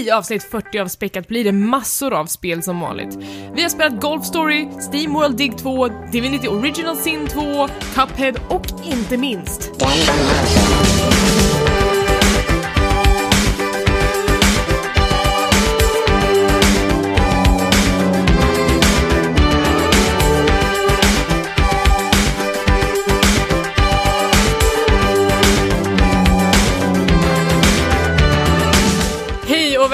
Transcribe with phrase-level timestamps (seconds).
[0.00, 3.18] I avsnitt 40 av Späckat blir det massor av spel som vanligt.
[3.54, 8.66] Vi har spelat Golf Story, Steam World Dig 2, Divinity Original Sin 2, Cuphead och
[8.84, 9.70] inte minst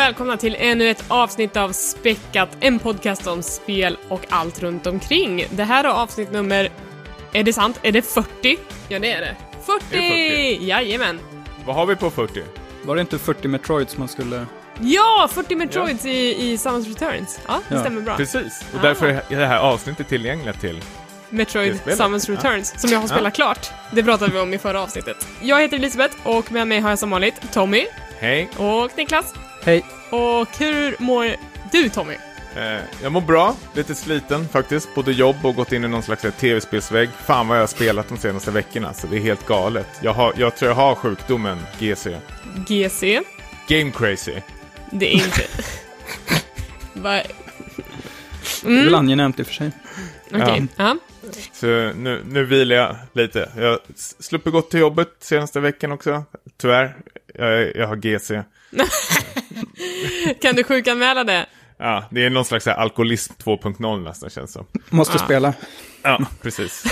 [0.06, 5.46] välkomna till ännu ett avsnitt av Späckat, en podcast om spel och allt runt omkring.
[5.50, 6.70] Det här är avsnitt nummer...
[7.32, 7.80] Är det sant?
[7.82, 8.56] Är det 40?
[8.88, 9.36] Ja, det är det.
[9.66, 9.84] 40!
[9.90, 10.66] Det är 40.
[10.66, 11.20] Jajamän.
[11.64, 12.42] Vad har vi på 40?
[12.82, 14.46] Var det inte 40 Metroids man skulle...
[14.80, 17.40] Ja, 40 Metroids i, i Samus Returns.
[17.46, 17.80] Ja, det Ja.
[17.80, 18.16] stämmer bra.
[18.16, 18.82] Precis, och Ah.
[18.82, 20.80] därför är det här avsnittet tillgängligt till...
[21.30, 21.98] Metroid spelet.
[21.98, 22.34] Samus Ja.
[22.34, 23.70] Returns, som jag har spelat klart.
[23.92, 25.26] Det pratade vi om i förra avsnittet.
[25.42, 27.86] Jag heter Elisabeth och med mig har jag som vanligt Tommy
[28.18, 29.34] Hej, och Niklas.
[29.66, 29.84] Hej!
[30.10, 31.36] Och hur mår
[31.72, 32.14] du Tommy?
[32.56, 36.22] eh, jag mår bra, lite sliten faktiskt, både jobb och gått in i någon slags
[36.40, 37.08] tv-spelsvägg.
[37.24, 39.86] Fan vad jag har spelat de senaste veckorna, så det är helt galet.
[40.02, 42.16] Jag, har, jag tror jag har sjukdomen GC.
[42.68, 43.20] GC.
[43.68, 44.34] Game crazy.
[44.90, 45.42] Det är inte...
[46.92, 47.22] Va?
[48.62, 49.70] Det är väl angenämt i och för sig.
[50.34, 50.66] Okej.
[50.76, 50.96] Ja.
[51.52, 53.50] Så nu, nu vilar jag lite.
[53.56, 56.24] Jag har s- sluppit gått till jobbet senaste veckan också,
[56.60, 56.96] tyvärr.
[57.34, 58.42] Jag, jag har GC.
[60.42, 61.46] Kan du sjukanmäla det?
[61.78, 64.66] Ja, det är någon slags här alkoholism 2.0 nästan känns som.
[64.90, 65.18] Måste Ah.
[65.18, 65.54] spela.
[66.02, 66.84] Ja, precis.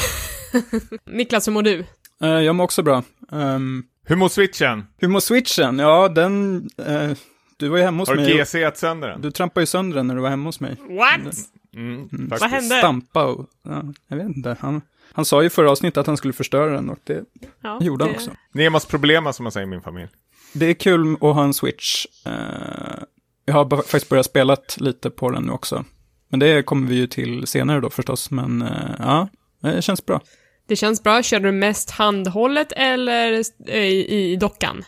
[1.04, 1.84] Niklas, hur mår du?
[2.22, 3.02] Eh, jag mår också bra.
[3.30, 4.86] Um, Hur mår switchen?
[4.98, 5.78] hur mår switchen?
[5.78, 6.56] Ja, den...
[6.86, 7.10] eh,
[7.56, 8.38] du var ju hemma hos Har du mig.
[8.38, 9.20] GCat sönder den?
[9.20, 10.76] Du trampade ju sönder den när du var hemma hos mig.
[10.88, 11.34] What?
[11.76, 12.52] Mm, Vad faktiskt.
[12.62, 12.78] hände?
[12.78, 13.46] Stampa och...
[13.62, 14.56] Ja, jag vet inte.
[14.60, 14.80] Han,
[15.12, 17.24] han sa ju förra avsnittet att han skulle förstöra den och det
[17.62, 18.30] Ja, gjorde han det- också.
[18.52, 20.08] Nemas problema som man säger i min familj.
[20.55, 22.06] Det är kul att ha en switch.
[22.27, 23.02] Eh,
[23.44, 25.84] jag har faktiskt börjat spela lite på den nu också.
[26.28, 28.30] Men det kommer vi ju till senare då förstås.
[28.30, 29.28] Men eh, ja,
[29.62, 30.20] det känns bra.
[30.66, 31.23] Det känns bra.
[31.23, 34.84] Kör du mest handhållet eller i, i dockan?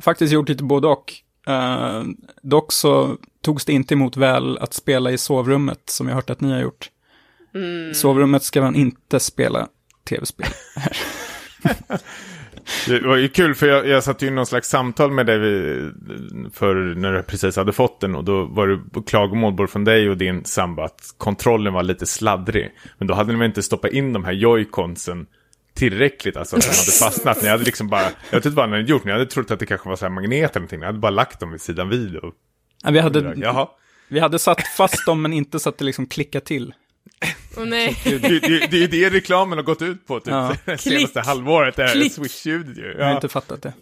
[0.00, 1.12] faktiskt gjort lite både och.
[1.46, 2.02] Eh,
[2.42, 6.40] dock så togs det inte emot väl att spela i sovrummet, som jag hört att
[6.40, 6.90] ni har gjort.
[7.90, 9.68] I sovrummet ska man inte spela
[10.08, 10.48] tv-spel.
[12.86, 15.38] Det var ju kul för jag, jag satt ju i någon slags samtal med dig
[16.52, 20.10] för när du precis hade fått den och då var det klagomål både från dig
[20.10, 22.70] och din samba att kontrollen var lite sladdrig.
[22.98, 25.26] Men då hade ni väl inte stoppat in de här joyconsen
[25.74, 27.42] tillräckligt, alltså att den hade fastnat.
[27.42, 29.58] Ni hade liksom bara, jag vet inte vad ni hade gjort, ni hade trott att
[29.58, 30.80] det kanske var så här magnet eller någonting.
[30.80, 32.34] Ni hade bara lagt dem vid sidan vid och...
[32.84, 33.68] Ja, vi, hade, Jaha.
[34.08, 36.74] vi hade satt fast dem, men inte så att det liksom klickade till.
[37.56, 37.98] Åh nej.
[38.04, 40.52] Det, det, det är ju det reklamen har gått ut på typ Ja.
[40.64, 41.26] det senaste Klick.
[41.26, 41.76] halvåret.
[41.76, 42.12] Det är Klick.
[42.12, 42.86] Swish-ljudet ju.
[42.98, 43.14] Jag har Ja.
[43.14, 43.72] inte fattat det.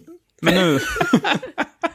[0.41, 0.79] Men nu,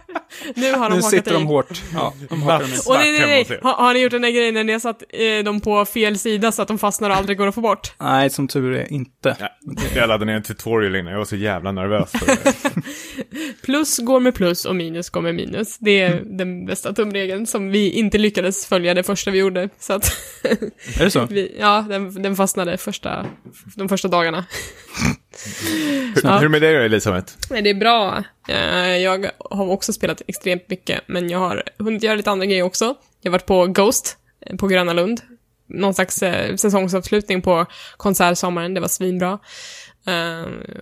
[0.55, 1.34] Nu har de nu hakat sitter i.
[1.34, 1.83] de hårt.
[1.95, 2.47] Ja, de i.
[2.87, 3.61] Och nej, nej, nej.
[3.62, 6.19] Har, har ni gjort den där grejen när ni har satt eh, dem på fel
[6.19, 7.93] sida så att de fastnar och aldrig går att få bort?
[8.01, 9.37] Nej, som tur är inte.
[9.41, 9.49] Ja,
[9.95, 12.55] jag laddade ner en tutorial innan, jag var så jävla nervös för det.
[13.65, 15.78] Plus går med plus och minus går med minus.
[15.78, 19.69] Det är den bästa tumregeln som vi inte lyckades följa det första vi gjorde.
[19.78, 20.05] Så att
[21.01, 21.27] Är det så?
[21.31, 23.27] vi, ja, den, den fastnade första,
[23.77, 24.45] de första dagarna.
[25.64, 26.30] Hur, Ja.
[26.30, 27.32] hur är det med dig då, Elisabeth?
[27.50, 28.24] Nej, det är bra.
[28.48, 32.62] Eh, Jag har också spelat extremt mycket, men jag har hunnit göra lite andra grejer
[32.62, 32.94] också.
[33.20, 35.20] Jag har varit på Ghost eh, på Gröna Lund.
[35.68, 39.38] Någon slags eh, säsongsavslutning på konsertsommaren, det var svinbra.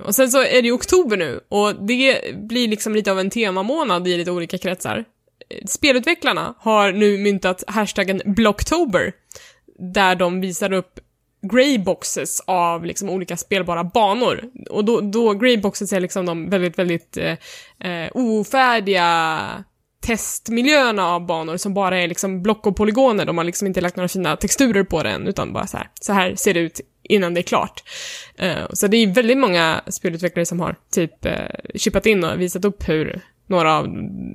[0.04, 3.30] Och sen så är det ju oktober nu, och det blir liksom lite av en
[3.30, 5.04] temamånad i lite olika kretsar.
[5.66, 9.12] Spelutvecklarna har nu myntat hashtaggen Blocktober,
[9.78, 11.00] där de visar upp
[11.42, 14.44] greyboxes av liksom olika spelbara banor.
[14.70, 19.64] Och då, då greyboxes är liksom de väldigt, väldigt eh, eh, ofärdiga
[20.00, 23.24] testmiljöerna av banor som bara är liksom block och polygoner.
[23.24, 26.12] De har liksom inte lagt några fina texturer på den, utan bara så här, så
[26.12, 27.82] här ser det ut innan det är klart.
[28.38, 31.34] Eh, så det är väldigt många spelutvecklare som har typ eh,
[31.74, 33.88] chippat in och visat upp hur några av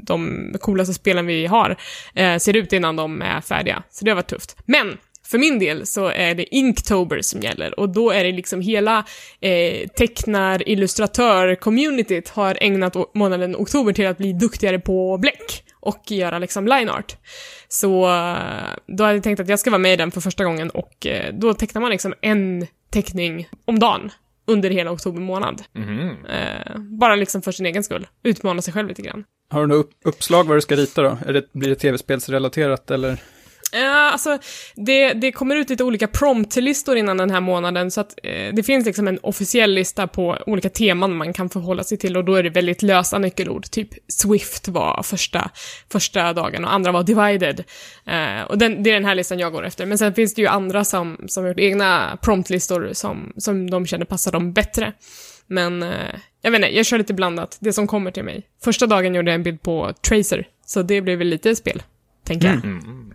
[0.04, 1.78] de coolaste spelen vi har
[2.16, 3.84] eh, ser ut innan de är färdiga.
[3.90, 4.58] Så det har varit tufft.
[4.66, 4.98] Men
[5.34, 9.06] för min del så är det Inktober som gäller och då är det liksom hela
[9.40, 16.12] eh, tecknar, illustratör, communityt har ägnat månaden oktober till att bli duktigare på bläck och
[16.12, 17.18] göra liksom line art.
[17.68, 18.36] Så eh,
[18.88, 21.08] då hade jag tänkt att jag ska vara med i den för första gången och
[21.08, 24.12] eh, då tecknar man liksom en teckning om dagen
[24.48, 25.62] under hela oktober månad.
[25.74, 26.26] Mhm.
[26.26, 28.08] Eh, bara liksom för sin egen skull.
[28.24, 29.24] Utmana sig själv lite grann.
[29.50, 31.18] Har du något upp, uppslag vad du ska rita då?
[31.26, 33.22] Är det, blir det tv-spelsrelaterat eller?
[33.74, 34.38] Ja, alltså,
[34.76, 38.64] det, det kommer ut lite olika promptlistor innan den här månaden, så att eh, det
[38.64, 42.36] finns liksom en officiell lista på olika teman man kan förhålla sig till och då
[42.36, 43.64] är det väldigt lösa nyckelord.
[43.72, 45.52] Typ Swift var första,
[45.92, 47.64] första dagen och andra var Divided.
[48.06, 49.86] Eh, och den, det är den här listan jag går efter.
[49.86, 53.86] Men sen finns det ju andra som, som har gjort egna promptlistor som, som de
[53.86, 54.94] känner passar dem bättre.
[55.48, 55.90] Men eh,
[56.42, 58.44] jag vet inte, jag kör lite blandat, det som kommer till mig.
[58.64, 61.84] Första dagen gjorde jag en bild på Tracer, så det blev väl lite spel,
[62.26, 62.58] tänker jag.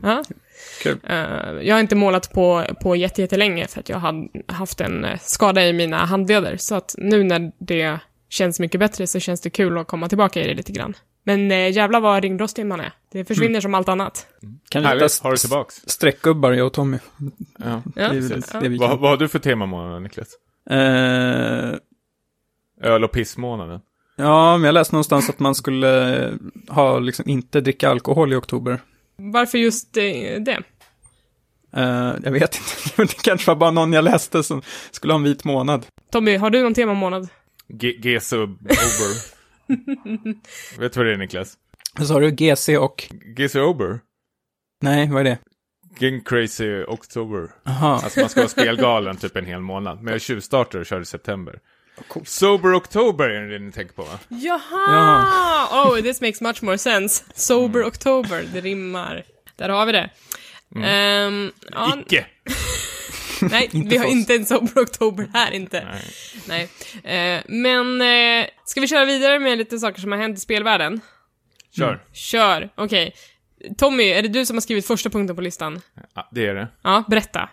[0.02, 0.24] Ja.
[0.82, 0.98] Kul.
[1.08, 1.16] Eh,
[1.62, 5.18] jag har inte målat på, på jätte- jättelänge för att jag har haft en eh,
[5.22, 6.56] skada i mina handleder.
[6.56, 10.40] Så att nu när det känns mycket bättre så känns det kul att komma tillbaka
[10.42, 10.94] i det lite grann.
[11.24, 12.92] Men eh, jävlar vad ringrostig man är.
[13.12, 14.26] Det försvinner som allt annat.
[14.68, 15.74] Kan vi hitta har du tillbaks.
[15.86, 16.98] streckgubbar, jag och Tommy.
[17.58, 17.82] Ja.
[17.96, 18.08] Ja.
[18.62, 20.28] Vi Vad, vad har du för temamånad, Niklas?
[20.70, 21.74] Eh,
[22.82, 23.80] Öl och pissmånaden?
[24.16, 26.32] ja, men jag läste någonstans att man skulle
[26.68, 28.80] ha, liksom, inte dricka alkohol i oktober.
[29.22, 30.02] Varför just eh,
[30.40, 30.62] det?
[31.76, 32.58] Eh, jag vet
[32.96, 35.86] inte, det kanske var bara någon jag läste som skulle ha en vit månad.
[36.12, 37.28] Tommy, har du någon temamånad?
[37.68, 39.38] G- Gesub Ober.
[40.80, 41.54] Vet du vad det är, Niklas?
[41.98, 42.30] Vad sa du?
[42.30, 43.08] GC och...
[43.36, 44.00] Gesub Ober?
[44.82, 45.38] Nej, vad är det?
[45.98, 47.50] Game Crazy October.
[47.64, 47.92] Jaha.
[47.94, 50.02] Alltså man ska vara spelgalen typ en hel månad.
[50.02, 51.60] Men jag tjuvstartar och kör i september.
[52.08, 52.28] Coolt.
[52.28, 54.18] Sober October är det ni tänker på va?
[54.28, 55.84] Jaha!
[55.84, 57.24] Oh, this makes much more sense.
[57.34, 59.24] Sober October, det rimmar.
[59.56, 60.10] Där har vi det.
[60.84, 62.26] Ehm, ja, Icke!
[63.50, 65.84] nej, vi har inte en Sober October här inte.
[66.46, 66.68] Nej.
[67.04, 67.36] Nej.
[67.36, 71.00] Eh, men, eh, ska vi köra vidare med lite saker som har hänt i spelvärlden?
[71.76, 72.02] Kör.
[72.12, 73.14] Kör, okej.
[73.78, 75.80] Tommy, är det du som har skrivit första punkten på listan?
[76.14, 76.68] Ja, det är det.
[76.82, 77.48] Ja, berätta.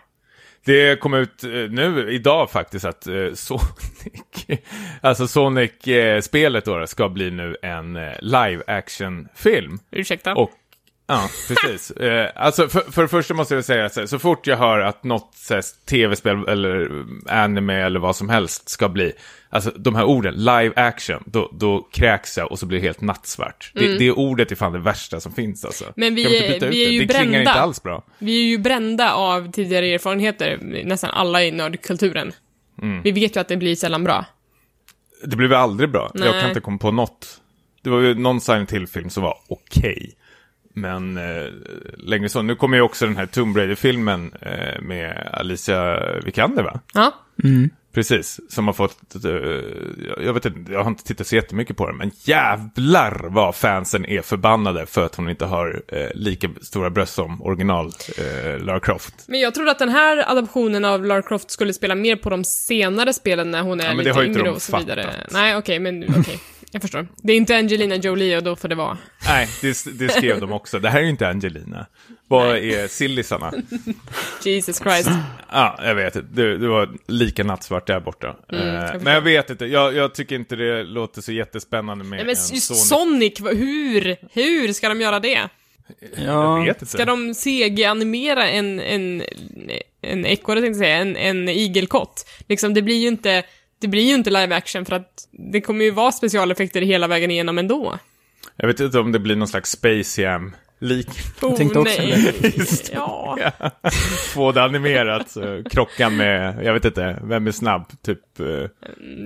[0.66, 4.46] Det kom ut eh, nu, idag faktiskt, att eh, Sonic,
[5.00, 9.78] alltså Sonic-spelet då ska bli nu en eh, live action-film.
[9.90, 10.34] Ursäkta.
[10.34, 10.50] Och,
[11.06, 11.90] ja, precis.
[11.96, 14.80] eh, alltså, för, för det första måste jag säga så, här, så fort jag hör
[14.80, 15.34] att något
[15.88, 19.12] tv-spel eller anime eller vad som helst ska bli,
[19.50, 23.00] alltså de här orden, live action, då, då kräks jag och så blir det helt
[23.00, 23.70] nattsvart.
[23.74, 25.84] Det, det ordet är fan det värsta som finns alltså.
[25.84, 25.94] Mm.
[25.96, 26.74] Men vi är- vi är det?
[26.76, 27.38] ju Det klingar brända.
[27.50, 28.04] inte alls bra.
[28.18, 32.32] Vi är ju brända av tidigare erfarenheter, nästan alla i nördkulturen.
[32.82, 33.02] Mm.
[33.02, 34.24] Vi vet ju att det blir sällan bra.
[35.24, 36.10] Det blev aldrig bra.
[36.14, 36.40] Jag Nej.
[36.40, 37.40] kan inte komma på något.
[37.82, 40.12] Det var ju någon Silent Hill-film som var okej.
[40.78, 41.44] Men eh,
[41.98, 42.42] längre så.
[42.42, 46.80] Nu kommer ju också den här Tomb Raider-filmen eh, med Alicia Vikander va?
[46.94, 47.14] Ja.
[47.94, 49.30] Precis, som har fått, eh,
[50.24, 54.06] jag- vet inte, jag har inte tittat så jättemycket på den, men jävlar vad fansen
[54.06, 57.86] är förbannade för att hon inte har eh, lika stora bröst som original
[58.18, 59.14] eh, Lara Croft.
[59.28, 62.44] Men jag trodde att den här adaptionen av Lara Croft skulle spela mer på de
[62.44, 64.62] senare spelen när hon är Ja, men det lite har ju inte yngre de och
[64.62, 65.02] så vidare.
[65.02, 65.32] fattat.
[65.32, 66.38] Nej, okej, men okej.
[66.76, 67.08] Jag förstår.
[67.16, 68.98] Det är inte Angelina Jolie och då får det vara.
[69.28, 70.78] Nej, det, det skrev de också.
[70.78, 71.86] Det här är ju inte Angelina.
[72.28, 73.52] Vad är sillisarna?
[74.44, 75.08] Jesus Christ.
[75.52, 76.14] Ja, jag vet.
[76.36, 78.36] Det, det var lika nattsvart där borta.
[78.52, 79.00] Mm, Eh, jag förstår.
[79.04, 79.66] men jag vet inte.
[79.66, 83.38] Jag, jag tycker inte det låter så jättespännande med Nej, men en just Sonic.
[83.38, 84.16] Sonic, hur?
[84.32, 85.48] Hur ska de göra det?
[86.16, 86.86] Ja, Jag vet inte.
[86.92, 89.22] Ska de CG-animera en, en,
[90.02, 92.28] en ekorre, tänkte jag säga, en, en igelkott?
[92.48, 93.42] Liksom, det blir ju inte,
[93.80, 97.30] det blir ju inte live action för att det kommer ju vara specialeffekter hela vägen
[97.30, 97.98] igenom ändå.
[98.56, 101.08] Jag vet inte om det blir någon slags Space Jam-lik.
[101.42, 102.34] Oh, tänkte också nej.
[102.92, 103.38] Ja.
[104.34, 105.36] Få det animerat,
[105.70, 107.84] krocka med, jag vet inte, vem är snabb?
[108.02, 108.46] Typ, eh,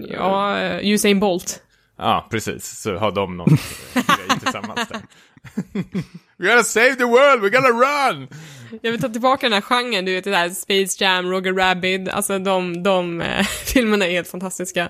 [0.08, 1.62] ja, Usain Bolt.
[1.98, 2.80] ja precis.
[2.80, 3.48] Så har de någon
[3.94, 5.00] grej tillsammans där.
[6.40, 8.28] We gotta save the world, we gotta run!
[8.82, 12.08] Jag vill ta tillbaka den här genren, du vet det där Space Jam, Roger Rabbit,
[12.08, 14.88] alltså de, de eh, filmerna är helt fantastiska.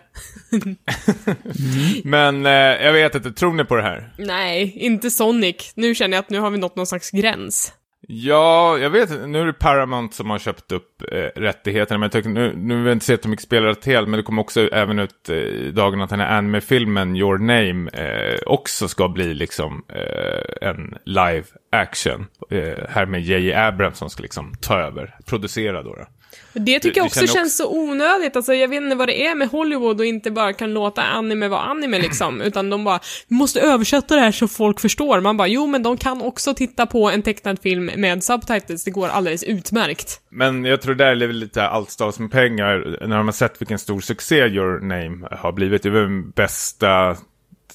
[2.05, 4.15] Men eh, jag vet inte, tror ni på det här?
[4.19, 5.73] Nej, inte Sonic.
[5.75, 7.73] Nu känner jag att nu har vi nått någon slags gräns.
[8.13, 9.27] Ja, jag vet inte.
[9.27, 11.99] Nu är det Paramount som har köpt upp eh, rättigheterna.
[11.99, 14.23] Men jag tycker, nu, nu vill jag inte sett de mycket spelare till, men det
[14.23, 18.89] kommer också även ut eh, i dagen att den här anime-filmen Your Name eh, också
[18.89, 22.27] ska bli liksom eh, en live action.
[22.51, 23.55] Eh, här med J.J.
[23.55, 25.95] Abrams som ska liksom ta över, producera då.
[25.95, 26.07] då.
[26.53, 28.37] Det tycker Du- jag också känns så onödigt.
[28.37, 31.49] Alltså, jag vet inte vad det är med Hollywood och inte bara kan låta anime
[31.49, 32.41] vara anime liksom.
[32.43, 35.21] Utan de bara, vi måste översätta det här så folk förstår.
[35.21, 38.85] Man bara, jo men de kan också titta på en tecknad film med subtitles.
[38.85, 40.21] Det går alldeles utmärkt.
[40.31, 42.97] Men jag tror där är väl lite allt stavas med pengar.
[43.01, 45.83] När man har sett vilken stor succé Your Name har blivit.
[45.83, 47.17] Det är väl den bästa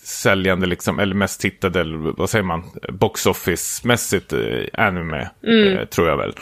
[0.04, 6.08] säljande, liksom, eller mest tittade, eller vad säger man, box office-mässigt eh, anime, eh, tror
[6.08, 6.34] jag väl.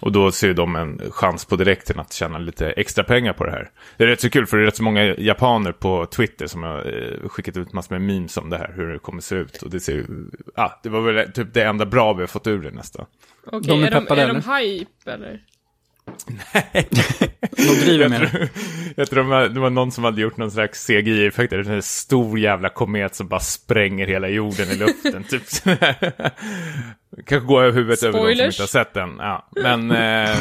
[0.00, 3.50] Och då ser de en chans på direkten att tjäna lite extra pengar på det
[3.50, 3.70] här.
[3.96, 6.62] Det är rätt så kul för det är rätt så många japaner på Twitter som
[6.62, 9.62] har eh, skickat ut massor med memes om det här, hur det kommer se ut.
[9.62, 10.06] Och det ser ju,
[10.54, 13.06] ah, det var väl typ det enda bra vi har fått ur det nästan.
[13.46, 15.40] Okej, De är är, de, peppade, är de hype eller?
[17.56, 18.28] De driver med Jag det.
[18.30, 18.48] tror,
[18.96, 21.50] jag tror det var någon som hade gjort någon slags CGI-effekt.
[21.50, 25.24] Det är en stor jävla komet som bara spränger hela jorden i luften.
[25.24, 25.42] typ.
[27.26, 28.54] Kanske går över huvudet över de som Spoilers.
[28.54, 29.16] inte har sett den.
[29.18, 29.50] Ja.
[29.62, 30.36] Men eh,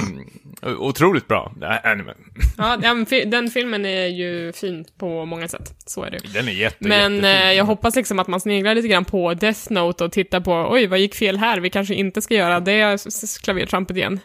[0.79, 1.51] otroligt bra.
[1.57, 2.15] Nej, nej, men
[2.57, 5.73] Ja, den, fi- den filmen är ju fin på många sätt.
[5.85, 6.19] Så är det.
[6.33, 7.25] Den är jätte, Men jättefin.
[7.47, 10.67] eh, jag hoppas liksom att man sneglar lite grann på Death Note och tittar på,
[10.71, 11.59] oj, vad gick fel här?
[11.59, 12.97] Vi kanske inte ska göra det
[13.43, 14.19] klavertrampet igen.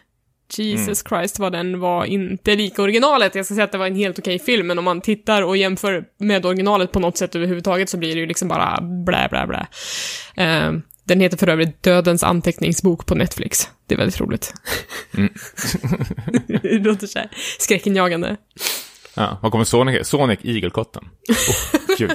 [0.58, 3.34] Jesus Christ vad den var inte lika originalet.
[3.34, 5.56] Jag ska säga att det var en helt okej film, men om man tittar och
[5.56, 9.46] jämför med originalet på något sätt överhuvudtaget så blir det ju liksom bara blä, blä,
[9.46, 9.66] blä.
[10.36, 10.72] Eh,
[11.04, 13.68] den heter för övrigt Dödens anteckningsbok på Netflix.
[13.86, 14.54] Det är väldigt roligt.
[16.62, 18.36] det låter så här skräckinjagande.
[19.14, 20.08] Ja, vad kommer Sonic?
[20.08, 21.04] Sonic Igelkotten.
[21.28, 22.10] Oh, gud.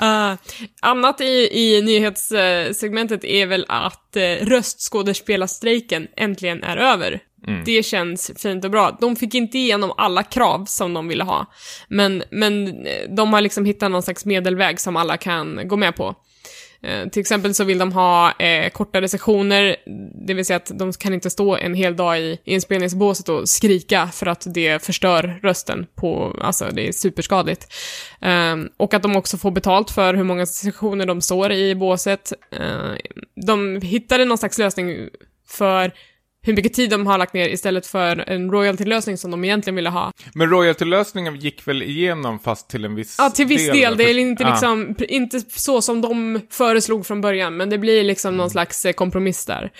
[0.00, 0.34] Uh,
[0.80, 7.20] annat i, i nyhetssegmentet är väl att uh, röstskådespelarstrejken äntligen är över.
[7.64, 8.96] Det känns fint och bra.
[9.00, 11.46] De fick inte igenom alla krav som de ville ha,
[11.88, 15.96] men, men eh, de har liksom hittat någon slags medelväg som alla kan gå med
[15.96, 16.14] på.
[16.86, 19.76] Eh, till exempel så vill de ha eh, kortare sessioner,
[20.26, 24.06] det vill säga att de kan inte stå en hel dag i inspelningsbåset och skrika
[24.06, 27.72] för att det förstör rösten på, alltså det är superskadligt.
[28.20, 32.32] Eh, och att de också får betalt för hur många sessioner de står i båset.
[32.50, 32.92] Eh,
[33.46, 35.08] de hittade någon slags lösning
[35.48, 35.92] för
[36.46, 39.90] hur mycket tid de har lagt ner istället för en royalty-lösning som de egentligen ville
[39.90, 40.12] ha.
[40.34, 43.96] Men royalty-lösningen gick väl igenom fast till en viss Ja, till viss del.
[43.96, 48.04] Det är inte liksom, pr- inte så som de föreslog från början, men det blir
[48.04, 49.70] liksom någon slags eh, kompromiss där.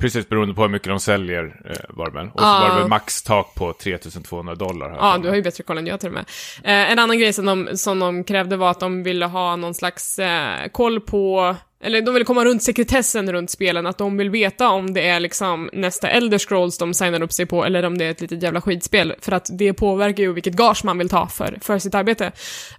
[0.00, 2.26] Precis, beroende på hur mycket de säljer eh, var det väl.
[2.34, 4.90] Och så var det väl maxtak på 3200 dollar.
[4.90, 6.24] här Ja, du har ju bättre koll än jag till och med.
[6.64, 9.74] Eh, en annan grej som de, som de krävde var att de ville ha någon
[9.74, 14.30] slags eh, koll på, eller de ville komma runt sekretessen runt spelen, att de vill
[14.30, 17.98] veta om det är liksom nästa Elder Scrolls de signar upp sig på, eller om
[17.98, 21.08] det är ett litet jävla skitspel, för att det påverkar ju vilket gage man vill
[21.08, 22.26] ta för, för sitt arbete.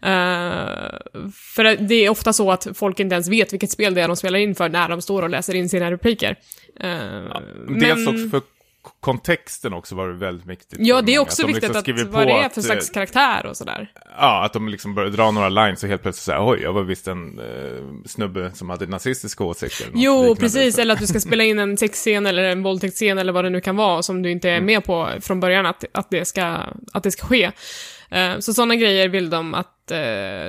[0.02, 0.12] Eh,
[1.56, 4.16] för det är ofta så att folk inte ens vet vilket spel det är de
[4.18, 6.36] spelar in för när de står och läser in sina repliker.
[6.80, 7.42] Eh,
[7.80, 8.59] Dels också för
[9.00, 10.80] kontexten också var väldigt viktigt.
[10.82, 13.46] Ja, det är också Att viktigt liksom att vad det är för eh, slags karaktär
[13.46, 13.92] och sådär.
[14.18, 16.84] Ja, att de liksom börjar dra några lines och helt plötsligt säga oj, jag var
[16.84, 19.88] visst en eh, snubbe som hade nazistiska åsikter.
[19.94, 20.76] Jo, precis.
[20.76, 23.50] Så- Eller att du ska spela in en sexscen eller en våldtäktsscen eller vad det
[23.50, 26.58] nu kan vara som du inte är med på från början att, att, det, ska,
[26.94, 27.52] att det ska ske.
[28.12, 29.98] Eh, Så sådana grejer vill de att eh,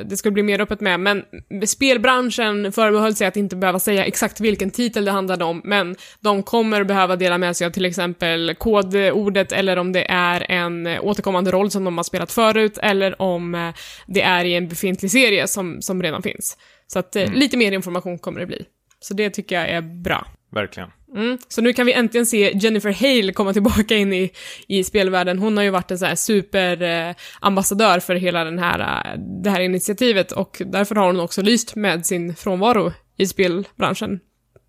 [0.06, 1.00] det ska bli mer öppet med.
[1.00, 1.24] Men
[1.66, 6.42] spelbranschen förbehöll sig att inte behöva säga exakt vilken titel det handlade om, men de
[6.42, 11.04] kommer behöva dela med sig av till exempel kodordet eller om det är en eh,
[11.04, 13.72] återkommande roll som de har spelat förut eller om
[14.06, 16.56] det är i en befintlig serie som, som redan finns.
[16.86, 18.64] Så att eh, lite mer information kommer det bli.
[19.00, 20.26] Så det tycker jag är bra.
[20.52, 20.90] Verkligen.
[21.14, 21.38] Mm.
[21.48, 24.30] Så nu kan vi äntligen se Jennifer Hale komma tillbaka in i,
[24.66, 25.38] i spelvärlden.
[25.38, 29.50] Hon har ju varit en så här superambassadör eh, för hela den här, eh, det
[29.50, 34.20] här initiativet och därför har hon också lyst med sin frånvaro i spelbranschen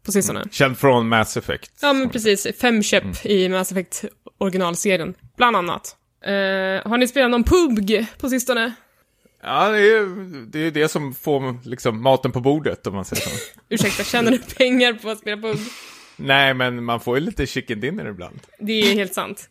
[0.06, 0.44] på sistone.
[0.52, 1.72] Känd från Mass Effect.
[1.82, 2.48] Ja, men precis.
[2.62, 4.06] Fem köp i Mass Effect
[4.38, 5.96] originalserien, bland annat.
[6.26, 8.74] Eh, har ni spelat någon PUBG på sistone?
[9.44, 10.06] Ja, det är
[10.52, 13.30] det, är det som får liksom, maten på bordet, om man säger så.
[13.70, 15.60] Ursäkta, tjänar du pengar på att spela PUBG?
[16.22, 18.40] Nej, men man får ju lite chicken dinner ibland.
[18.60, 19.50] Det är helt sant.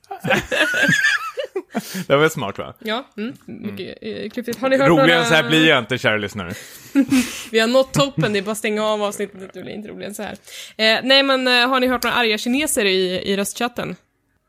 [2.06, 2.74] Det var smart, va?
[2.78, 4.58] Ja, mm, mycket eh, klyftigt.
[4.58, 5.20] Har ni hört Roligare några...
[5.20, 6.54] än så här blir jag inte, kära lyssnare.
[7.50, 10.08] Vi har nått toppen, det är bara att stänga av avsnittet, det blir inte roligare
[10.08, 10.36] än så här.
[10.76, 13.96] Eh, nej men, eh, har ni hört några arga kineser i, i röstchatten?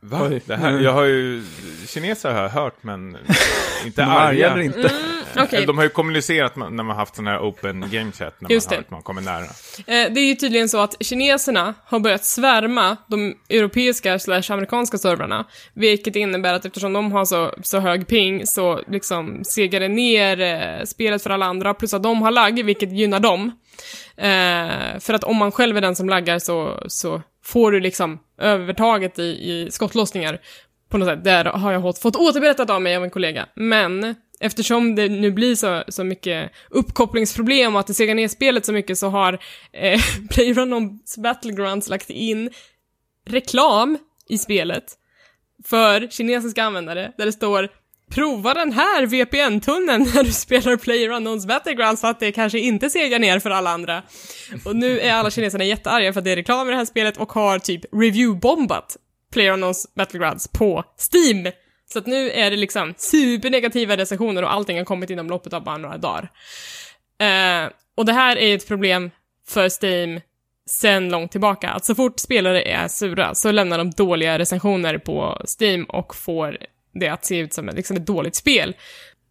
[0.03, 0.27] Va?
[0.29, 0.41] Oj.
[0.45, 1.43] Det här, jag har ju,
[1.87, 3.17] kineser har jag hört, men
[3.85, 4.63] inte arga arga.
[4.63, 4.91] inte.
[5.37, 8.51] Okej, Eller De har ju kommunicerat när man haft sån här open game chat, när
[8.51, 8.75] Just man det.
[8.75, 9.43] har att man kommer nära.
[9.43, 14.97] eh, det är ju tydligen så att kineserna har börjat svärma de europeiska slash amerikanska
[14.97, 19.87] servrarna, vilket innebär att eftersom de har så, så hög ping så liksom segar det
[19.87, 23.51] ner eh, spelet för alla andra, plus att de har lagg, vilket gynnar dem.
[24.17, 28.19] Eh, för att om man själv är den som laggar så, så får du liksom
[28.37, 30.41] övertaget i, i skottlossningar
[30.89, 31.23] på något sätt.
[31.23, 33.47] Där har jag fått, återberättat av mig av en kollega.
[33.55, 38.65] Men eftersom det nu blir så, så mycket uppkopplingsproblem och att det segar ner spelet
[38.65, 39.39] så mycket så har
[39.71, 42.49] eh, Playrunnons Battlegrounds lagt in
[43.27, 43.97] reklam
[44.29, 44.83] i spelet
[45.65, 47.69] för kinesiska användare där det står
[48.11, 52.89] prova den här VPN-tunneln när du spelar Player Unknowns Battlegrounds så att det kanske inte
[52.89, 54.03] segar ner för alla andra.
[54.65, 57.17] Och nu är alla kineserna jättearga för att det är reklam i det här spelet
[57.17, 58.97] och har typ review-bombat
[59.33, 61.51] Player Unknowns Battlegrounds på Steam.
[61.93, 65.63] Så att nu är det liksom supernegativa recensioner och allting har kommit inom loppet av
[65.63, 66.31] bara några dagar.
[67.23, 69.11] Uh, och det här är ett problem
[69.47, 70.21] för Steam
[70.69, 71.69] sen långt tillbaka.
[71.69, 76.57] Att så fort spelare är sura så lämnar de dåliga recensioner på Steam och får
[76.93, 78.75] det att se ut som ett, liksom ett dåligt spel.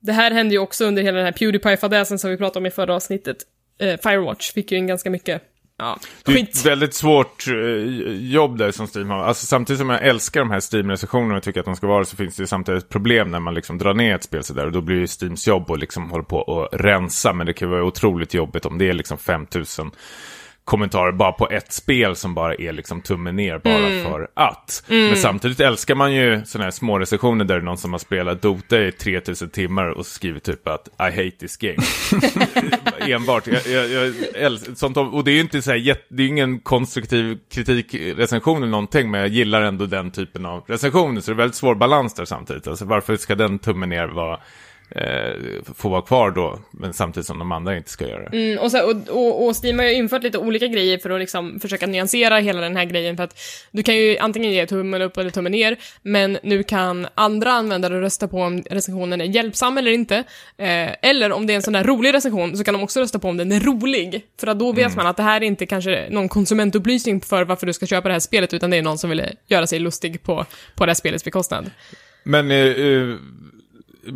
[0.00, 2.70] Det här hände ju också under hela den här Pewdiepie-fadäsen som vi pratade om i
[2.70, 3.36] förra avsnittet.
[3.80, 5.42] Eh, Firewatch fick ju in ganska mycket
[5.78, 6.48] Ja, Det är skit.
[6.56, 7.54] ett väldigt svårt eh,
[8.12, 9.24] jobb där som Steam har.
[9.24, 12.16] Alltså, samtidigt som jag älskar de här Steam-recensionerna och tycker att de ska vara så
[12.16, 14.66] finns det samtidigt ett problem när man liksom drar ner ett spel sådär.
[14.66, 17.32] Och då blir ju Steams jobb och liksom håller på att rensa.
[17.32, 19.90] Men det kan vara otroligt jobbigt om det är liksom 5000
[20.64, 24.82] kommentarer bara på ett spel som bara är liksom tummen ner bara för att.
[24.88, 27.98] Men samtidigt älskar man ju sådana här små recensioner där det är någon som har
[27.98, 31.76] spelat Dota i 3000 timmar och skrivit typ att I hate this game.
[33.14, 33.46] Enbart.
[33.46, 36.60] Jag, jag, jag älskar, sånt, och det är ju inte så här, det är ingen
[36.60, 41.36] konstruktiv kritikrecension eller någonting, men jag gillar ändå den typen av recensioner, så det är
[41.36, 42.66] väldigt svår balans där samtidigt.
[42.66, 44.38] Alltså varför ska den tummen ner vara
[44.90, 48.36] eh, få vara kvar då, men samtidigt som de andra inte ska göra det.
[48.36, 51.20] Mm, och, så, och, och, och Steam har ju infört lite olika grejer för att
[51.20, 55.02] liksom försöka nyansera hela den här grejen för att du kan ju antingen ge tummen
[55.02, 59.78] upp eller tummen ner, men nu kan andra användare rösta på om recensionen är hjälpsam
[59.78, 60.16] eller inte.
[60.56, 63.18] Eh, eller om det är en sån där rolig recension så kan de också rösta
[63.18, 64.24] på om den är rolig.
[64.40, 67.66] För att då vet man att det här är inte kanske någon konsumentupplysning för varför
[67.66, 70.22] du ska köpa det här spelet, utan det är någon som vill göra sig lustig
[70.22, 71.70] på, på det här spelets bekostnad.
[72.22, 73.16] Men eh, eh,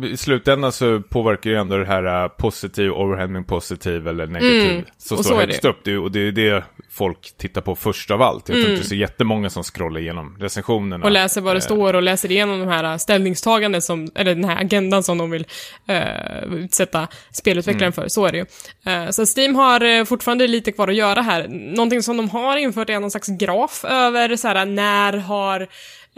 [0.03, 4.71] i slutändan så påverkar ju ändå det här eh, positiv, overwhelming positiv eller negativ.
[4.71, 5.67] Mm, Så och står högst det.
[5.69, 5.77] upp.
[5.83, 8.49] Det, och det är det folk tittar på först av allt.
[8.49, 8.71] Jag tror Mm.
[8.71, 11.05] inte det är så jättemånga som scrollar igenom recensionerna.
[11.05, 14.43] Och läser vad det Eh, står och läser igenom de här ställningstaganden som, eller den
[14.43, 15.45] här agendan som de vill
[15.87, 18.07] eh, utsätta spelutvecklaren för.
[18.07, 18.45] Så är det ju.
[18.91, 21.47] Eh, så Steam har eh, fortfarande lite kvar att göra här.
[21.49, 25.67] Någonting som de har infört är någon slags graf över så här, när har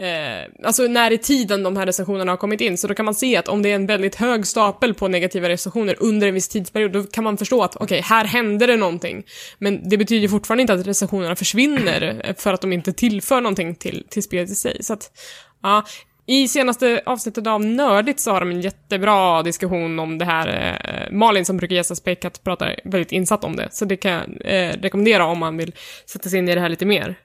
[0.00, 3.14] Eh, alltså när i tiden de här recensionerna har kommit in, så då kan man
[3.14, 6.48] se att om det är en väldigt hög stapel på negativa recensioner under en viss
[6.48, 9.24] tidsperiod, då kan man förstå att okej, här hände det någonting.
[9.58, 13.74] Men det betyder fortfarande inte att recensionerna försvinner eh, för att de inte tillför någonting
[13.74, 14.82] till, till spelet i sig.
[14.82, 15.10] Så att,
[15.62, 15.84] ja.
[16.26, 20.78] I senaste avsnittet av Nördigt så har de en jättebra diskussion om det här.
[20.84, 24.22] Eh, Malin som brukar gästa Spaycat pratar väldigt insatt om det, så det kan jag
[24.44, 25.72] eh, rekommendera om man vill
[26.06, 27.16] sätta sig in i det här lite mer.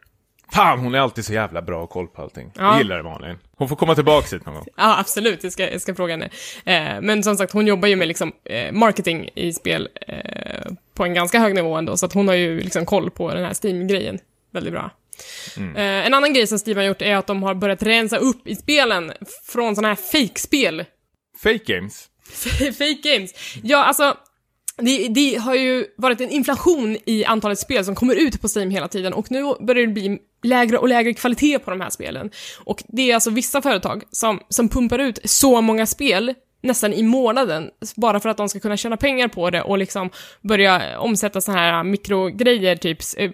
[0.53, 2.51] Fan, hon är alltid så jävla bra koll på allting.
[2.55, 2.63] Ja.
[2.63, 3.37] Jag gillar det Malin.
[3.57, 4.65] Hon får komma tillbaka hit någon gång.
[4.75, 5.43] Ja, absolut.
[5.43, 6.29] Jag ska, jag ska fråga henne.
[6.65, 11.03] Eh, men som sagt, hon jobbar ju med liksom, eh, marketing i spel eh, på
[11.03, 13.53] en ganska hög nivå ändå, så att hon har ju liksom koll på den här
[13.63, 14.19] Steam-grejen.
[14.51, 14.91] Väldigt bra.
[15.57, 18.47] Eh, en annan grej som Steam har gjort är att de har börjat rensa upp
[18.47, 19.11] i spelen
[19.45, 20.85] från såna här fake-spel.
[21.43, 22.09] Fake games.
[22.77, 23.33] fake games.
[23.63, 24.17] Ja, alltså,
[24.77, 28.69] det, det har ju varit en inflation i antalet spel som kommer ut på Steam
[28.69, 32.31] hela tiden och nu börjar det bli lägre och lägre kvalitet på de här spelen.
[32.63, 37.03] Och det är alltså vissa företag som, som pumpar ut så många spel nästan i
[37.03, 40.09] månaden, bara för att de ska kunna tjäna pengar på det och liksom
[40.41, 43.31] börja omsätta såna här mikrogrejer, typ eh,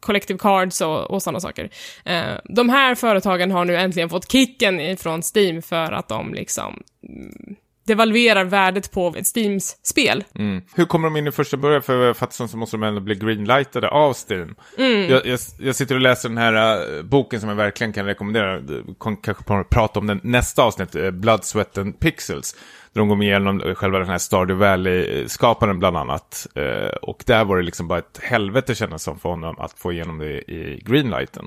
[0.00, 1.70] collective cards och, och sådana saker.
[2.04, 6.82] Eh, de här företagen har nu äntligen fått kicken ifrån Steam för att de liksom
[7.08, 7.56] mm,
[7.88, 10.24] devalverar värdet på ett Steams spel.
[10.34, 10.62] Mm.
[10.74, 11.82] Hur kommer de in i första början?
[11.82, 14.54] För jag fattar som så måste de ändå bli greenlightade av Steam.
[14.78, 15.10] Mm.
[15.10, 16.54] Jag, jag, jag sitter och läser den här
[16.96, 18.60] uh, boken som jag verkligen kan rekommendera.
[18.98, 22.56] Kom, kanske prata om den nästa avsnitt, uh, Blood, Sweat and Pixels.
[22.92, 26.46] Där de går igenom själva den här Stardew Valley-skaparen bland annat.
[26.58, 29.92] Uh, och där var det liksom bara ett helvete kändes som för honom att få
[29.92, 31.44] igenom det i greenlighten.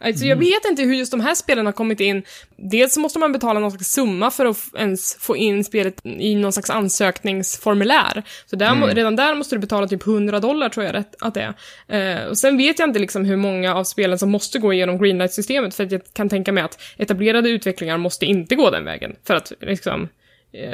[0.00, 2.22] Alltså jag vet inte hur just de här spelen har kommit in.
[2.56, 6.52] Dels måste man betala någon slags summa för att ens få in spelet i någon
[6.52, 8.22] slags ansökningsformulär.
[8.46, 11.34] Så där, må- redan där måste du betala typ 100 dollar tror jag rätt, att
[11.34, 11.54] det
[11.88, 12.18] är.
[12.20, 14.98] Eh, och sen vet jag inte liksom hur många av spelen som måste gå igenom
[14.98, 19.16] greenlight-systemet, för att jag kan tänka mig att etablerade utvecklingar måste inte gå den vägen.
[19.26, 20.08] För att liksom, eh,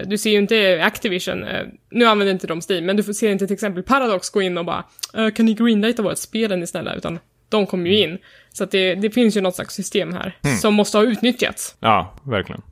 [0.06, 3.46] du ser ju inte Activision, eh, nu använder inte de Steam, men du ser inte
[3.46, 4.84] till exempel Paradox gå in och bara
[5.14, 8.18] "Eh, kan ni greenlighta vårt spel snälla, utan de kommer ju in.
[8.52, 11.76] Så att det, det finns ju något slags system här som måste ha utnyttjats.
[11.80, 12.62] Ja, verkligen.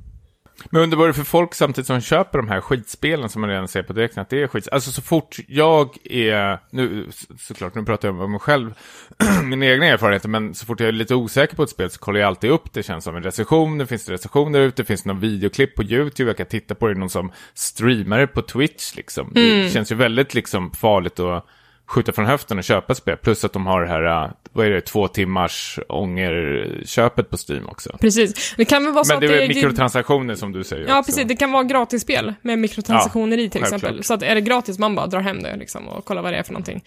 [0.71, 3.69] Men undrar vad det för folk samtidigt som köper de här skitspelen som man redan
[3.69, 4.69] ser på direkten att det är skit.
[4.73, 8.75] Alltså så fort jag är, nu så- såklart, nu pratar jag om mig själv,
[9.45, 12.21] mina egna erfarenheter, men så fort jag är lite osäker på ett spel så kollar
[12.21, 12.83] jag alltid upp det.
[12.83, 16.37] känns som en recension, det finns recensioner ute, det finns någon videoklipp på YouTube, jag
[16.37, 19.31] kan titta på det, någon som streamar det på Twitch liksom.
[19.35, 21.47] Det känns ju väldigt liksom farligt att
[21.87, 23.17] skjuta från höften och köpa spel.
[23.17, 27.67] Plus att de har det här, äh, vad är det, två timmars ångerköpet på Steam
[27.69, 27.97] också.
[28.01, 28.55] Precis.
[28.57, 30.89] Det kan väl vara så Men det att är det väl mikrotransaktioner som du säger
[30.89, 31.13] Ja, också.
[31.13, 31.29] precis.
[31.29, 34.05] Det kan vara gratisspel med mikrotransaktioner i till exempel.
[34.05, 36.37] Så att är det gratis, man bara drar hem det liksom och kollar vad det
[36.37, 36.85] är för någonting.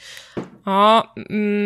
[0.66, 1.14] Ja,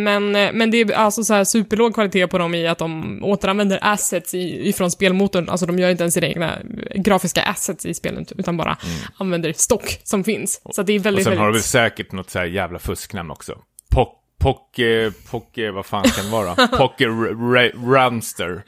[0.04, 3.80] men, men det är alltså så här superlåg kvalitet på dem i att de återanvänder
[3.82, 5.50] assets i, ifrån spelmotorn.
[5.50, 6.58] Alltså de gör inte ens sina egna
[6.96, 8.78] grafiska assets i spelet, utan bara
[9.18, 10.62] använder stock som finns.
[10.74, 11.02] Så det är Mm.
[11.02, 11.66] Och väldigt, sen har du väl väldigt...
[11.66, 13.60] säkert något så här jävla fusknamn också.
[13.92, 16.68] Pock, Pocke, Pocke, vad fan kan det vara?
[16.78, 18.64] Pocke R- R- Runster.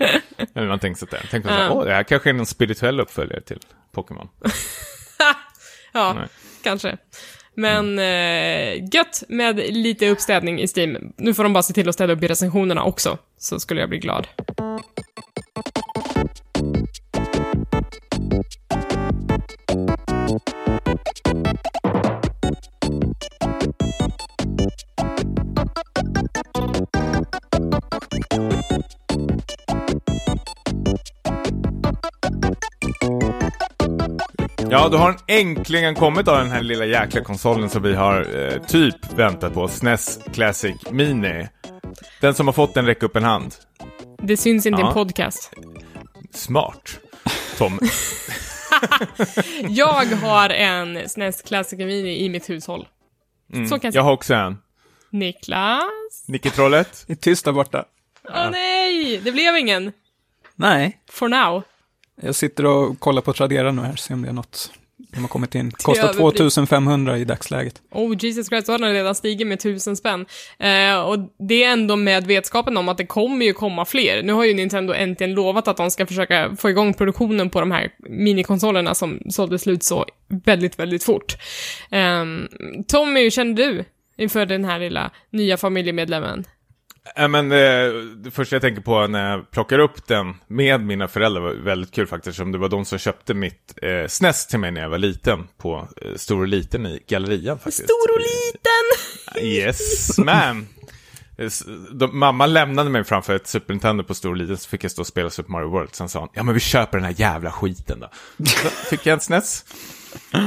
[0.56, 1.28] Eller någonting sånt där.
[1.32, 3.60] Tänk på här, åh, det här kanske är någon spirituell uppföljare till
[3.92, 4.30] Pokémon.
[5.96, 6.28] Ja, Nej.
[6.64, 6.98] kanske.
[7.56, 11.14] Men eh, gött med lite uppstädning i Steam.
[11.18, 13.90] Nu får de bara se till att städa upp i recensionerna också, så skulle jag
[13.90, 14.28] bli glad.
[34.74, 38.38] Ja, då har den äntligen kommit av den här lilla jäkla konsolen som vi har
[38.40, 39.68] eh, typ väntat på.
[39.68, 41.48] SNES Classic Mini.
[42.22, 43.56] Den som har fått den, räck upp en hand.
[44.18, 44.88] Det syns inte i Ja.
[44.88, 45.54] en podcast.
[46.34, 47.00] Smart.
[47.58, 47.80] Tom.
[49.70, 52.88] Jag har en SNES Classic Mini i mitt hushåll.
[53.70, 54.58] Så kan jag Jag har också en.
[55.10, 56.26] Niklas?
[56.28, 57.04] Nicke-trollet.
[57.08, 57.86] Det är tyst där borta.
[58.30, 59.92] Åh nej, det blev ingen.
[60.56, 61.64] Nej, For now.
[62.22, 64.72] Jag sitter och kollar på Tradera nu här, se om det är något
[65.14, 65.72] som har kommit in.
[65.72, 66.18] Kostar överpris.
[66.20, 67.82] 2500 i dagsläget.
[67.92, 70.26] Oh Jesus Christ, då har den redan stigit med tusen spänn.
[70.60, 74.24] Eh, och det är ändå med vetskapen om att det kommer ju komma fler.
[74.24, 77.72] Nu har ju Nintendo äntligen lovat att de ska försöka få igång produktionen på de
[77.72, 80.06] här minikonsolerna som sålde slut så
[80.46, 81.36] väldigt, väldigt fort.
[81.92, 82.48] Um,
[82.88, 83.86] Tommy, hur känner du
[84.18, 86.46] inför den här lilla nya familjemedlemmen?
[87.16, 91.08] Ja, men, eh, det första jag tänker på när jag plockar upp den med mina
[91.08, 92.38] föräldrar var väldigt kul faktiskt.
[92.38, 95.48] Som det var de som köpte mitt eh, SNES till mig när jag var liten.
[95.58, 97.84] På eh, Stor och Liten i Gallerian faktiskt.
[97.84, 99.46] Stor och liten!
[99.48, 100.66] Yes, ma'am.
[101.38, 101.50] Eh,
[101.92, 104.92] De, mamma lämnade mig framför ett Super Nintendo på Stor och Liten så fick jag
[104.92, 105.96] stå och spela Super Mario World.
[105.96, 108.10] Sen sa hon, ja men vi köper den här jävla skiten då.
[108.46, 109.66] Så fick jag en SNES.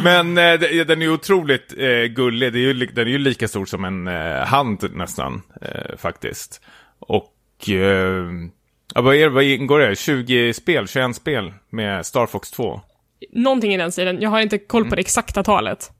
[0.04, 2.52] Men eh, den är ju otroligt eh, gullig.
[2.52, 6.60] Det är ju, den är ju lika stor som en eh, hand nästan, eh, faktiskt.
[6.98, 7.34] Och,
[7.68, 8.24] eh,
[8.94, 9.96] ja, vad, är, vad ingår det?
[9.98, 12.80] 20 spel, 21 spel med Star Fox 2.
[13.32, 14.20] Någonting i den stilen.
[14.20, 15.90] Jag har inte koll på det exakta talet.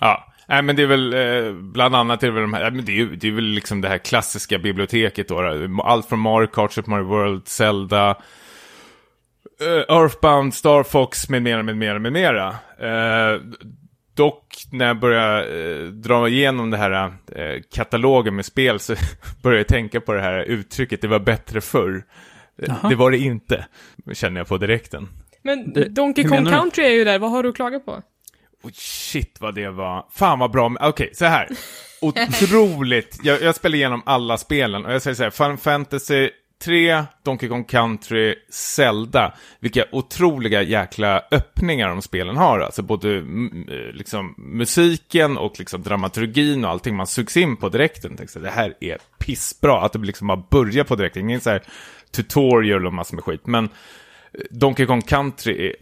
[0.00, 2.92] Ja, nej men det är väl, eh, bland annat är det väl de här, det
[2.92, 5.40] är, ju- det är väl liksom det här klassiska biblioteket då.
[5.84, 8.16] Allt från Mario Kart, Super Mario World, Zelda,
[9.88, 12.48] Earthbound, Star Fox med mera, med mera, med mera.
[12.80, 13.40] Eh,
[14.14, 16.92] dock, när jag börjar eh, dra igenom det här
[17.36, 18.94] eh, katalogen med spel så
[19.42, 22.04] börjar jag tänka på det här uttrycket, det var bättre förr.
[22.62, 22.88] Eh, Jaha.
[22.88, 23.66] Det var det inte,
[24.12, 25.08] känner jag på direkten.
[25.42, 26.46] Men Det- Donkey Kong?
[26.46, 28.02] Country är ju där, vad har du att klaga på?
[28.62, 30.06] Oj, shit vad det var.
[30.14, 30.72] Fan vad bra.
[30.80, 31.48] Okej, så här.
[32.00, 33.18] Otroligt.
[33.22, 37.48] Jag, jag spelar igenom alla spelen och jag säger så här, Final Fantasy 3, Donkey
[37.48, 39.34] Kong Country, Zelda.
[39.60, 42.60] Vilka otroliga jäkla öppningar de spelen har.
[42.60, 43.24] Alltså både
[43.92, 48.16] liksom, musiken och liksom dramaturgin och allting man sugs in på direkten.
[48.16, 49.80] Tänkte Det här är pissbra.
[49.80, 51.22] Att det liksom bara börjar på direkten.
[51.22, 51.62] Ingen så här
[52.10, 53.46] tutorial och massor med skit.
[53.46, 53.70] Men eh,
[54.50, 55.74] Donkey Kong Country är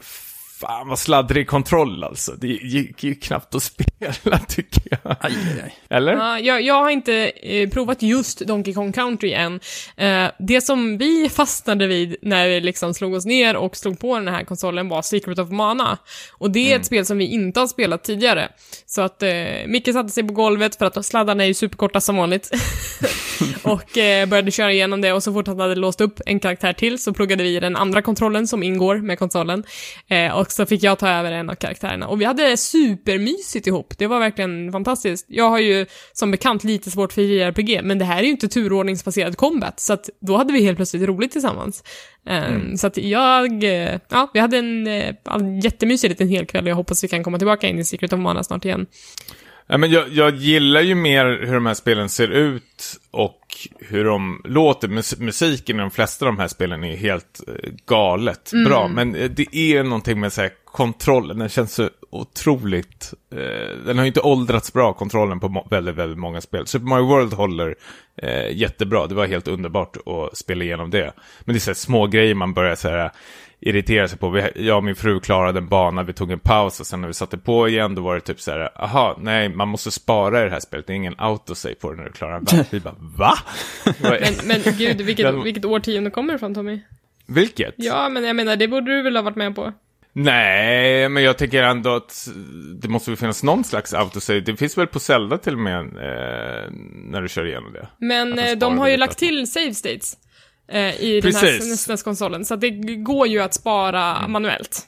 [0.66, 2.33] fan vad sladdrig kontroll alltså.
[2.33, 5.16] Det gick ju knappt att spela tycker jag.
[5.20, 5.74] Aj, aj, aj.
[5.90, 6.12] Eller?
[6.12, 9.61] Ja, jag, jag har inte eh, provat just Donkey Kong Country än.
[9.96, 14.18] Eh, det som vi fastnade vid när vi liksom slog oss ner och slog på
[14.18, 15.98] den här konsolen var Secret of Mana.
[16.33, 18.48] Och det är ett spel som vi inte har spelat tidigare.
[18.87, 19.31] Så att eh,
[19.66, 22.50] Micke satte sig på golvet för att sladdarna är ju superkorta som vanligt.
[23.62, 26.72] och eh, började köra igenom det och så fort han hade låst upp en karaktär
[26.72, 29.64] till så pluggade vi den andra kontrollen som ingår med konsolen.
[30.09, 32.08] Eh, och så fick jag ta över en av karaktärerna.
[32.08, 33.98] Och vi hade supermysigt ihop.
[33.98, 35.26] Det var verkligen fantastiskt.
[35.28, 38.48] Jag har ju som bekant lite svårt för JRPG, men det här är ju inte
[38.48, 41.82] turordningsbaserad combat, så att då hade vi helt plötsligt roligt tillsammans.
[42.26, 45.14] Eh, Så att jag, eh, ja, vi hade en eh,
[45.62, 48.44] jättemysig liten helkväll och jag hoppas vi kan komma tillbaka in i Secret of Mana
[48.44, 48.86] snart igen.
[49.66, 53.40] Ja, men jag, jag gillar ju mer hur de här spelen ser ut och
[53.79, 54.88] hur de låter.
[54.88, 58.88] Mus musiken i de flesta av de här spelen är helt eh, galet bra.
[58.88, 63.98] Men eh, det är någonting med så här, kontrollen, den känns så otroligt, eh, den
[63.98, 66.66] har ju inte åldrats bra, kontrollen på väldigt, väldigt många spel.
[66.66, 67.74] Super Mario World håller
[68.16, 71.12] eh, jättebra, det var helt underbart att spela igenom det.
[71.44, 73.11] Men det är så här små grejer man börjar så här
[73.64, 74.29] irritera sig på.
[74.29, 77.09] Vi, jag och min fru klarade en bana, vi tog en paus och sen när
[77.09, 80.40] vi satte på igen då var det typ så här, aha, nej, man måste spara
[80.40, 82.66] i det här spelet, det är ingen autosave på det när du klarar en värld.
[82.70, 83.35] Vi bara, va?
[83.85, 86.81] Men, men gud, vilket, vilket årtionde kommer det från Tommy?
[87.27, 87.74] Vilket?
[87.77, 89.72] Ja, men jag menar, det borde du väl ha varit med på?
[90.16, 92.29] Nej, men jag tänker ändå att
[92.83, 94.40] det måste väl finnas någon slags autosave.
[94.40, 97.88] Det finns väl på Zelda till och med eh, när du kör igenom det.
[97.98, 100.16] Men eh, de har ju lagt till save states
[100.68, 101.40] eh, i Precis.
[101.40, 104.33] den här SNES-konsolen, så det går ju att spara Mm.
[104.33, 104.83] manuellt.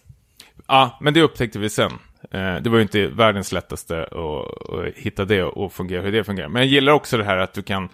[0.69, 1.93] Ja, men det upptäckte vi sen.
[2.31, 6.49] Eh, det var ju inte världens lättaste att, hitta det och fungera, hur det fungerar.
[6.49, 7.89] Men jag gillar också det här att du kan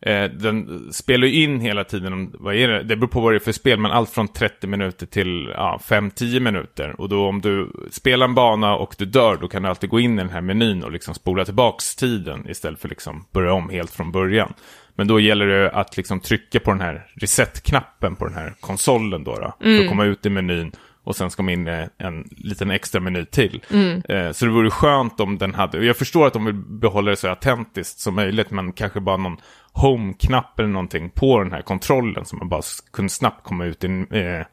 [0.00, 2.82] Eh, den spelar ju in hela tiden, vad är det?
[2.82, 5.80] Det beror på vad det är för spel, men allt från 30 minuter till ja,
[5.84, 7.00] 5-10 minuter.
[7.00, 10.00] Och då om du spelar en bana och du dör, då kan du alltid gå
[10.00, 13.70] in i den här menyn och liksom spola tillbaks tiden istället för liksom börja om
[13.70, 14.54] helt från början.
[14.96, 19.24] Men då gäller det att liksom trycka på den här reset-knappen på den här konsolen
[19.24, 20.72] då, då för att komma ut i menyn.
[21.04, 23.62] Och sen ska man in en liten extra meny till.
[24.08, 27.10] Eh, så det vore skönt om den hade, och jag förstår att de vill behålla
[27.10, 29.36] det så autentiskt som möjligt, men kanske bara någon
[29.72, 34.06] home-knapp eller någonting på den här kontrollen så man bara kunde snabbt komma ut i
[34.10, 34.46] eh,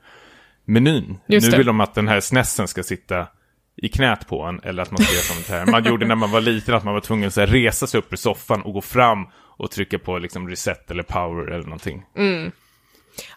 [0.65, 1.17] menyn.
[1.27, 1.57] Just nu det.
[1.57, 3.27] vill de att den här snessen ska sitta
[3.75, 5.71] i knät på en, eller att man ska göra som det här.
[5.71, 8.17] Man gjorde när man var liten, att man var tvungen att resa sig upp ur
[8.17, 9.25] soffan och gå fram
[9.57, 12.03] och trycka på liksom reset eller power eller någonting.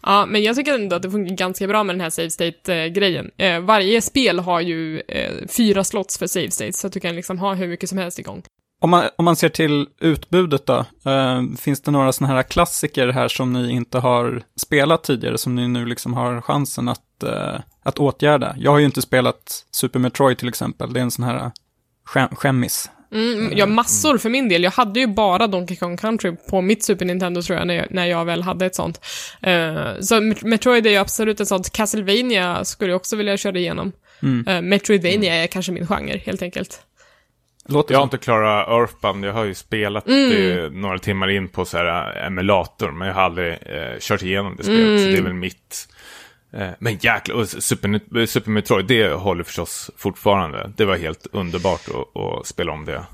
[0.03, 3.31] Ja, men jag tycker ändå att det funkar ganska bra med den här save state-grejen.
[3.37, 7.17] Eh, varje spel har ju eh, fyra slots för save state, så att du kan
[7.17, 8.43] liksom ha hur mycket som helst igång.
[8.81, 13.09] Om man, om man ser till utbudet då, eh, finns det några sådana här klassiker
[13.09, 17.61] här som ni inte har spelat tidigare, som ni nu liksom har chansen att, eh,
[17.83, 18.55] att åtgärda?
[18.59, 21.51] Jag har ju inte spelat Super Metroid till exempel, det är en sån här
[22.05, 22.91] skäm, skämmis.
[23.12, 24.62] Mm, ja, massor för min del.
[24.62, 27.87] Jag hade ju bara Donkey Kong Country på mitt Super Nintendo tror jag, när jag,
[27.90, 29.01] när jag väl hade ett sånt.
[29.42, 31.73] Eh, så Met- Metroid är ju absolut ett sånt.
[31.73, 33.92] Castlevania skulle jag också vilja köra igenom.
[34.49, 36.81] Uh, Metroidvania är kanske min genre, helt enkelt.
[37.69, 41.64] Låter Jag har inte klarat Earthbound, jag har ju spelat det några timmar in på
[41.64, 45.19] så här äh, emulator, men jag har aldrig eh, kört igenom det spelet, så det
[45.19, 45.88] är väl mitt.
[46.53, 50.73] Eh, men jäklar, och Super, Super Metroid, det håller förstås fortfarande.
[50.77, 53.05] Det var helt underbart att, att spela om det.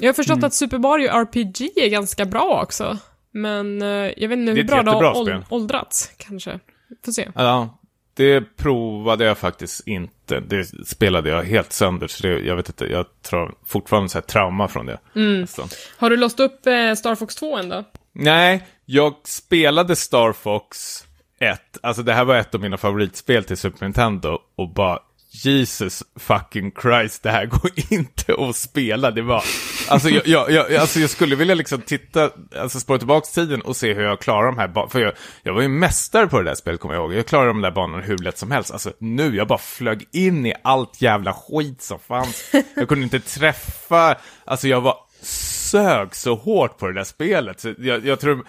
[0.00, 2.98] Jag har förstått att Super Mario RPG är ganska bra också.
[3.30, 5.44] Men eh, jag vet inte Det hur ett bra det har åld- spel.
[5.48, 6.60] åldrats, kanske.
[7.04, 7.28] Får se.
[7.34, 7.78] Ja,
[8.14, 10.40] det provade jag faktiskt inte.
[10.40, 14.22] Det spelade jag helt sönder, så det, jag vet inte, jag tror fortfarande så här
[14.22, 14.98] trauma från det.
[15.12, 15.68] nästan.
[15.98, 17.84] Har du låst upp eh, Star Fox 2 än då?
[18.12, 21.04] Nej, jag spelade Star Fox
[21.40, 24.38] ett, Alltså det här var ett av mina favoritspel till Super Nintendo.
[24.56, 24.98] Och bara,
[25.44, 29.10] Jesus fucking Christ, det här går inte att spela.
[29.10, 29.44] Det var,
[29.88, 33.76] alltså jag, jag, jag, alltså jag skulle vilja liksom titta, alltså spåra tillbaka tiden och
[33.76, 34.90] se hur jag klarar de här banorna.
[34.90, 37.14] För jag, jag var ju mästare på det där spelet, kommer jag ihåg.
[37.14, 38.70] Jag klarade de där banorna hur lätt som helst.
[38.72, 42.52] Alltså nu, jag bara flög in i allt jävla skit som fanns.
[42.76, 47.60] Jag kunde inte träffa, alltså jag var sög så hårt på det där spelet.
[47.60, 48.46] Så jag, jag tror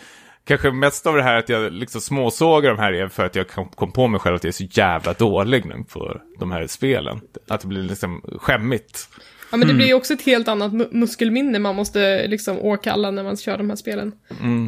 [0.48, 3.48] kanske mest av det här att jag liksom småsågar de här är för att jag
[3.48, 7.22] kom, på mig själv att jag är så jävla dålig nu på de här spelen.
[7.48, 9.10] Att det blir liksom skämmigt.
[9.52, 13.12] Ja, men det blir ju också ett helt annat mu- muskelminne man måste liksom åkalla
[13.12, 14.12] när man kör de här spelen.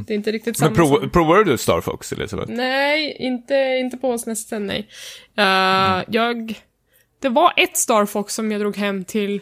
[0.07, 1.09] Det är inte riktigt samma Men prov, som...
[1.09, 2.51] provade du Star Fox, Elisabeth?
[2.51, 4.87] Nej, inte, inte på oss nästan, nej.
[5.39, 6.53] Uh, Jag...
[7.21, 9.41] Det var ett Star Fox som jag drog hem till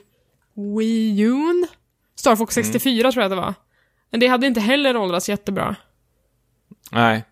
[0.78, 1.68] Wii U.
[2.16, 3.54] Star Fox 64 tror jag det var.
[4.12, 5.76] Men det hade inte heller åldrats jättebra.
[6.92, 7.24] Nej.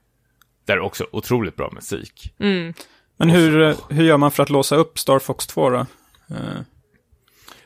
[0.66, 2.34] Det är också otroligt bra musik.
[3.18, 5.86] Men hur, hur gör man för att låsa upp Star Fox 2 då?
[6.30, 6.62] Eh,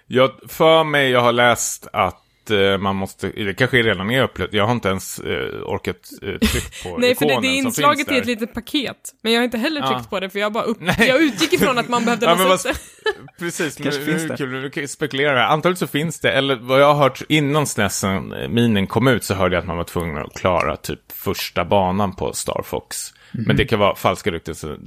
[0.08, 4.54] Jag, för mig, jag har läst att eh, man måste, det kanske redan är upplöst,
[4.54, 8.12] jag har inte ens eh, orkat eh, trycka på Nej, för det, det är inslaget
[8.12, 8.98] i ett litet paket.
[9.22, 10.08] Men jag har inte heller tryckt Ja.
[10.10, 10.78] på det, för jag bara upp...
[10.80, 10.96] Nej.
[11.08, 13.40] Jag utgick ifrån att man behövde Ja, låsa men upp det.
[13.40, 14.38] Precis, det det.
[14.38, 15.46] kul, nu kan spekulera här.
[15.48, 19.24] Antagligen så finns det, eller vad jag har hört innan SNESen, eh, minen kom ut
[19.24, 23.14] så hörde jag att man var tvungen att klara typ första banan på Star Fox.
[23.32, 23.44] Mhm.
[23.48, 24.78] Men det kan vara falska rykten, så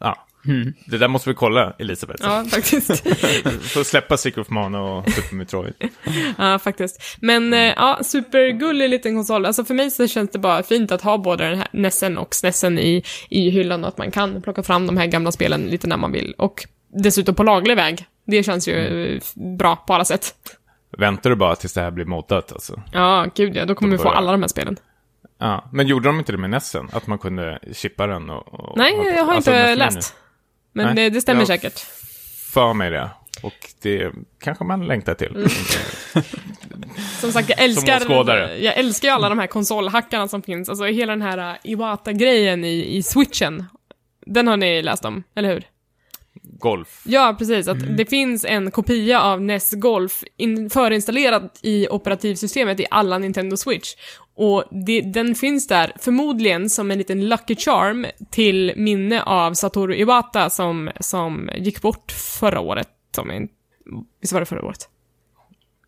[0.00, 0.26] ja.
[0.86, 2.22] Det där måste vi kolla, Elisabeth.
[2.24, 2.88] Ja, faktiskt.
[3.74, 5.74] Får släppa Secret of Mana och Super Metroid.
[6.38, 7.16] Ja, faktiskt.
[7.20, 9.46] Men eh, ja, supergullig liten konsol.
[9.46, 12.34] Alltså för mig så känns det bara fint att ha både den här Nessen och
[12.34, 15.86] Snessen i, i hyllan och att man kan plocka fram de här gamla spelen lite
[15.86, 16.34] när man vill.
[16.38, 16.66] Och
[17.02, 18.06] dessutom på laglig väg.
[18.26, 19.22] Det känns ju eh,
[19.58, 20.34] bra på alla sätt.
[20.98, 22.82] Väntar du bara tills det här blir moddat alltså?
[22.92, 24.76] Ja, gud ja, då kommer Då vi få alla de här spelen.
[25.38, 26.88] Ja, men gjorde de inte det med Nessen?
[26.92, 28.54] Att man kunde chippa den och...
[28.54, 30.16] och Nej, jag har alltså inte läst.
[30.72, 31.78] Men Nej, det, det stämmer jag- säkert.
[32.52, 33.10] För mig det.
[33.42, 35.36] Och det kanske man längtar till.
[35.36, 35.48] Mm.
[37.20, 38.28] Som sagt, jag älskar,
[38.60, 40.68] jag älskar ju alla de här konsolhackarna som finns.
[40.68, 43.64] Alltså hela den här uh, Iwata-grejen i, i switchen.
[44.26, 45.64] Den har ni läst om, eller hur?
[46.42, 47.02] Golf.
[47.04, 47.68] Ja, precis.
[47.68, 53.56] Att det finns en kopia av NES Golf in, förinstallerad i operativsystemet i alla Nintendo
[53.56, 53.94] Switch.
[54.34, 59.94] Och det, den finns där förmodligen som en liten lucky charm till minne av Satoru
[59.94, 62.88] Iwata som, som gick bort förra året.
[63.14, 63.48] Som en,
[64.20, 64.88] visst var det förra året?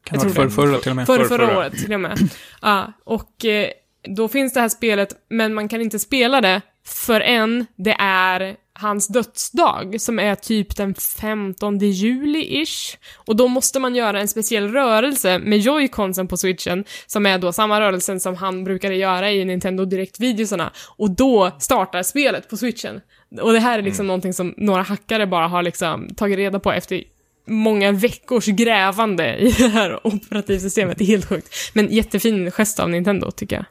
[0.05, 1.07] Kan Jag vara tror för förra till och med.
[1.07, 1.59] Förra, Förra, förra förra.
[1.59, 2.19] året till och med.
[2.63, 3.69] Ja, och eh,
[4.09, 9.09] då finns det här spelet, men man kan inte spela det förrän det är hans
[9.09, 12.97] dödsdag, som är typ den 15 juli-ish.
[13.17, 17.53] Och då måste man göra en speciell rörelse med joyconsen på switchen, som är då
[17.53, 20.73] samma rörelsen som han brukade göra i Nintendo Direkt-videosarna.
[20.97, 23.01] Och då startar spelet på switchen.
[23.41, 26.73] Och det här är liksom någonting som några hackare bara har liksom tagit reda på
[26.73, 27.05] efter
[27.47, 30.99] många veckors grävande i det här operativsystemet.
[30.99, 31.55] Det är helt sjukt.
[31.73, 33.67] Men jättefin gest av Nintendo, tycker jag.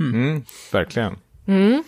[0.00, 0.42] Mm,
[0.72, 1.16] verkligen.
[1.46, 1.82] Mm.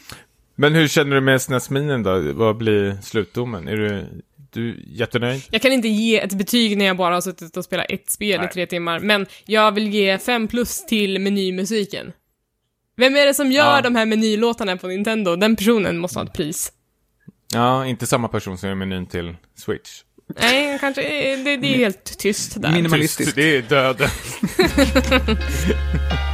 [0.61, 2.33] Men hur känner du med SNES-minen då?
[2.33, 3.69] Vad blir slutdomen?
[3.69, 4.07] Är du,
[4.53, 5.43] du jättenöjd?
[5.51, 8.39] Jag kan inte ge ett betyg när jag bara har suttit och spelat ett spel
[8.41, 8.49] Nej.
[8.51, 12.13] i tre timmar, men jag vill ge fem plus till menymusiken.
[12.97, 13.81] Vem är det som gör Ja.
[13.81, 15.37] de här menylåtarna på Nintendo?
[15.37, 16.73] Den personen måste ha ett pris.
[17.55, 19.91] Ja, inte samma person som gör menyn till Switch.
[20.41, 21.03] Nej, kanske,
[21.45, 22.73] det, det är helt tyst där.
[22.73, 23.35] Minimalistiskt.
[23.35, 24.09] Tyst, det är döden.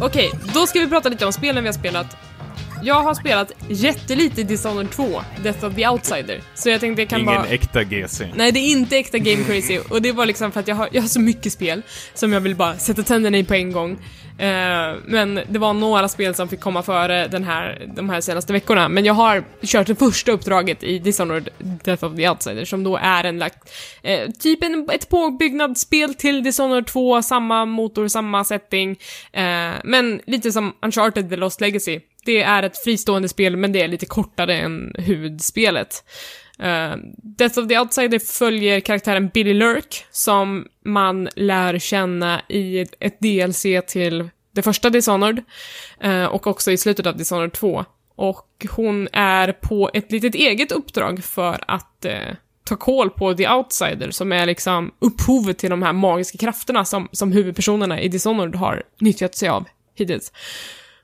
[0.00, 2.16] Okej, då ska vi prata lite om spelen vi har spelat.
[2.82, 6.40] Jag har spelat jättelite Dishonored 2, Death of the Outsider.
[6.54, 7.46] Så jag tänkte jag kan Ingen bara...
[7.46, 8.28] äkta GC.
[8.34, 9.78] Nej, det är inte äkta Game Crazy.
[9.78, 11.82] Och det var liksom för att jag har, jag har så mycket spel
[12.14, 13.98] som jag vill bara sätta tänderna i på en gång.
[14.38, 18.52] Eh, men det var några spel som fick komma före den här, de här senaste
[18.52, 18.88] veckorna.
[18.88, 22.96] Men jag har kört det första uppdraget i Dishonored Death of the Outsider, som då
[22.96, 23.70] är en lagt,
[24.02, 28.90] eh, typ en, ett påbyggnadsspel till Dishonored 2, samma motor, samma setting.
[29.32, 32.00] Eh, men lite som Uncharted The Lost Legacy.
[32.24, 36.04] Det är ett fristående spel, men det är lite kortare än huvudspelet.
[36.62, 43.20] Uh, Death of the Outsider följer karaktären Billy Lurk, som man lär känna i ett,
[43.20, 45.42] DLC till det första Dishonored,
[46.00, 47.84] eh, och också i slutet av Dishonored 2.
[48.14, 53.48] Och hon är på ett litet eget uppdrag för att eh, ta koll på The
[53.48, 58.54] Outsider, som är liksom upphovet till de här magiska krafterna som, som huvudpersonerna i Dishonored
[58.54, 60.32] har nyttjat sig av hittills.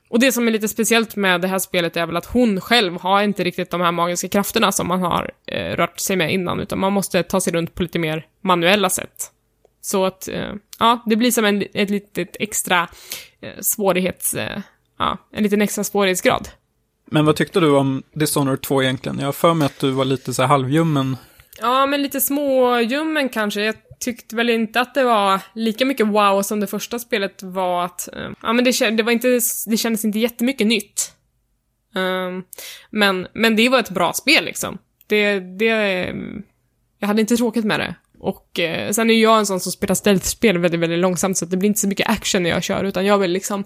[0.09, 3.01] Och det som är lite speciellt med det här spelet är väl att hon själv
[3.01, 6.59] har inte riktigt de här magiska krafterna som man har eh, rört sig med innan,
[6.59, 9.31] utan man måste ta sig runt på lite mer manuella sätt.
[9.81, 12.87] Så att, eh, ja, det blir som en, ett litet extra
[13.41, 14.33] eh, svårighets...
[14.33, 14.59] Eh,
[14.99, 16.49] ja, en liten extra svårighetsgrad.
[17.05, 19.19] Men vad tyckte du om Dishonored 2 egentligen?
[19.19, 21.17] Jag har för mig att du var lite så här halvljummen.
[21.61, 23.61] Ja, men lite småljummen kanske.
[23.61, 27.85] Jag tyckte väl inte att det var lika mycket wow som det första spelet var
[27.85, 28.09] att...
[28.13, 29.39] Ehm, ja, men det, det var inte...
[29.67, 31.11] Det kändes inte jättemycket nytt.
[31.95, 32.43] Um,
[32.89, 34.77] men, men det var ett bra spel liksom.
[35.07, 35.39] Det...
[35.39, 36.43] det ehm,
[36.99, 37.95] jag hade inte tråkigt med det.
[38.19, 41.57] Och eh, sen är jag en sån som spelar stealth-spel väldigt, väldigt långsamt, så det
[41.57, 43.63] blir inte så mycket action när jag kör, utan jag vill liksom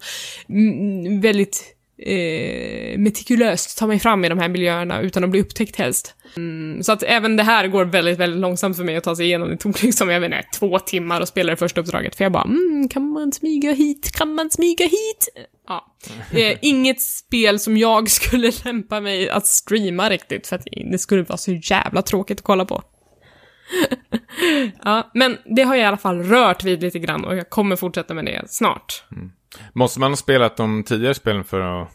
[1.22, 1.76] väldigt
[2.06, 6.16] eh, metikulöst ta mig fram i de här miljöerna utan att bli upptäckt helst.
[6.38, 9.26] Mm, så att även det här går väldigt, väldigt långsamt för mig att ta sig
[9.26, 9.50] igenom.
[9.50, 12.32] Det tog liksom, jag vet inte, två timmar att spela det första uppdraget, för jag
[12.32, 14.12] bara mm, kan man smyga hit?
[14.12, 15.30] Kan man smyga hit?
[15.68, 15.96] Ja.
[16.34, 21.24] Eh, inget spel som jag skulle lämpa mig att streama riktigt, för att det skulle
[21.24, 22.84] vara så jävla tråkigt att kolla på.
[24.84, 27.76] ja, men det har jag i alla fall rört vid lite grann och jag kommer
[27.76, 29.04] fortsätta med det snart.
[29.74, 31.88] Måste man ha spelat de tidigare spelen för att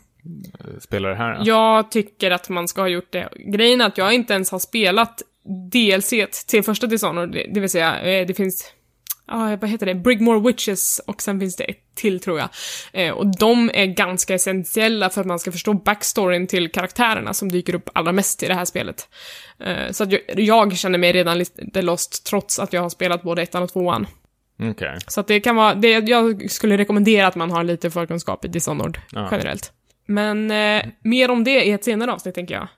[0.61, 1.43] eh, spela det här?
[1.45, 3.29] Jag tycker att man ska ha gjort det.
[3.37, 5.23] Grejen är att jag inte ens har spelat
[5.71, 6.13] DLC
[6.47, 8.73] till första Dishonored, det vill säga, eh, det finns,
[9.27, 12.49] ja, eh, vad heter det, Brigmore Witches och sen finns det ett till tror jag.
[12.93, 17.53] Eh, och de är ganska essentiella för att man ska förstå backstoryn till karaktärerna som
[17.53, 19.09] dyker upp allra mest i det här spelet.
[19.61, 23.23] Eh, så att jag, jag känner mig redan lite lost trots att jag har spelat
[23.23, 24.07] både ettan och tvåan.
[24.63, 24.99] Okej.
[25.07, 28.99] Så det kan vara, det, jag skulle rekommendera att man har lite förkunskap i Dishonored
[29.13, 29.29] Ja.
[29.31, 29.73] generellt.
[30.07, 32.69] Men eh, mer om det i ett senare avsnitt, tänker jag.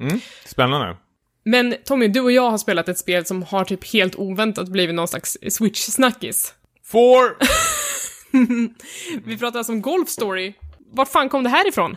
[0.00, 0.20] Mm.
[0.44, 0.96] Spännande.
[1.44, 4.94] Men Tommy, du och jag har spelat ett spel som har typ helt oväntat blivit
[4.94, 6.52] någon slags Switch-snackis.
[6.84, 7.36] Four!
[9.24, 10.52] Vi pratar alltså om Golf Story.
[10.92, 11.96] Vart fan kom det här ifrån?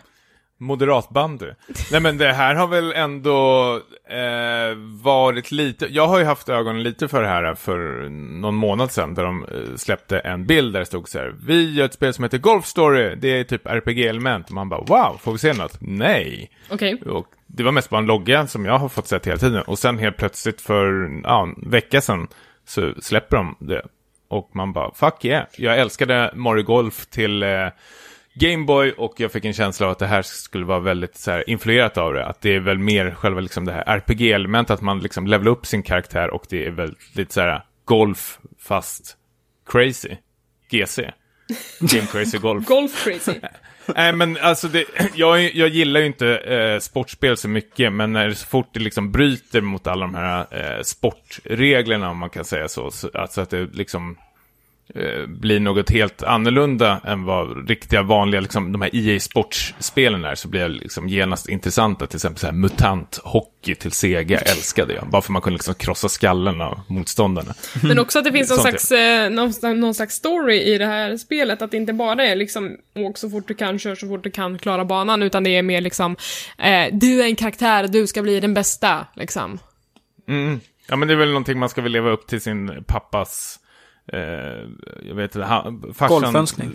[0.58, 1.46] Moderatbandy.
[1.91, 3.74] Nej men det här har väl ändå
[4.10, 8.91] eh, varit lite, jag har ju haft ögonen lite för det här för någon månad
[8.91, 11.93] sedan där de eh, släppte en bild där det stod så här, vi gör ett
[11.93, 15.38] spel som heter Golf Story, det är typ RPG-element och man bara wow, får vi
[15.38, 15.78] se något?
[15.82, 16.52] Nej.
[16.70, 17.02] Okej.
[17.02, 19.80] Och det var mest bara en logga som jag har fått sett hela tiden och
[19.80, 22.28] sen helt plötsligt för ja, en vecka sedan
[22.65, 23.82] så släpper de det.
[24.28, 25.45] Och man bara, fuck yeah.
[25.58, 27.68] Jag älskade Mario Golf till eh,
[28.39, 31.49] Gameboy och jag fick en känsla av att det här skulle vara väldigt så här,
[31.49, 32.25] influerat av det.
[32.25, 35.65] Att det är väl mer själva liksom det här RPG-elementet, att man liksom levelar upp
[35.65, 39.17] sin karaktär och det är väl lite så här golf fast
[39.71, 40.15] crazy.
[40.69, 41.11] GC.
[41.79, 42.65] Game Crazy Golf.
[42.65, 43.33] Golf crazy.
[43.95, 44.85] Nej men alltså det,
[45.15, 49.11] jag, jag gillar ju inte eh, sportspel så mycket, men när så fort det liksom
[49.11, 53.49] bryter mot alla de här eh, sportreglerna, om man kan säga så, så alltså att
[53.49, 54.17] det liksom
[55.27, 60.47] blir något helt annorlunda än vad riktiga vanliga, liksom, de här EA Sports-spelen är, så
[60.47, 62.07] blir det liksom genast intressanta.
[62.07, 65.75] Till exempel så här mutant hockey till Sega älskade jag, bara för man kunde liksom
[65.75, 67.53] krossa skallen av motståndarna.
[67.83, 71.17] Men också att det finns någon slags, eh, någon, någon slags story i det här
[71.17, 74.23] spelet, att det inte bara är liksom åk så fort du kan, kör så fort
[74.23, 76.15] du kan, klara banan, utan det är mer liksom,
[76.57, 79.59] eh, du är en karaktär, du ska bli den bästa, liksom.
[80.27, 80.59] Mm.
[80.88, 83.66] Ja, men det är väl någonting man ska väl leva upp till sin pappas, eh,
[85.08, 85.47] jag vet inte,
[85.93, 86.22] farsan...
[86.22, 86.72] Golfönskning.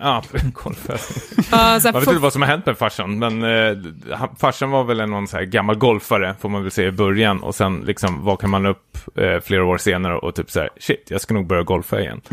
[0.00, 0.22] Ja,
[0.52, 1.44] golfönskning.
[1.50, 3.78] Man vet inte vad som har hänt med farsan, men eh,
[4.38, 7.42] farsan var väl en någon så här gammal golfare, får man väl säga i början.
[7.42, 11.06] Och sen liksom vaknar man upp eh, flera år senare och typ så här, shit,
[11.08, 12.20] jag ska nog börja golfa igen.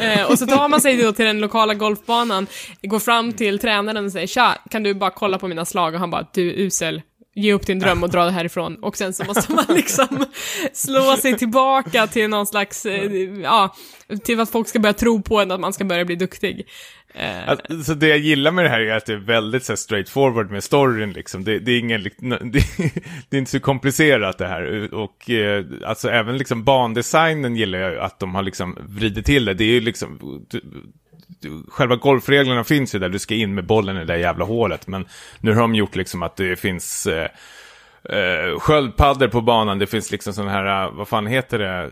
[0.00, 2.46] Eh, och så tar man sig då till den lokala golfbanan,
[2.82, 5.94] går fram till tränaren och säger tja, kan du bara kolla på mina slag?
[5.94, 7.02] Och han bara, du är usel.
[7.38, 8.76] Ge upp din dröm och dra härifrån.
[8.76, 10.24] Och sen så måste man liksom
[10.72, 13.12] slå sig tillbaka till någon slags, eh,
[13.42, 13.76] ja,
[14.24, 16.66] till att folk ska börja tro på en, att man ska börja bli duktig.
[17.68, 20.50] Alltså det jag gillar med det här är att det är väldigt så här, straightforward
[20.50, 21.44] med storyn liksom.
[21.44, 22.02] Det, det är ingen,
[22.52, 22.62] det,
[23.28, 24.94] det är inte så komplicerat det här.
[24.94, 29.44] Och eh, alltså även liksom bandesignen gillar jag ju att de har liksom vridit till
[29.44, 29.54] det.
[29.54, 30.18] Det är ju liksom,
[31.68, 34.86] själva golfreglerna finns ju där, du ska in med bollen i det där jävla hålet.
[34.86, 35.06] Men
[35.40, 37.28] nu har de gjort liksom att det finns eh,
[38.08, 41.90] eh, sköldpaddor på banan, det finns liksom sådana här, eh, vad fan heter det, Eh,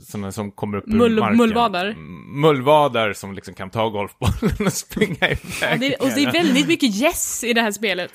[0.00, 1.36] sådana som kommer upp ur Mull- marken.
[1.36, 1.94] mullvadar.
[2.40, 5.38] Mullvadar som liksom kan ta golfbollen och springa iväg.
[5.62, 8.12] ja, det, och det är väldigt mycket yes i det här spelet.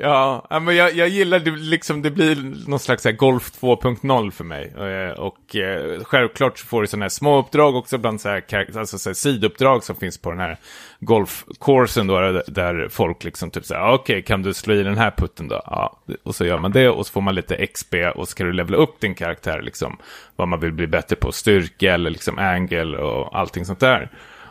[0.00, 4.30] Ja, ja, men jag, jag gillar det, liksom, det blir någon slags här golf 2.0
[4.30, 4.74] för mig.
[4.76, 8.78] Eh, Och eh, självklart så får du sådana här små uppdrag också bland så här,
[8.78, 10.56] alltså så här sidouppdrag som finns på den här
[11.00, 15.48] golfkursen då, där- folk liksom typ säger, okej, kan du slå i den här putten
[15.48, 15.62] då?
[15.66, 18.46] Ja, och så gör man det och så får man lite XP och så kan
[18.46, 19.96] du levela upp din karaktär, liksom,
[20.36, 24.10] vad man vill bli bättre på, styrka eller liksom angle och allting sånt där.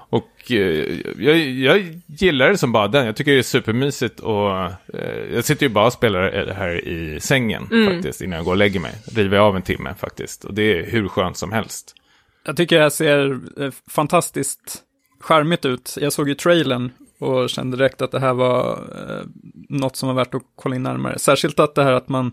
[0.09, 3.05] Och eh, jag, jag gillar det som bara den.
[3.05, 4.71] Jag tycker det är supermysigt och eh,
[5.33, 8.79] jag sitter ju bara och spelar här i sängen faktiskt innan jag går och lägger
[8.79, 8.91] mig.
[9.15, 10.43] River av en timme faktiskt.
[10.43, 11.95] Och det är hur skönt som helst.
[12.45, 14.81] Jag tycker det här ser eh, fantastiskt
[15.25, 15.97] charmigt ut.
[16.01, 19.25] Jag såg ju trailern och kände direkt att det här var eh,
[19.69, 21.19] något som var värt att kolla in närmare.
[21.19, 22.31] Särskilt att det här att man,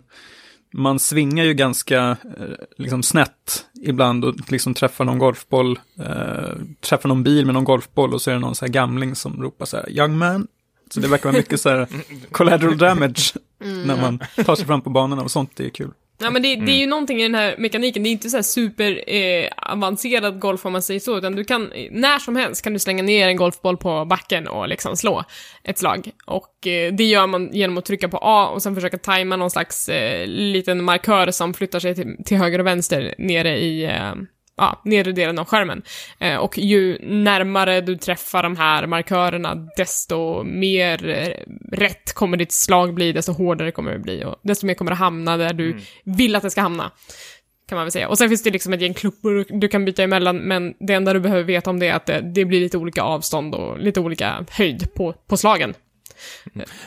[0.72, 7.08] man svingar ju ganska eh, liksom snett ibland och liksom träffar någon golfboll, eh, träffar
[7.08, 9.66] någon bil med någon golfboll och så är det någon så här gamling som ropar
[9.66, 10.46] så här, young man.
[10.90, 11.88] Så det verkar vara mycket så här
[12.30, 15.90] collateral damage när man tar sig fram på banorna och sånt är ju kul.
[16.22, 18.36] Ja, men det, det är ju någonting i den här mekaniken, det är inte så
[18.36, 22.64] här super eh, avancerad golf om man säger så, utan du kan, när som helst
[22.64, 25.24] kan du slänga ner en golfboll på backen och liksom slå
[25.64, 26.10] ett slag.
[26.26, 29.50] Och eh, det gör man genom att trycka på A och sen försöka tajma någon
[29.50, 34.14] slags eh, liten markör som flyttar sig till, till höger och vänster nere i eh,
[34.56, 35.82] ja, nedre delen av skärmen.
[36.18, 42.52] Eh, och ju närmare du träffar de här markörerna, desto mer eh, rätt kommer ditt
[42.52, 45.78] slag bli, desto hårdare kommer det bli och desto mer kommer det hamna där du
[46.04, 46.90] vill att det ska hamna.
[47.68, 48.08] Kan man väl säga.
[48.08, 51.12] Och sen finns det liksom ett gäng klubbor du kan byta emellan, men det enda
[51.12, 54.00] du behöver veta om det är att det, det blir lite olika avstånd och lite
[54.00, 55.74] olika höjd på, på slagen.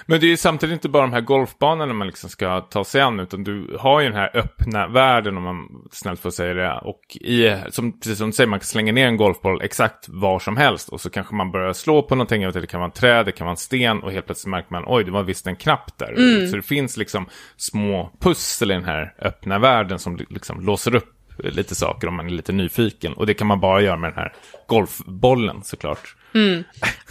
[0.06, 3.02] Men det är ju samtidigt inte bara de här golfbanorna man liksom ska ta sig
[3.02, 6.80] an, utan du har ju den här öppna världen, om man snällt får säga det.
[6.84, 10.40] Och i, som, precis som du säger, man kan slänga ner en golfboll exakt var
[10.40, 10.90] som helst.
[10.90, 12.92] Och så kanske man börjar slå på någonting, jag vet inte, det kan vara en
[12.92, 15.48] träd, det kan vara en sten, och helt plötsligt märker man, oj, det var visst
[15.48, 16.48] en knapp där.
[16.48, 17.26] Så det finns liksom
[17.58, 22.26] små pussel i den här öppna världen som liksom låser upp lite saker om man
[22.26, 23.14] är lite nyfiken.
[23.14, 24.34] Och det kan man bara göra med den här
[24.68, 26.16] golfbollen såklart.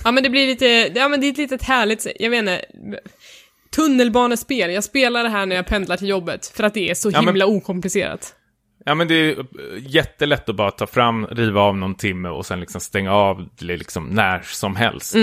[0.05, 2.65] Ja men det blir lite, ja men det är ett litet härligt, jag vet inte,
[3.77, 4.71] tunnelbanespel.
[4.71, 7.19] Jag spelar det här när jag pendlar till jobbet, för att det är så Ja,
[7.19, 8.35] men- himla okomplicerat.
[8.87, 9.47] Ja men det är
[9.79, 13.77] jättelätt att bara ta fram, riva av någon timme och sen liksom stänga av det
[13.77, 15.15] liksom när som helst.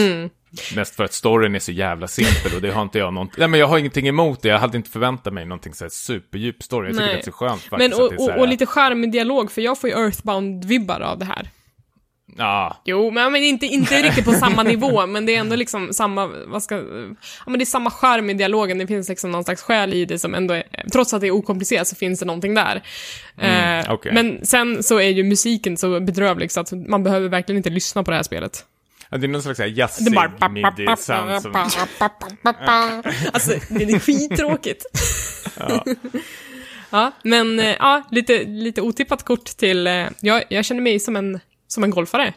[0.75, 3.35] Mest för att storyn är så jävla simpel och det har inte jag någonting...
[3.39, 5.89] Nej men jag har ingenting emot det, jag hade inte förväntat mig någonting så här
[5.89, 6.87] superdjup story.
[6.87, 7.15] Jag tycker Nej.
[7.15, 7.97] det är så skönt faktiskt.
[7.97, 11.49] Men, och, och, och lite charmig dialog, för jag får ju Earthbound-vibbar av det här.
[12.37, 15.93] Ja, Jo, men, men inte, inte riktigt på samma nivå, men det är ändå liksom
[15.93, 16.83] samma, vad ska, ja
[17.45, 20.19] men det är samma charm i dialogen, det finns liksom någon slags själ i det
[20.19, 22.83] som ändå är, trots att det är okomplicerat så finns det någonting där.
[23.37, 24.13] Mm, eh, okej.
[24.13, 28.03] Men sen så är ju musiken så bedrövlig så att man behöver verkligen inte lyssna
[28.03, 28.65] på det här spelet.
[29.09, 31.51] Ja, det är någon slags jazzig midi-sound som...
[33.33, 34.85] Alltså, det är skittråkigt.
[36.89, 37.11] ja.
[37.23, 39.87] men eh, ja, lite, lite otippat kort till...
[39.87, 41.39] eh, Jag, jag känner mig som en,
[41.71, 42.33] som en golfare.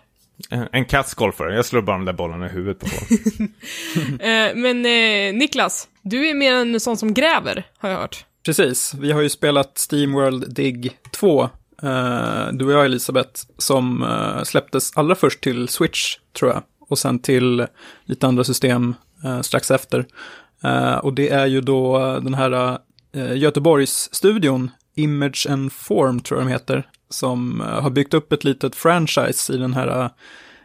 [0.72, 3.10] En kassgolfare, jag slår bara de där bollarna i huvudet på folk.
[4.20, 8.24] Eh, Men eh, Niklas, du är mer en sån som gräver, har jag hört.
[8.44, 11.42] Precis, vi har ju spelat Steamworld Dig 2,
[11.82, 16.98] eh, du och jag Elisabeth, som eh, släpptes allra först till Switch, tror jag, och
[16.98, 17.66] sen till
[18.04, 20.06] lite andra system eh, strax efter.
[21.02, 22.78] Och det är ju då den här
[23.34, 28.76] Göteborgs-studion, Image and Form tror jag de heter, som eh, har byggt upp ett litet
[28.76, 30.10] franchise i den här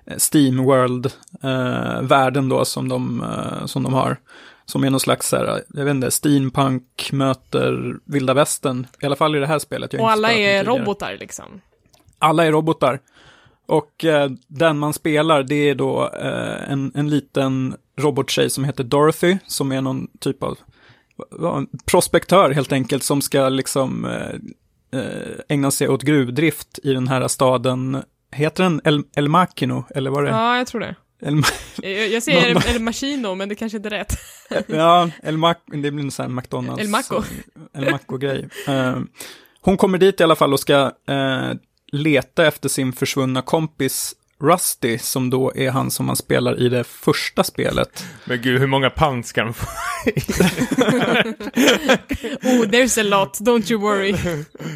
[0.06, 4.18] eh, Steam World-världen då som de, eh, som de har.
[4.66, 8.88] Som är någon slags, så här, jag vet inte, steampunk möter vilda västern.
[9.02, 9.94] I alla fall i det här spelet.
[9.94, 11.62] Och alla är robotar liksom.
[12.20, 13.00] Alla är robotar.
[13.66, 18.84] Och eh, den man spelar, det är då eh, en, en liten robottjej som heter
[18.84, 20.58] Dorothy, som är någon typ av
[21.86, 24.36] prospektör helt enkelt, som ska liksom eh, eh,
[25.50, 28.04] ägna sig åt gruvdrift i den här staden.
[28.32, 30.32] Heter den El, El Machino, eller vad är det?
[30.38, 30.96] Ja, jag tror det.
[31.22, 31.42] El,
[32.12, 34.14] Jag, säger Någon- El, El Machino, men det kanske inte är rätt.
[34.68, 36.84] Ja, El Mac, det blir en sån här McDonalds.
[36.84, 37.24] El Maco.
[37.74, 38.50] El Maco-grej.
[38.68, 39.00] Eh,
[39.62, 41.52] hon kommer dit i alla fall och ska eh,
[41.92, 46.84] leta efter sin försvunna kompis Rusty, som då är han som man spelar i det
[46.84, 48.04] första spelet.
[48.26, 49.66] Men gud, hur många pounds ska de få?
[52.44, 54.16] Oh, there's a lot, don't you worry.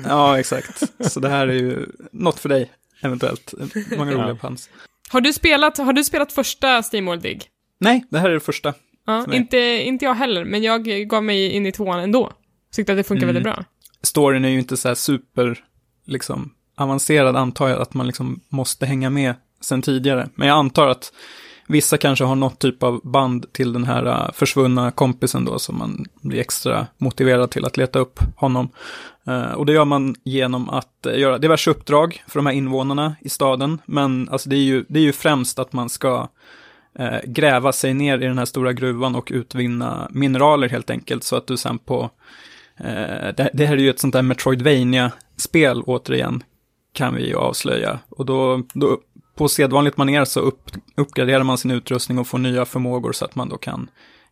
[0.05, 0.83] Ja, exakt.
[0.99, 3.53] Så det här är ju något för dig, eventuellt.
[3.97, 4.35] Många roliga Ja.
[4.35, 4.69] pans.
[5.09, 7.41] Har du spelat, har du spelat första Steamworld Dig?
[7.79, 8.73] Nej, det här är det första.
[9.05, 12.31] Ja, inte, inte jag heller, men jag gav mig in i tvåan ändå.
[12.73, 13.35] Tyckte att det funkar Mm.
[13.35, 13.63] väldigt bra.
[14.01, 15.59] Storyn är ju inte så här super,
[16.05, 19.33] liksom, avancerad antar jag att man liksom måste hänga med
[19.63, 20.29] sen tidigare.
[20.35, 21.11] Men jag antar att
[21.67, 25.77] vissa kanske har något typ av band till den här äh, försvunna kompisen då, som
[25.77, 28.69] man blir extra motiverad till att leta upp honom.
[29.27, 33.15] Äh, och det gör man genom att äh, göra diverse uppdrag för de här invånarna
[33.21, 33.81] i staden.
[33.85, 36.27] Men alltså det är ju, det är ju främst att man ska
[37.23, 41.23] gräva sig ner i den här stora gruvan och utvinna mineraler helt enkelt.
[41.23, 42.09] Så att du sen på
[42.77, 46.43] det, det här är ju ett sånt där Metroidvania-spel återigen,
[46.93, 47.99] kan vi ju avslöja.
[48.09, 48.99] Och då, då
[49.35, 53.35] på sedvanligt manér så upp, uppgraderar man sin utrustning och får nya förmågor så att
[53.35, 53.89] man då kan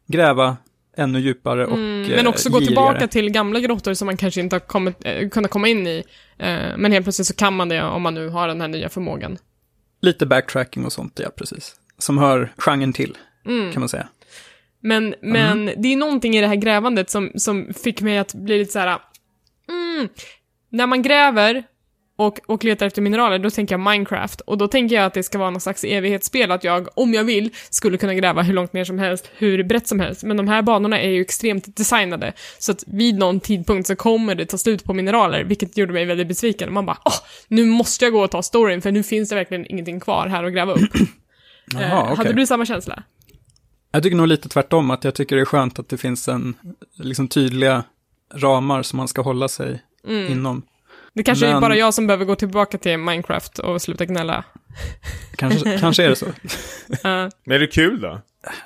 [0.07, 0.57] gräva
[0.97, 2.67] ännu djupare och Mm, eh, men också gå girigare.
[2.67, 6.03] tillbaka till gamla grottor som man kanske inte har kommit, eh, kunnat komma in i.
[6.37, 8.89] Eh, men helt plötsligt så kan man det om man nu har den här nya
[8.89, 9.37] förmågan.
[10.01, 11.75] Lite backtracking och sånt, ja precis.
[11.97, 13.71] Som hör genren till, Mm.
[13.71, 14.07] kan man säga.
[14.83, 18.57] Men, men det är någonting i det här grävandet som, som fick mig att bli
[18.57, 18.99] lite så här.
[19.69, 20.09] Mm,
[20.69, 21.63] när man gräver
[22.25, 24.41] och, och letar efter mineraler, då tänker jag Minecraft.
[24.41, 27.23] Och då tänker jag att det ska vara någon slags evighetsspel, att jag, om jag
[27.23, 30.23] vill, skulle kunna gräva hur långt ner som helst, hur brett som helst.
[30.23, 34.35] Men de här banorna är ju extremt designade, så att vid någon tidpunkt så kommer
[34.35, 36.73] det ta slut på mineraler, vilket gjorde mig väldigt besviken.
[36.73, 37.13] Man bara, åh,
[37.47, 40.43] nu måste jag gå och ta storyn, för nu finns det verkligen ingenting kvar här
[40.43, 40.79] att gräva upp.
[41.73, 42.15] Jaha, Eh, okej.
[42.17, 43.03] Hade du samma känsla?
[43.91, 46.53] Jag tycker nog lite tvärtom, att jag tycker det är skönt att det finns en,
[46.93, 47.83] liksom tydliga
[48.33, 50.31] ramar som man ska hålla sig Mm.
[50.31, 50.61] inom.
[51.13, 54.43] Det kanske är Men- bara jag som behöver gå tillbaka till Minecraft och sluta gnälla.
[55.35, 56.25] Kanske, kanske är det så.
[56.25, 56.31] Uh,
[57.45, 58.21] Men är det kul då?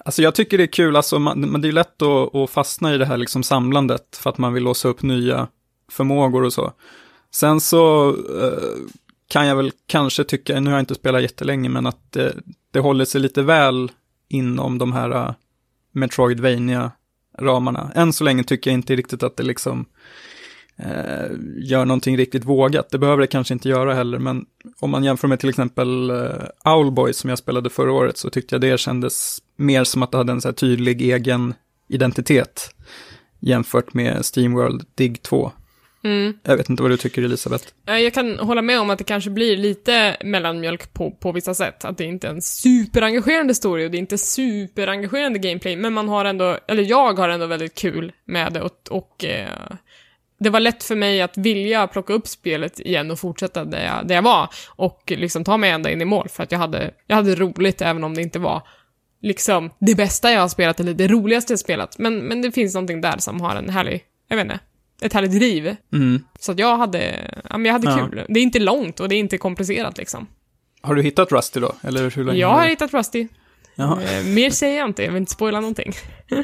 [0.06, 2.96] Alltså jag tycker det är kul, alltså man, men det är lätt att, att fastna
[2.96, 5.48] i det här liksom samlandet för att man vill låsa upp nya
[5.92, 6.74] förmågor och så.
[7.34, 8.10] Sen så
[8.42, 8.90] eh,
[9.28, 12.36] kan jag väl kanske tycka, nu har jag inte spelat jättelänge, men att det,
[12.72, 13.92] det håller sig lite väl
[14.30, 15.32] inom de här uh,
[15.92, 16.92] metroidvania
[17.40, 19.86] ramarna Än så länge tycker jag inte riktigt att det liksom
[20.80, 22.90] eh, gör någonting riktigt vågat.
[22.90, 24.46] Det behöver det kanske inte göra heller, men
[24.80, 26.30] om man jämför med till exempel uh,
[26.66, 30.18] Owlboy som jag spelade förra året så tyckte jag det kändes mer som att det
[30.18, 31.54] hade en så tydlig egen
[31.88, 32.70] identitet
[33.40, 35.52] jämfört med Steamworld Dig 2.
[36.04, 36.34] mm.
[36.44, 37.68] Jag vet inte vad du tycker Elisabeth.
[37.88, 41.54] Eh, Jag kan hålla med om att det kanske blir lite mellanmjölk på, på vissa
[41.54, 41.86] sätt.
[41.86, 46.10] Att det inte är en superengagerande story och det är inte superengagerande gameplay, men man
[46.10, 49.50] har ändå, eller jag har ändå väldigt kul med det och, och eh,
[50.38, 54.08] det var lätt för mig att vilja plocka upp spelet igen och fortsätta där jag,
[54.08, 56.92] där jag var och liksom ta mig ända in i mål för att jag hade,
[57.08, 58.68] jag hade roligt även om det inte var
[59.22, 61.98] liksom det bästa jag har spelat eller det roligaste jag har spelat.
[61.98, 64.60] Men, men det finns någonting där som har en härlig, jag vet inte,
[65.02, 65.76] ett härligt driv.
[65.94, 66.24] Mm.
[66.40, 68.08] Så att jag hade, ja men jag hade Ja.
[68.10, 68.26] kul.
[68.30, 70.28] Det är inte långt och det är inte komplicerat liksom.
[70.82, 71.76] Har du hittat Rusty då?
[71.84, 73.28] Eller hur länge Jag har hittat Rusty.
[73.76, 74.02] Jaha.
[74.04, 75.94] Eh, mer säger jag inte, jag vill inte spoila någonting.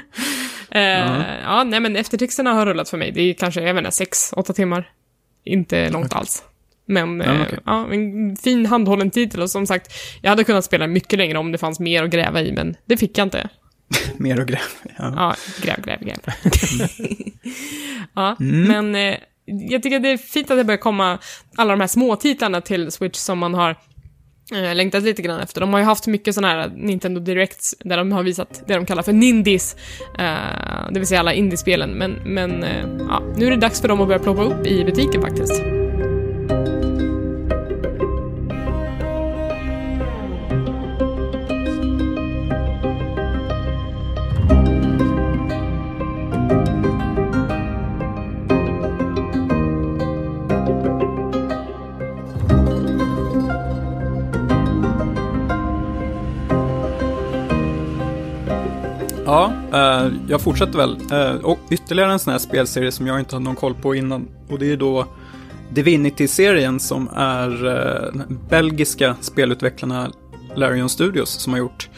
[0.71, 3.11] eh, Ja, nej men eftertexterna har rullat för mig.
[3.11, 4.89] Det är kanske, jag vet inte, sex, åtta timmar.
[5.45, 6.43] Inte långt alls.
[6.85, 7.59] Men Ja, eh, okej.
[7.65, 11.51] ja, en fin handhållen titel och som sagt, jag hade kunnat spela mycket längre om
[11.51, 13.49] det fanns mer att gräva i, men det fick jag inte.
[14.17, 14.59] Mer och gräv.
[14.97, 15.13] Ja.
[15.15, 16.17] Ja, gräv, gräv, gräv.
[18.15, 18.67] ja, Mm.
[18.67, 21.17] men eh, jag tycker det är fint att det börjar komma
[21.57, 23.75] alla de här små titlarna till Switch som man har
[24.51, 25.61] eh, längtat lite grann efter.
[25.61, 28.85] De har ju haft mycket sådana här Nintendo Directs där de har visat det de
[28.85, 29.75] kallar för Nindies,
[30.19, 31.89] eh, det vill säga alla indiespelen.
[31.89, 34.83] Men, men eh, ja, nu är det dags för dem att börja ploppa upp i
[34.83, 35.80] butiken faktiskt.
[59.31, 60.97] Ja, eh, jag fortsätter väl.
[61.11, 64.27] Eh, och ytterligare en sån här spelserie som jag inte hade någon koll på innan.
[64.49, 65.07] Och det är då
[65.69, 70.11] Divinity-serien som är eh, belgiska spelutvecklarna
[70.55, 71.89] Larion Studios som har gjort.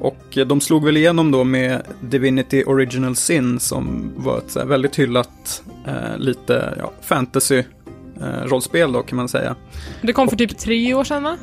[0.00, 4.98] Och eh, de slog väl igenom då med Divinity Original Sin som var ett väldigt
[4.98, 9.56] hyllat, eh, lite ja, fantasy-rollspel då kan man säga.
[10.02, 11.36] Det kom för typ tre år sedan va?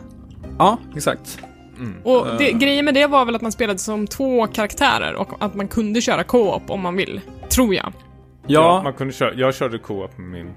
[0.58, 1.40] Ja, exakt.
[2.04, 5.56] Och det, grejen med det var väl att man spelade som två karaktärer och att
[5.56, 7.22] man kunde köra co-op om man vill.
[7.50, 7.94] Tror jag.
[8.48, 10.52] Ja, man kunde köra, jag körde co-op med min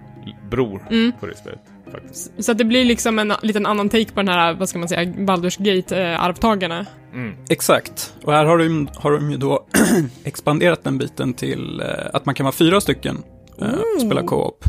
[0.51, 1.13] bror Mm.
[1.21, 1.61] på det spelet.
[1.93, 2.45] Faktiskt.
[2.45, 4.89] Så att det blir liksom en liten annan take på den här, vad ska man
[4.89, 6.87] säga, Baldur's Gate-arvtagarna.
[7.15, 7.35] Mm.
[7.51, 8.15] Exakt.
[8.25, 9.67] Och här har de, har de ju då
[10.25, 13.23] expanderat den biten till eh, att man kan vara fyra stycken
[13.61, 14.65] eh, och spela co-op.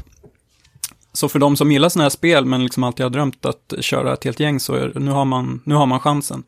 [1.19, 4.13] Så för de som gillar sådana här spel men liksom alltid har drömt att köra
[4.13, 6.43] ett helt gäng så är, nu, har man, nu har man chansen.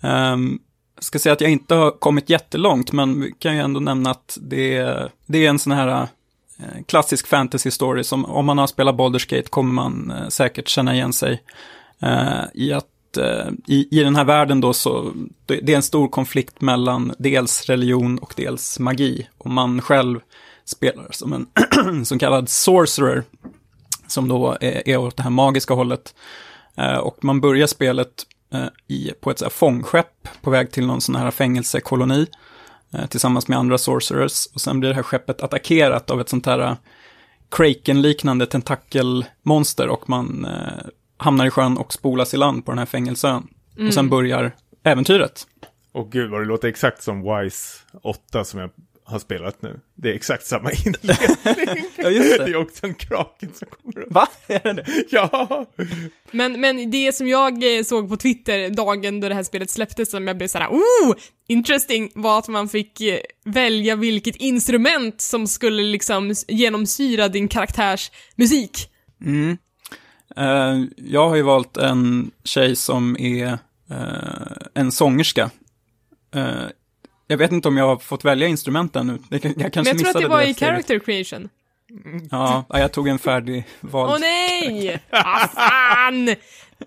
[0.00, 0.58] Um,
[0.94, 4.10] jag ska säga att jag inte har kommit jättelångt men vi kan ju ändå nämna
[4.10, 5.88] att det, är- det är en sån här
[6.58, 10.68] eh, klassisk fantasy story som om man har spelat Baldur's Gate kommer man eh, säkert
[10.68, 11.42] känna igen sig
[12.02, 12.86] uh, i att
[13.66, 15.12] i, i den här världen då så,
[15.46, 19.28] det, det är en stor konflikt mellan dels religion och dels magi.
[19.38, 20.20] Och man själv
[20.64, 21.46] spelar som en
[22.04, 23.24] så kallad sorcerer,
[24.06, 26.14] som då är, är åt det här magiska hållet.
[26.76, 30.86] Eh, och man börjar spelet eh, i, på ett så här fångskepp på väg till
[30.86, 32.26] någon sån här fängelsekoloni
[32.94, 34.46] eh, tillsammans med andra sorcerers.
[34.54, 36.76] Och sen blir det här skeppet attackerat av ett sånt här
[37.50, 40.86] Kraken-liknande tentakelmonster och man eh,
[41.16, 43.48] hamnar i sjön och spolas i land på den här fängelseön.
[43.86, 44.52] Och sen börjar
[44.84, 45.46] äventyret.
[45.92, 48.70] Och gud vad det låter exakt som Wise 8 som jag
[49.06, 49.80] har spelat nu.
[49.94, 51.84] Det är exakt samma inledning.
[51.96, 52.50] Ja, just det det.
[52.50, 54.12] är också en kraken som kommer upp.
[54.12, 54.28] Va?
[54.46, 55.04] Är det det?
[55.10, 55.66] Ja!
[56.30, 60.10] Men, men det som jag eh, såg på Twitter dagen då det här spelet släpptes,
[60.10, 61.14] som jag blev såhär oh,
[61.48, 68.10] interesting, var att man fick eh, välja vilket instrument som skulle liksom genomsyra din karaktärs
[68.36, 68.88] musik.
[69.24, 69.58] Mm.
[70.36, 73.58] Eh, jag har ju valt en tjej som är
[73.90, 75.50] eh, en sångerska.
[76.34, 76.64] Eh,
[77.34, 79.18] jag vet inte om jag har fått välja instrument ännu.
[79.28, 80.58] Det kan- Jag kanske Men jag tror att det var i steget.
[80.74, 81.48] character creation.
[82.30, 84.10] Ja, ja, jag tog en färdig vald.
[84.12, 85.00] Åh nej!
[85.10, 86.24] Ah, fan!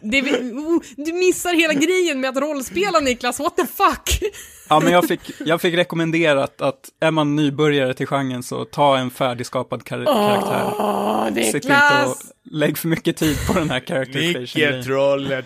[0.01, 4.31] Det, oh, du missar hela grejen med att rollspela Niklas, what the fuck?
[4.69, 8.97] Ja, men jag fick, jag fick rekommenderat att är man nybörjare till genren så ta
[8.97, 10.73] en färdigskapad kar- karaktär.
[10.79, 12.11] Åh, Se till inte Niklas!
[12.21, 15.45] att lägg för mycket tid på den här character creation Nicke trollet.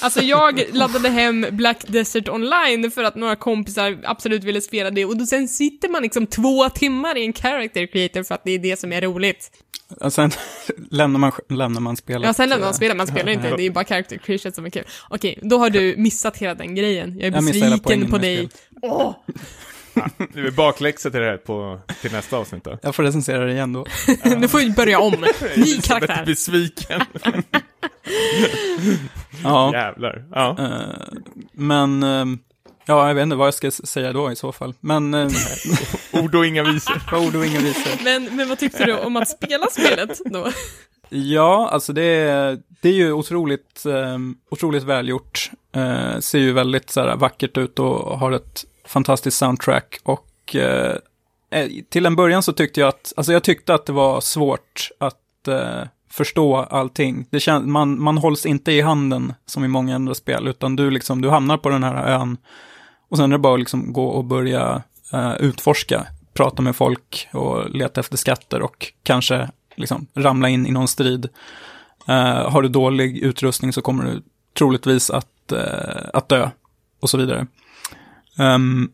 [0.00, 5.04] Alltså jag laddade hem Black Desert Online för att några kompisar absolut ville spela det
[5.04, 8.50] och då sen sitter man liksom två timmar i en character creator för att det
[8.50, 9.50] är det som är roligt.
[10.00, 10.30] Och sen
[10.90, 12.26] lämnar man, lämnar man spelet.
[12.26, 14.70] Ja, sen lämnar man spela, man spelar inte, det är bara character creation som är
[14.70, 14.84] kul.
[15.08, 17.14] Okej, då har du missat hela den grejen.
[17.18, 18.48] Jag är Jag besviken poängen på dig.
[18.82, 19.14] Åh!
[20.34, 22.78] Det är bakläxa till det här på, till nästa avsnitt då.
[22.82, 23.86] Jag får recensera det igen då.
[24.38, 25.12] nu får vi börja om.
[25.56, 26.22] Ny karaktär.
[26.26, 27.00] besviken.
[29.42, 30.24] Ja, Jävlar.
[30.32, 30.56] Ja.
[30.58, 31.18] eh,
[31.52, 32.02] men...
[32.02, 32.24] eh,
[32.86, 34.74] ja, jag vet inte vad jag ska säga då i så fall.
[34.80, 35.14] Men...
[35.14, 35.30] Uh,
[36.12, 37.02] Ord och inga visor.
[37.12, 38.04] ord och inga visor.
[38.04, 40.48] Men, men vad tyckte du om att spela spelet då?
[41.08, 44.18] Ja, alltså det är, det är ju otroligt, eh,
[44.50, 45.50] otroligt välgjort.
[45.76, 50.00] Eh, ser ju väldigt så här, vackert ut och har ett fantastiskt soundtrack.
[50.02, 50.96] Och eh,
[51.50, 54.90] eh, till en början så tyckte jag att, alltså jag tyckte att det var svårt
[54.98, 57.26] att eh, förstå allting.
[57.30, 60.90] Det kän, man, man hålls inte i handen som i många andra spel, utan du
[60.90, 62.36] liksom, du hamnar på den här ön
[63.08, 64.82] Och sen är det bara att liksom gå och börja
[65.12, 70.70] eh, utforska, prata med folk och leta efter skatter och kanske liksom ramla in i
[70.70, 71.28] någon strid.
[72.08, 74.22] Uh, har du dålig utrustning så kommer du
[74.58, 75.58] troligtvis att, uh,
[76.12, 76.50] att dö
[77.00, 77.46] och så vidare.
[78.38, 78.92] Um,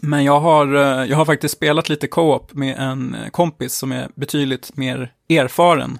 [0.00, 0.66] men jag har,
[1.04, 5.98] jag har faktiskt spelat lite co-op med en kompis som är betydligt mer erfaren.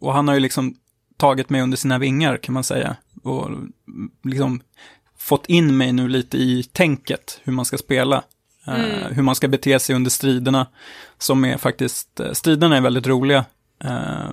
[0.00, 0.74] Och han har ju liksom
[1.16, 2.96] tagit mig under sina vingar kan man säga.
[3.22, 3.50] Och
[4.24, 4.60] liksom
[5.18, 8.22] fått in mig nu lite i tänket hur man ska spela.
[8.66, 8.90] Eh, mm.
[8.90, 10.66] Uh, hur man ska bete sig under striderna.
[11.18, 13.44] Som är faktiskt, striderna är väldigt roliga.
[13.84, 14.30] Uh,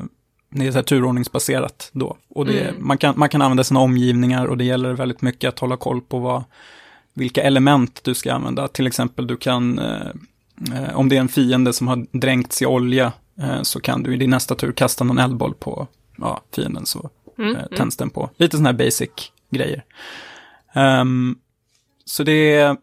[0.50, 2.18] det är så här turordningsbaserat då.
[2.30, 2.88] Och det, mm.
[2.88, 6.02] man, kan, man kan använda sina omgivningar och det gäller väldigt mycket att hålla koll
[6.02, 6.44] på vad,
[7.16, 8.68] vilka element du ska använda.
[8.68, 9.80] Till exempel du kan,
[10.94, 13.14] om det är en fiende som har dränkts i olja,
[13.62, 15.88] så kan du i din nästa tur kasta någon eldboll på
[16.18, 17.58] ja, fienden så mm.
[17.78, 18.30] tänds den på.
[18.38, 19.10] Lite sådana här basic
[19.50, 19.84] grejer.
[20.76, 21.40] Um,
[22.06, 22.76] så det,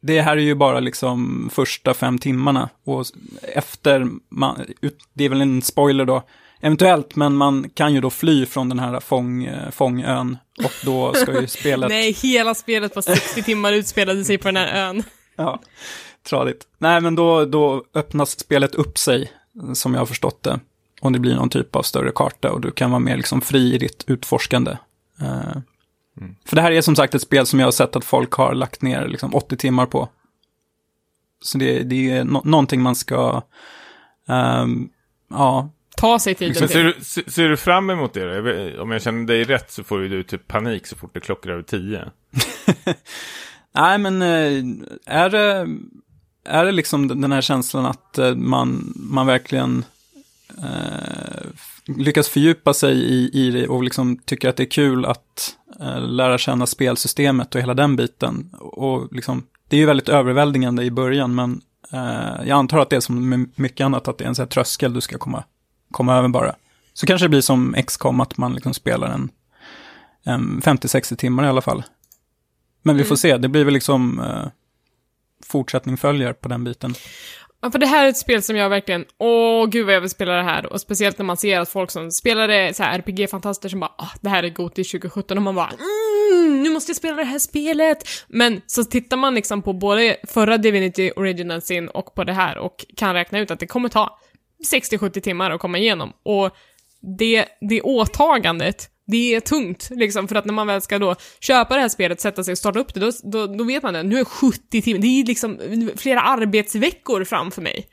[0.00, 3.06] det här är ju bara liksom första fem timmarna och
[3.42, 4.66] efter, man,
[5.12, 6.22] det är väl en spoiler då,
[6.62, 11.40] eventuellt, men man kan ju då fly från den här fång, fångön och då ska
[11.40, 11.88] ju spelet...
[11.88, 15.02] Nej, hela spelet på 60 timmar utspelade sig på den här ön.
[15.36, 15.60] ja,
[16.28, 16.66] tradigt.
[16.78, 19.32] Nej, men då, då öppnas spelet upp sig,
[19.74, 20.60] som jag har förstått det.
[21.00, 23.74] Och det blir någon typ av större karta och du kan vara mer liksom fri
[23.74, 24.76] i ditt utforskande.
[25.22, 25.62] Uh,
[26.20, 26.36] Mm.
[26.44, 28.54] För det här är som sagt ett spel som jag har sett att folk har
[28.54, 30.08] lagt ner liksom 80 timmar på.
[31.42, 33.42] Så det, det är no någonting man ska,
[34.26, 34.90] um,
[35.30, 35.70] ja.
[36.02, 36.68] Ta sig tiden till.
[36.68, 38.80] Ser du, ser du fram emot det?
[38.80, 41.62] Om jag känner dig rätt så får du typ panik så fort det klockar över
[41.62, 42.10] 10.
[43.74, 44.64] Nej, men eh,
[45.06, 45.68] är det,
[46.44, 49.84] är det liksom den här känslan att eh, man, man verkligen
[50.58, 51.46] eh,
[51.86, 56.00] lyckas fördjupa sig i, i det och liksom tycker att det är kul att eh,
[56.00, 58.50] lära känna spelsystemet och hela den biten.
[58.60, 61.60] Och liksom, det är ju väldigt överväldigande i början, men
[61.92, 64.42] eh, jag antar att det är som med mycket annat, att det är en sån
[64.42, 65.44] här tröskel du ska komma,
[65.92, 66.54] komma över bara.
[66.92, 69.30] Så kanske det blir som XCOM, att man liksom spelar en,
[70.24, 71.82] en 50-60 timmar i alla fall.
[72.82, 73.16] Men vi får mm.
[73.16, 74.46] se, det blir väl liksom eh,
[75.46, 76.94] fortsättning följer på den biten.
[77.64, 80.10] Ja, för det här är ett spel som jag verkligen, åh gud vad jag vill
[80.10, 80.66] spela det här.
[80.66, 84.10] Och speciellt när man ser att folk som spelar det, så RPG-fantaster som bara, ah,
[84.20, 87.38] det här är Goti 2017 och man bara, mm, nu måste jag spela det här
[87.38, 87.98] spelet.
[88.28, 92.58] Men så tittar man liksom på både förra Divinity Original Sin och på det här
[92.58, 94.18] och kan räkna ut att det kommer ta
[94.72, 96.12] 60-70 timmar att komma igenom.
[96.22, 96.50] Och
[97.18, 101.74] det, det åtagandet det är tungt, liksom, för att när man väl ska då köpa
[101.74, 104.02] det här spelet, sätta sig och starta upp det, då, då, då vet man det.
[104.02, 105.58] Nu är 70 timmar, det är liksom
[105.96, 107.86] flera arbetsveckor framför mig.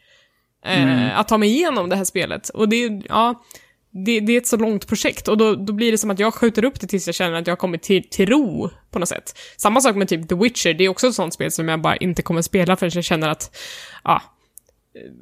[0.65, 1.09] Eh, mm.
[1.15, 2.49] att ta mig igenom det här spelet.
[2.49, 3.43] Och det är, ja,
[4.05, 6.33] det, det, är ett så långt projekt och då, då blir det som att jag
[6.33, 9.09] skjuter upp det tills jag känner att jag har kommit till, till ro på något
[9.09, 9.39] sätt.
[9.57, 11.95] Samma sak med typ The Witcher, det är också ett sånt spel som jag bara
[11.95, 13.57] inte kommer spela förrän jag känner att,
[14.03, 14.21] ja,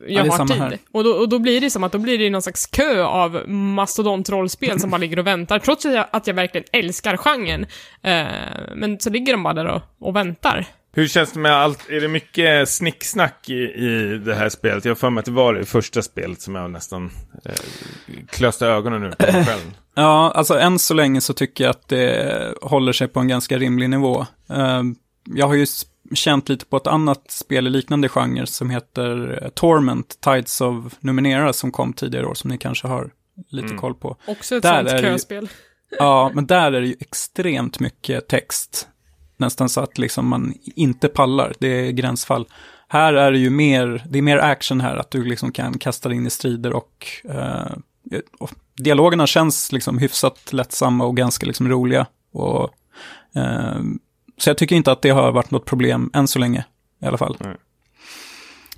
[0.08, 0.80] jag ja, har tid.
[0.92, 3.50] Och då, och då blir det som att då blir det någon slags kö av
[3.50, 7.62] mastodontrollspel som bara ligger och väntar, trots att jag, att jag verkligen älskar genren.
[7.62, 10.66] Uh, men så ligger de bara där och, och väntar.
[10.98, 11.90] Hur känns det med allt?
[11.90, 14.86] Är det mycket snicksnack i, i det här spelet?
[14.86, 17.12] Jag har för mig att det var det första spelet som jag nästan
[17.46, 17.52] eh,
[18.30, 19.62] klöste ögonen ur på mig själv.
[20.00, 23.58] Ja, alltså än så länge så tycker jag att det håller sig på en ganska
[23.58, 24.26] rimlig nivå.
[24.52, 24.84] Uh,
[25.36, 25.66] jag har ju
[26.14, 30.96] känt lite på ett annat spel i liknande genre som heter eh, Torment, Tides of
[31.00, 33.12] Numenera som kom tidigare år som ni kanske har
[33.50, 33.78] lite mm.
[33.78, 34.16] koll på.
[34.28, 35.50] Också ett där sånt köspel.
[36.00, 38.88] ja, men där är det ju extremt mycket text.
[39.38, 42.48] Nästan så att liksom man inte pallar, det är gränsfall.
[42.88, 46.10] Här är det ju mer, det är mer action här, att du liksom kan kasta
[46.10, 47.72] dig in i strider och, eh,
[48.40, 52.06] och dialogerna känns liksom hyfsat lättsamma och ganska liksom roliga.
[52.34, 52.70] Och
[53.36, 53.80] eh,
[54.38, 56.66] så jag tycker inte att det har varit något problem än så länge,
[57.02, 57.38] i alla fall.
[57.40, 57.58] Mm.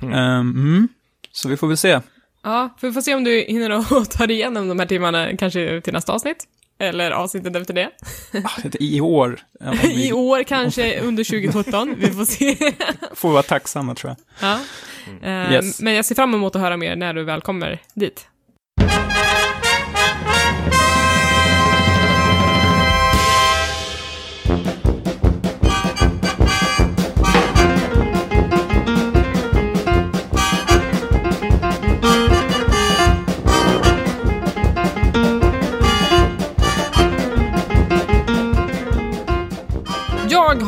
[0.02, 0.40] Mm.
[0.40, 0.88] Um,
[1.32, 2.00] så vi får väl se.
[2.44, 5.82] Ja, vi får se om du hinner att ta dig igenom de här timmarna, kanske
[5.82, 6.48] till nästa avsnitt.
[6.82, 7.90] Eller avsnittet efter det.
[8.44, 9.40] Ah, I år.
[9.84, 12.74] I år kanske under 2017, vi får se.
[13.14, 14.50] får vara tacksamma tror jag.
[14.50, 14.60] Ja.
[15.08, 15.48] Mm.
[15.48, 15.82] Uh, yes.
[15.82, 18.28] Men jag ser fram emot att höra mer när du väl kommer dit.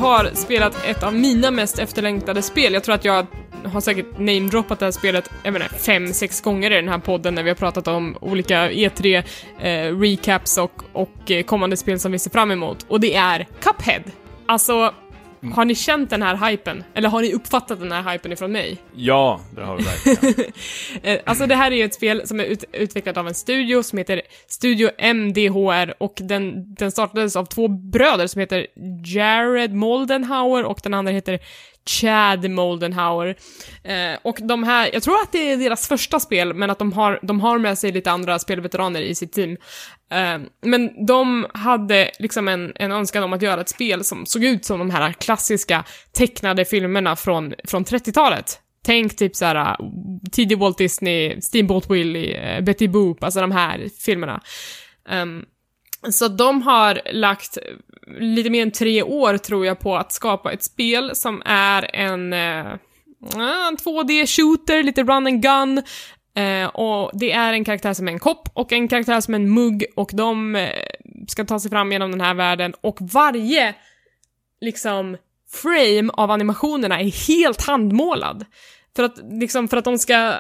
[0.02, 2.74] Har spelat ett av mina mest efterlängtade spel.
[2.74, 3.28] Jag tror att jag
[3.66, 7.36] har säkert namedroppat det här spelet, jag menar, fem, sex gånger i den här podden
[7.36, 9.24] när vi har pratat om olika E3
[9.60, 12.86] eh, recaps och, och eh, kommande spel som vi ser fram emot.
[12.88, 14.04] Och det är Cuphead.
[14.46, 14.94] Alltså,
[15.54, 16.84] har ni känt den här hypen?
[16.94, 18.78] Eller har ni uppfattat den här hypen ifrån mig?
[18.96, 20.52] Ja, det har vi verkligen.
[21.04, 23.84] Eh, Alltså det här är ju ett spel som är ut utvecklat av en studio
[23.84, 28.68] som heter Studio MDHR och den, den startades av två bröder som heter
[29.06, 31.40] Jared Moldenhauer och den andra heter
[31.86, 33.36] Chad Moldenhauer.
[33.84, 36.94] Eh, och de här, jag tror att det är deras första spel, men att de
[36.94, 39.58] har, de har med sig lite andra spelveteraner i sitt team.
[40.12, 44.44] Eh, men de hade liksom en, en önskan om att göra ett spel som såg
[44.44, 45.84] ut som de här klassiska
[46.14, 48.60] tecknade filmerna från, från 30-talet.
[48.86, 49.76] Tänk typ såhär, eh,
[50.32, 54.42] tidig Walt Disney, Steamboat Willie, eh, Betty Boop, alltså de här filmerna.
[55.10, 55.46] Um,
[56.10, 57.58] så de har lagt
[58.20, 62.34] lite mer än tre år, tror jag, på att skapa ett spel som är en,
[62.34, 62.76] uh,
[63.36, 65.84] en 2D-shooter, lite run and gun,
[66.36, 69.40] Eh, och det är en karaktär som är en kopp och en karaktär som är
[69.40, 70.70] en mugg och de eh,
[71.28, 73.76] ska ta sig fram genom den här världen och varje
[74.62, 75.18] liksom
[75.52, 78.46] frame av animationerna är helt handmålad.
[78.96, 80.34] För att, liksom, för att de ska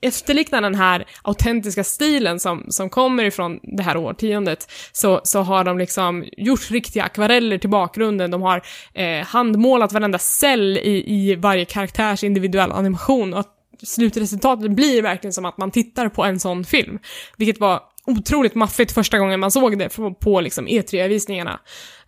[0.00, 5.64] efterlikna den här autentiska stilen som, som kommer ifrån det här årtiondet, så, så har
[5.64, 8.62] de liksom gjort riktiga akvareller till bakgrunden, de har
[8.94, 15.32] eh, handmålat varenda cell i, i varje karaktärs individuella animation, och att slutresultatet blir verkligen
[15.32, 16.98] som att man tittar på en sån film.
[17.36, 21.60] Vilket var otroligt maffigt första gången man såg det på, på liksom E3-visningarna.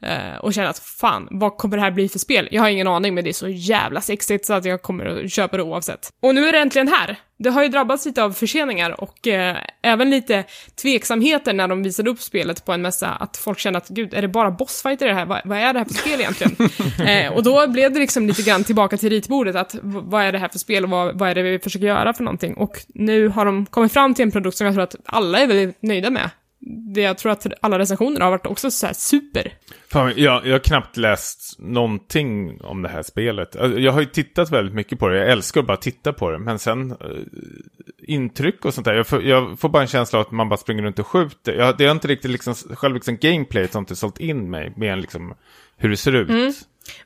[0.03, 2.49] Eh, och kände att fan, vad kommer det här bli för spel?
[2.51, 5.33] Jag har ingen aning, men det är så jävla sexigt så att jag kommer att
[5.33, 6.13] köpa det oavsett.
[6.23, 7.19] Och nu är det äntligen här!
[7.39, 10.45] Det har ju drabbats lite av förseningar och eh, även lite
[10.83, 14.23] tveksamheter när de visade upp spelet på en mässa, att folk kände att gud, är
[14.23, 15.27] det bara bossfighter i det här?
[15.27, 16.57] Vad, vad är det här för spel egentligen?
[17.09, 20.39] eh, och då blev det liksom lite grann tillbaka till ritbordet, att vad är det
[20.39, 22.55] här för spel och vad, vad är det vi försöker göra för någonting?
[22.55, 25.47] Och nu har de kommit fram till en produkt som jag tror att alla är
[25.47, 26.31] väldigt nöjda med.
[26.95, 29.53] Det jag tror att alla recensioner har varit också så här super.
[29.93, 33.57] Fan, jag, jag har knappt läst någonting om det här spelet.
[33.57, 35.19] Alltså, Jag har ju tittat väldigt mycket på det.
[35.19, 36.39] Jag älskar att bara titta på det.
[36.39, 36.97] Men sen eh,
[38.03, 38.95] intryck och sånt där.
[38.95, 41.53] Jag får, jag får bara en känsla av att man bara springer runt och skjuter.
[41.53, 44.73] Jag, det har inte riktigt liksom, själv liksom gameplayet har inte sålt in mig.
[44.77, 45.35] Mer än liksom
[45.77, 46.57] hur det ser ut.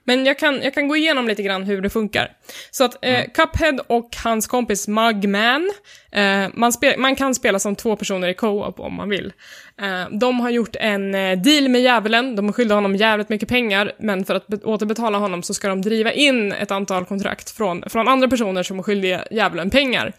[0.04, 2.30] Men jag kan, jag kan gå igenom lite grann hur det funkar.
[2.70, 5.72] Så att eh, Cuphead och hans kompis Mugman,
[6.12, 9.32] eh, man, man kan spela som två personer i co-op om man vill.
[9.82, 13.92] Eh, de har gjort en eh, deal med djävulen, de skyllde honom jävligt mycket pengar,
[13.98, 17.84] men för att be- återbetala honom så ska de driva in ett antal kontrakt från,
[17.90, 20.12] från andra personer som är skyldiga djävulen pengar.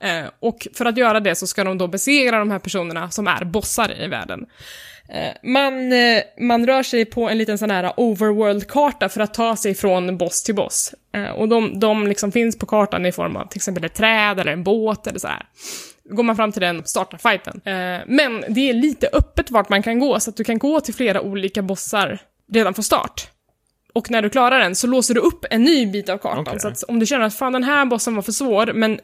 [0.00, 3.26] Eh, och för att göra det så ska de då besegra de här personerna som
[3.26, 4.46] är bossar i världen.
[5.08, 9.56] Eh, Man, eh, man rör sig på en liten sån här overworld-karta för att ta
[9.56, 10.94] sig från boss till boss.
[11.14, 14.40] Eh, Och de, de liksom finns på kartan i form av till exempel ett träd
[14.40, 15.46] eller en båt eller så här.
[16.10, 17.60] Går man fram till den startar fighten.
[18.06, 20.94] Men det är lite öppet vart man kan gå, så att du kan gå till
[20.94, 22.18] flera olika bossar
[22.52, 23.28] redan från start.
[23.92, 26.44] Och när du klarar den så låser du upp en ny bit av kartan.
[26.46, 26.60] Okej.
[26.60, 29.00] Så att om du känner att fan den här bossen var för svår, men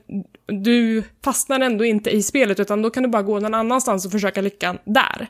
[0.46, 4.12] du fastnar ändå inte i spelet, utan då kan du bara gå någon annanstans och
[4.12, 5.26] försöka lyckan där.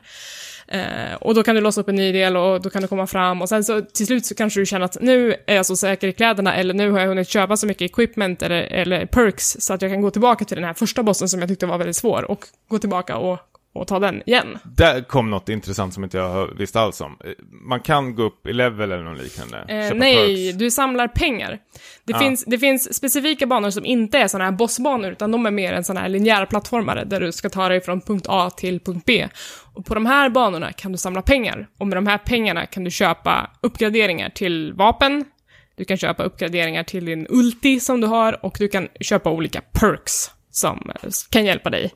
[0.71, 3.07] Eh, och då kan du låsa upp en ny del och då kan du komma
[3.07, 3.41] fram.
[3.41, 6.07] Och sen så till slut så kanske du känner att nu är jag så säker
[6.07, 9.73] i kläderna eller nu har jag hunnit köpa så mycket equipment eller, eller perks så
[9.73, 11.95] att jag kan gå tillbaka till den här första bossen som jag tyckte var väldigt
[11.95, 13.39] svår och gå tillbaka och,
[13.73, 14.57] och ta den igen.
[14.63, 17.17] Där kom något intressant som inte jag visste alls om.
[17.23, 19.57] Eh, Man kan gå upp i level eller något liknande.
[19.57, 20.57] Eh, nej, perks.
[20.59, 21.59] du samlar pengar.
[22.03, 22.19] Det, Ja.
[22.19, 25.73] finns, det finns specifika banor som inte är sådana här bossbanor, utan de är mer
[25.73, 29.03] en sån här linjär plattformare där du ska ta dig från punkt A till punkt
[29.05, 29.27] B.
[29.73, 32.83] Och på de här banorna kan du samla pengar, och med de här pengarna kan
[32.83, 35.25] du köpa uppgraderingar till vapen,
[35.77, 39.61] du kan köpa uppgraderingar till din ulti som du har, och du kan köpa olika
[39.61, 41.91] perks som eh, kan hjälpa dig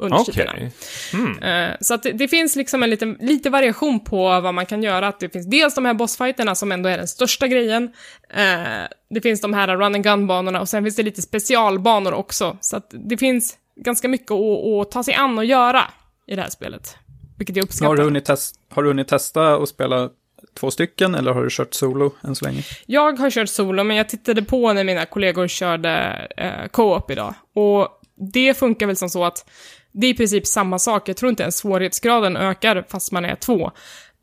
[0.00, 0.32] under Okej.
[0.32, 1.70] striderna.
[1.70, 4.82] Eh, Så att det, det finns liksom en liten, lite variation på vad man kan
[4.82, 5.08] göra.
[5.08, 7.90] Att det finns dels de här bossfighterna som ändå är den största grejen.
[8.34, 12.56] Eh, Det finns de här run and gun-banorna och sen finns det lite specialbanor också.
[12.60, 15.82] Så att det finns ganska mycket att, att ta sig an och göra
[16.26, 16.96] i det här spelet.
[17.38, 17.88] Vilket jag uppskattar.
[17.88, 20.08] Har du, hunnit test, har du hunnit testa att spela
[20.54, 22.62] två stycken eller har du kört solo än så länge?
[22.86, 27.34] Jag har kört solo, men jag tittade på när mina kollegor körde eh, co-op idag.
[27.54, 27.88] Och
[28.32, 29.50] det funkar väl som så att
[29.92, 31.08] det är i princip samma sak.
[31.08, 33.70] Jag tror inte ens svårighetsgraden ökar fast man är två.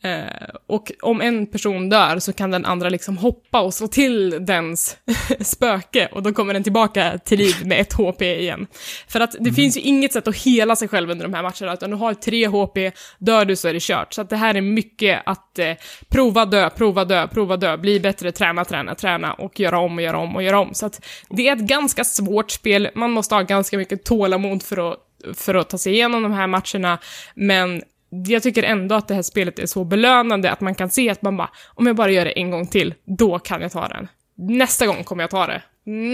[0.03, 4.45] Eh, och om en person dör så kan den andra liksom hoppa och slå till
[4.45, 4.97] dens
[5.39, 8.67] spöke och då kommer den tillbaka till liv med ett HP igen.
[9.07, 11.73] För att det finns ju inget sätt att hela sig själv under de här matcherna,
[11.73, 12.77] utan du har tre HP,
[13.19, 14.13] dör du så är det kört.
[14.13, 15.73] Så att det här är mycket att eh,
[16.09, 20.01] prova dö, prova dö, prova dö, bli bättre, träna, träna, träna och göra om och
[20.01, 20.73] göra om och göra om.
[20.73, 24.91] Så att det är ett ganska svårt spel, man måste ha ganska mycket tålamod för
[24.91, 26.99] att, för att ta sig igenom de här matcherna,
[27.35, 31.09] men jag tycker ändå att det här spelet är så belönande att man kan se
[31.09, 33.87] att man bara, om jag bara gör det en gång till, då kan jag ta
[33.87, 34.07] den.
[34.37, 35.61] Nästa gång kommer jag ta det.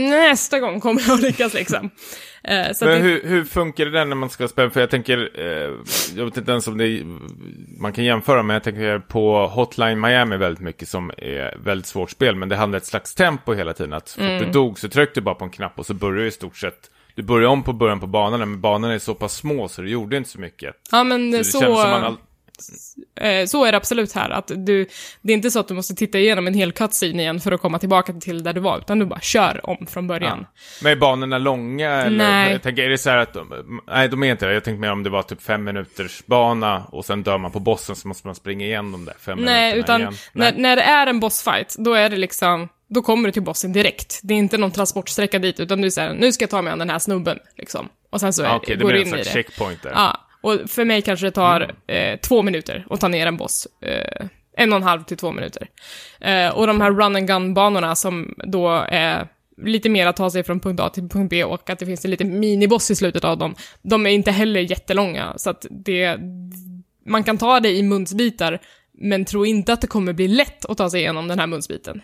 [0.09, 1.89] Nästa gång kommer jag lyckas liksom.
[2.47, 2.95] Eh, Men det...
[2.95, 4.69] hur, hur, funkar det där när man ska spela?
[4.69, 5.71] För jag tänker, eh,
[6.15, 7.03] jag vet inte ens om det är,
[7.81, 12.11] man kan jämföra, men jag tänker på Hotline Miami väldigt mycket som är väldigt svårt
[12.11, 13.93] spel, men det handlar ett slags tempo hela tiden.
[13.93, 14.43] Att mm.
[14.43, 16.57] du dog så tryckte du bara på en knapp och så börjar du i stort
[16.57, 19.81] sett du börjar om på början på banorna, men banorna är så pass små så
[19.81, 20.75] det gjorde inte så mycket.
[20.91, 21.59] Ja, men så...
[21.59, 22.17] så.
[23.15, 24.87] Eh, så är det absolut här, att du,
[25.21, 27.61] det är inte så att du måste titta igenom en hel cutscene igen för att
[27.61, 30.37] komma tillbaka till där du var, utan du bara kör om från början.
[30.41, 30.61] Ja.
[30.83, 32.17] Men är banorna långa eller?
[32.17, 32.51] Nej.
[32.51, 34.81] Jag tänker, är det så här att, de, nej de är inte det, jag tänkte
[34.81, 38.07] mer om det var typ fem minuters bana och sen dör man på bossen så
[38.07, 40.13] måste man springa igen de där fem nej, utan igen.
[40.33, 43.41] Nej, utan när det är en bossfight, då är det liksom, då kommer du till
[43.41, 44.19] bossen direkt.
[44.23, 46.79] Det är inte någon transportsträcka dit, utan du säger nu ska jag ta mig an
[46.79, 47.89] den här snubben, liksom.
[48.09, 49.17] Och sen så ah, okay, går du in i det.
[49.17, 49.91] Okej, det blir en checkpoint där.
[49.91, 50.19] Ja.
[50.41, 52.13] Och för mig kanske det tar mm.
[52.13, 53.67] eh, två minuter att ta ner en boss.
[53.81, 54.27] Eh,
[54.57, 55.67] en och en halv till två minuter.
[56.19, 59.27] Eh, och de här run and gun-banorna som då är
[59.61, 62.05] lite mer att ta sig från punkt A till punkt B och att det finns
[62.05, 63.55] en liten miniboss i slutet av dem.
[63.81, 66.17] De är inte heller jättelånga, så att det...
[67.05, 68.59] Man kan ta det i munsbitar,
[68.91, 72.01] men tro inte att det kommer bli lätt att ta sig igenom den här munsbiten.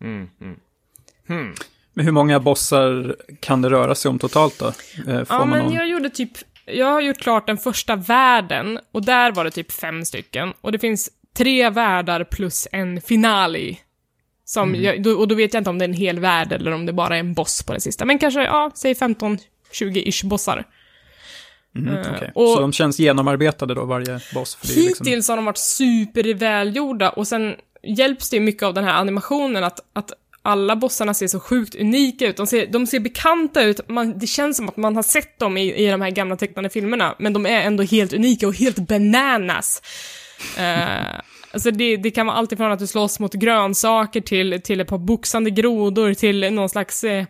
[0.00, 0.56] Mm, mm.
[1.28, 1.54] Hmm.
[1.94, 4.66] Men hur många bossar kan det röra sig om totalt då?
[5.06, 5.72] Eh, ja, men någon...
[5.72, 6.30] jag gjorde typ
[6.66, 10.52] jag har gjort klart den första världen och där var det typ fem stycken.
[10.60, 13.76] Och det finns tre världar plus en finale.
[14.44, 15.02] Som mm.
[15.04, 16.92] jag, och då vet jag inte om det är en hel värld eller om det
[16.92, 18.04] bara är en boss på den sista.
[18.04, 20.64] Men kanske, ja, säg 15-20-ish bossar.
[21.76, 22.28] Mm, uh, okay.
[22.34, 24.54] och så de känns genomarbetade då, varje boss?
[24.54, 25.32] För liksom- hittills liksom...
[25.32, 30.12] har de varit supervälgjorda och sen hjälps det mycket av den här animationen att, att
[30.42, 32.36] alla bossarna ser så sjukt unika ut.
[32.36, 35.56] De ser, de ser bekanta ut, man, det känns som att man har sett dem
[35.56, 38.78] i, i de här gamla tecknade filmerna, men de är ändå helt unika och helt
[38.78, 39.82] bananas.
[40.58, 41.20] Uh,
[41.52, 44.88] alltså det, det kan vara allt ifrån att du slåss mot grönsaker till, till ett
[44.88, 47.24] par boxande grodor till någon slags eh,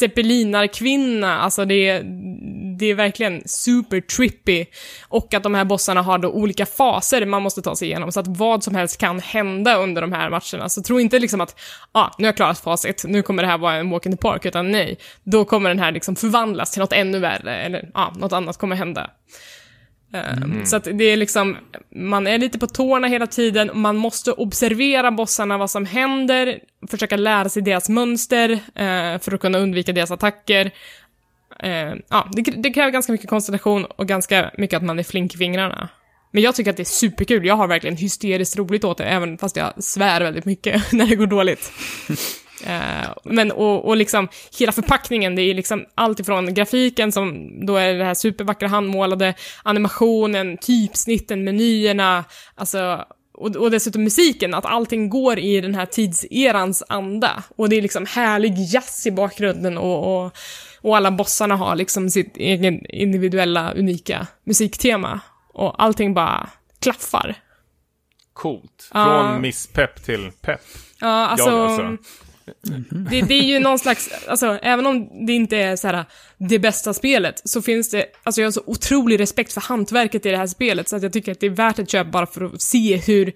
[0.00, 2.02] zeppelinarkvinna, alltså det är,
[2.78, 4.64] det är verkligen super trippy.
[5.08, 8.20] Och att de här bossarna har då olika faser man måste ta sig igenom, så
[8.20, 10.68] att vad som helst kan hända under de här matcherna.
[10.68, 11.60] Så tro inte liksom att,
[11.92, 14.12] ah, nu har jag klarat fas 1, nu kommer det här vara en walk in
[14.12, 17.90] the park, utan nej, då kommer den här liksom förvandlas till något ännu värre, eller
[17.94, 19.10] ja, ah, något annat kommer hända.
[20.12, 20.66] Ehm, mm.
[20.66, 21.56] Så att det är liksom,
[21.94, 27.16] man är lite på tårna hela tiden, man måste observera bossarna, vad som händer, försöka
[27.16, 30.66] lära sig deras mönster uh, för att kunna undvika deras attacker.
[31.64, 35.34] Uh, ja, det, det, kräver ganska mycket koncentration och ganska mycket att man är flink
[35.34, 35.88] i fingrarna.
[36.30, 39.38] Men jag tycker att det är superkul, jag har verkligen hysteriskt roligt åt det, även
[39.38, 41.72] fast jag svär väldigt mycket när det går dåligt.
[42.66, 44.28] Uh, men och, och liksom
[44.58, 49.34] hela förpackningen, det är liksom allt ifrån grafiken som då är det här supervackra handmålade,
[49.62, 53.04] animationen, typsnitten, menyerna, alltså
[53.38, 57.42] och, och dessutom musiken, att allting går i den här tidserans anda.
[57.56, 60.32] Och det är liksom härlig jazz i bakgrunden och, och,
[60.80, 65.20] och alla bossarna har liksom sitt egen individuella, unika musiktema.
[65.54, 66.50] Och allting bara
[66.80, 67.34] klaffar.
[68.32, 68.88] Coolt.
[68.92, 70.60] Från uh, Miss Pepp till Pepp.
[71.00, 71.96] Ja, alltså, alltså.
[73.10, 76.04] Det, det, är ju någon slags, alltså även om det inte är så här,
[76.38, 80.30] det bästa spelet, så finns det, alltså jag har så otrolig respekt för hantverket i
[80.30, 82.44] det här spelet, så att jag tycker att det är värt ett köp bara för
[82.44, 83.32] att se hur,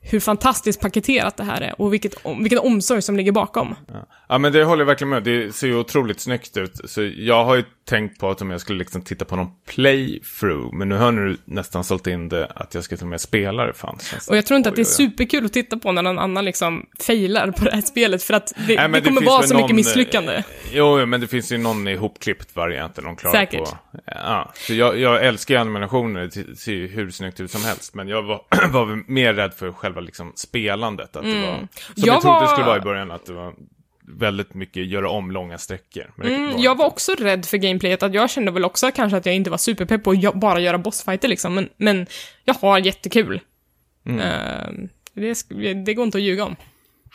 [0.00, 3.74] hur fantastiskt paketerat det här är och vilket, vilken omsorg som ligger bakom.
[3.92, 4.06] Ja.
[4.28, 6.80] ja, men det håller jag verkligen med Det ser ju otroligt snyggt ut.
[6.84, 10.74] Så jag har ju tänkt på att om jag skulle liksom titta på någon playthrough.
[10.74, 13.66] Men nu har du nästan sålt in det att jag ska till och med spela
[13.66, 14.28] det fanns.
[14.28, 16.86] Och jag tror inte att det är superkul att titta på när någon annan liksom
[17.00, 18.22] failar på det här spelet.
[18.22, 20.42] För att det, Nej, det kommer det vara så någon, mycket misslyckande.
[20.72, 23.60] Jo, men det finns ju någon ihopklippt variant där de klarar Säkert.
[23.60, 23.78] på.
[24.06, 26.30] Ja, så jag, jag älskar ju animationer.
[26.34, 27.94] Det ser ju hur snyggt ut som helst.
[27.94, 31.16] Men jag var, var mer rädd för själva liksom spelandet.
[31.16, 31.40] Att mm.
[31.40, 32.42] det var, som jag, jag trodde var...
[32.42, 33.10] det skulle vara i början.
[33.10, 33.54] Att det var
[34.08, 36.12] väldigt mycket göra om långa sträckor.
[36.24, 39.34] Mm, jag var också rädd för gameplayet, att jag kände väl också kanske att jag
[39.34, 42.06] inte var superpepp på att bara göra bossfighter liksom, men, men
[42.44, 43.40] jag har jättekul.
[44.06, 44.20] Mm.
[44.20, 46.56] Uh, det, det, går inte att ljuga om.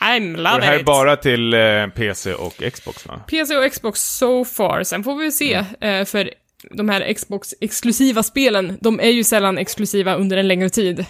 [0.00, 3.20] I'm loving det här är bara till uh, PC och Xbox va?
[3.30, 6.00] PC och Xbox so far, sen får vi se, mm.
[6.00, 6.30] uh, för
[6.70, 11.06] de här Xbox-exklusiva spelen, de är ju sällan exklusiva under en längre tid.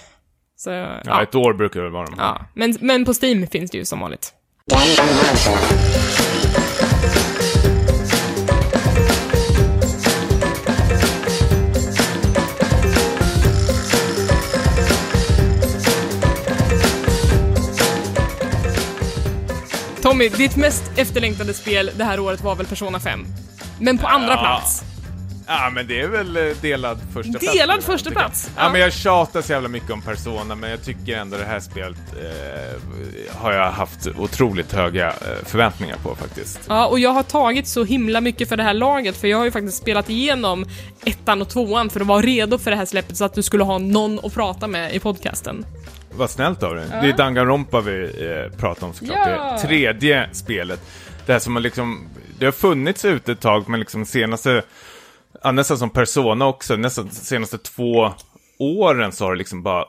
[0.57, 2.15] Så, ja, ja, ett år brukar det vara de.
[2.19, 4.35] Ja, men, men på Steam finns det ju som vanligt.
[20.03, 23.27] Tommy, ditt mest efterlängtade spel det här året var väl Persona 5?
[23.81, 24.37] Men på andra ja.
[24.37, 24.94] plats?
[25.47, 27.53] Ja, men det är väl eh, delad första plats.
[27.53, 28.51] Delad jag, första plats?
[28.57, 28.63] Ja.
[28.63, 28.73] Ja.
[28.73, 31.99] men jag tjatar så jävla mycket om Persona, men jag tycker ändå det här spelet
[32.23, 36.61] eh, har jag haft otroligt höga eh, förväntningar på faktiskt.
[36.69, 39.45] Ja, och jag har tagit så himla mycket för det här laget, för jag har
[39.45, 40.65] ju faktiskt spelat igenom
[41.05, 43.65] ettan och tvåan för att vara redo för det här släppet så att du skulle
[43.65, 45.67] ha någon att prata med i podcasten.
[46.17, 46.87] Vad snällt av dig.
[47.03, 49.19] Det är Danganronpa vi eh, pratar om såklart.
[49.27, 49.59] Ja.
[49.63, 50.81] Det tredje spelet.
[51.27, 54.63] Det här som har liksom, det har funnits ute ett tag, men liksom senaste,
[55.45, 58.13] ja, nästan som Persona också, nästan senaste två
[58.59, 59.85] åren så har det liksom bara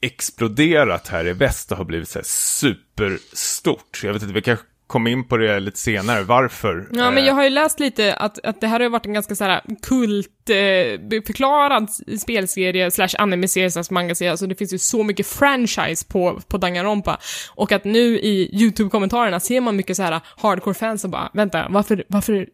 [0.00, 4.00] exploderat här i väst och har blivit så här superstort.
[4.02, 6.88] Jag vet inte, vi kanske kommer in på det lite senare, varför.
[6.92, 9.12] Ja, men Eh, jag har ju läst lite att, att det här har varit en
[9.12, 11.90] ganska så här kult eh, förklarad
[12.20, 17.18] spelserie slash anime-serie slash manga-serie, alltså det finns ju så mycket franchise på, på Danganronpa.
[17.54, 22.04] Och att nu i YouTube-kommentarerna ser man mycket så här hardcore-fans som bara, vänta, varför,
[22.08, 22.46] varför,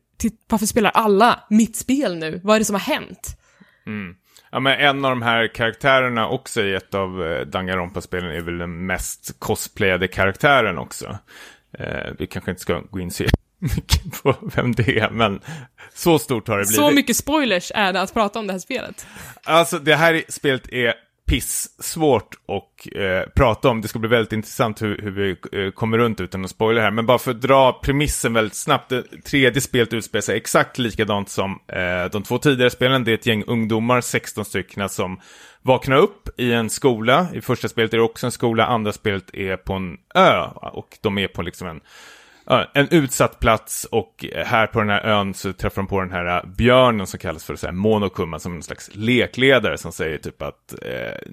[0.48, 2.40] varför spelar alla mitt spel nu?
[2.44, 3.38] Vad är det som har hänt?
[4.50, 8.58] Ja, men en av de här karaktärerna också i ett av eh, Danganronpa-spelen är väl
[8.58, 11.18] den mest cosplayade karaktären också.
[11.78, 13.24] Eh, vi kanske inte ska gå in så
[13.58, 15.40] mycket på vem det är, men
[15.94, 16.76] så stort har det blivit.
[16.76, 19.06] Så mycket spoilers är det att prata om det här spelet.
[19.44, 20.94] Alltså, det här spelet är
[21.26, 23.80] piss svårt att eh, prata om.
[23.80, 26.90] Det ska bli väldigt intressant hur, hur vi eh, kommer runt utan att spoila här.
[26.90, 28.88] Men bara för att dra premissen väldigt snabbt.
[28.88, 33.04] Det tredje spelet utspelar sig exakt likadant som eh, de två tidigare spelen.
[33.04, 35.20] Det är ett gäng ungdomar, 16 stycken, som
[35.62, 37.26] vaknar upp i en skola.
[37.34, 40.44] I första spelet är det också en skola, andra spelet är på en ö.
[40.54, 41.80] Och de är på liksom en
[42.74, 46.36] en utsatt plats och här på den här ön så träffar de på den här
[46.36, 50.42] äh, björnen som kallas för så här Monokumma som en slags lekledare som säger typ
[50.42, 51.32] att eh,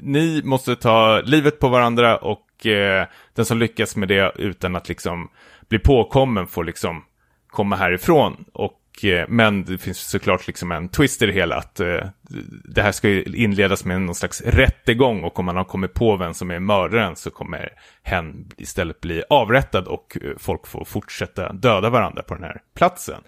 [0.00, 4.88] ni måste ta livet på varandra och eh, den som lyckas med det utan att
[4.88, 5.28] liksom
[5.68, 7.04] bli påkommen får liksom
[7.46, 8.44] komma härifrån.
[8.52, 12.00] Och, Eh, men det finns såklart liksom en twist i det hela att eh,
[12.64, 16.16] det här ska ju inledas med någon slags rättegång och om man har kommit på
[16.16, 17.68] vem som är mördaren så kommer
[18.02, 23.20] hen istället bli avrättad och eh, folk får fortsätta döda varandra på den här platsen.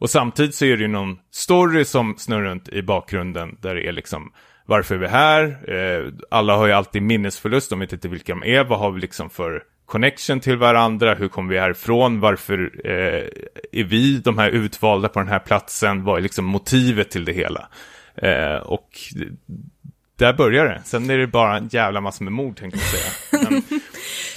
[0.00, 3.88] Och samtidigt så är det ju någon story som snurrar runt i bakgrunden där det
[3.88, 4.32] är liksom
[4.66, 5.70] varför är vi här?
[5.70, 9.00] Eh, alla har ju alltid minnesförlust, de vet inte vilka de är, vad har vi
[9.00, 13.24] liksom för connection till varandra, hur kommer vi härifrån, varför eh,
[13.72, 17.32] är vi de här utvalda på den här platsen, vad är liksom motivet till det
[17.32, 17.68] hela?
[18.14, 18.88] Eh, och
[20.16, 23.40] där börjar det, sen är det bara en jävla massa med mord tänkte jag säga.
[23.50, 23.62] Men,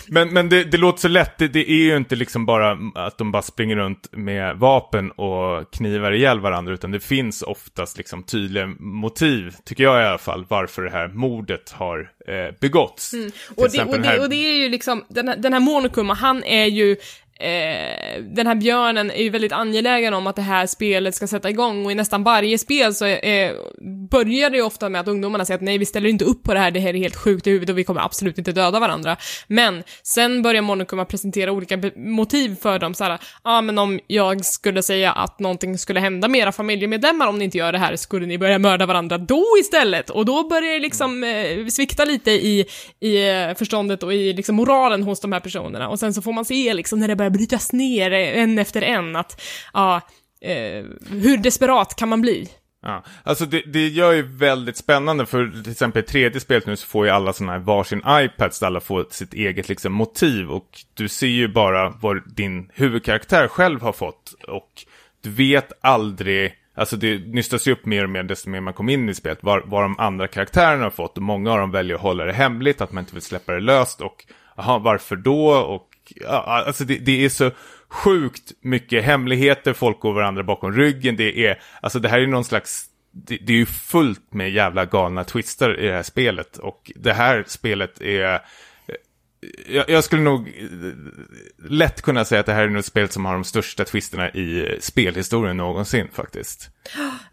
[0.07, 3.17] men, men det, det låter så lätt, det, det är ju inte liksom bara att
[3.17, 8.23] de bara springer runt med vapen och knivar ihjäl varandra, utan det finns oftast liksom
[8.23, 13.13] tydliga motiv, tycker jag i alla fall, varför det här mordet har eh, begåtts.
[13.13, 13.31] Mm.
[13.55, 16.13] Och det, och, det, här- och det är ju liksom, den här, den här Monokuma,
[16.13, 16.95] han är ju
[17.41, 21.49] Eh, den här björnen är ju väldigt angelägen om att det här spelet ska sätta
[21.49, 23.51] igång och i nästan varje spel så eh,
[24.11, 26.53] börjar det ju ofta med att ungdomarna säger att nej, vi ställer inte upp på
[26.53, 28.79] det här, det här är helt sjukt i huvudet och vi kommer absolut inte döda
[28.79, 29.17] varandra.
[29.47, 34.45] Men sen börjar Monokuma presentera olika motiv för dem, såhär, ja ah, men om jag
[34.45, 37.95] skulle säga att någonting skulle hända med era familjemedlemmar om ni inte gör det här,
[37.95, 40.09] skulle ni börja mörda varandra då istället?
[40.09, 42.65] Och då börjar det liksom eh, svikta lite i,
[42.99, 45.89] i eh, förståndet och i liksom moralen hos de här personerna.
[45.89, 49.15] Och sen så får man se liksom när det börjar brytas ner en efter en
[49.15, 49.41] att,
[49.73, 50.01] ja,
[50.41, 52.49] eh, hur desperat kan man bli?
[52.83, 56.75] Ja, alltså det, det gör ju väldigt spännande för till exempel i tredje spelet nu
[56.75, 60.51] så får ju alla sådana här varsin iPads där alla får sitt eget liksom motiv
[60.51, 64.85] och du ser ju bara vad din huvudkaraktär själv har fått och
[65.21, 68.93] du vet aldrig, alltså det nystas ju upp mer och mer desto mer man kommer
[68.93, 71.95] in i spelet vad, vad de andra karaktärerna har fått och många av dem väljer
[71.95, 74.25] att hålla det hemligt, att man inte vill släppa det löst och
[74.55, 77.51] aha, varför då och ja, alltså det, det är så
[77.87, 82.43] sjukt mycket hemligheter, folk går varandra bakom ryggen, det är, alltså det här är någon
[82.43, 86.57] slags, det, det är ju fullt med jävla galna twister i det här spelet.
[86.57, 88.41] Och det här spelet är,
[89.67, 93.25] jag, jag skulle nog eh, lätt kunna säga att det här är nog spelet som
[93.25, 96.69] har de största twisterna i spelhistorien någonsin faktiskt.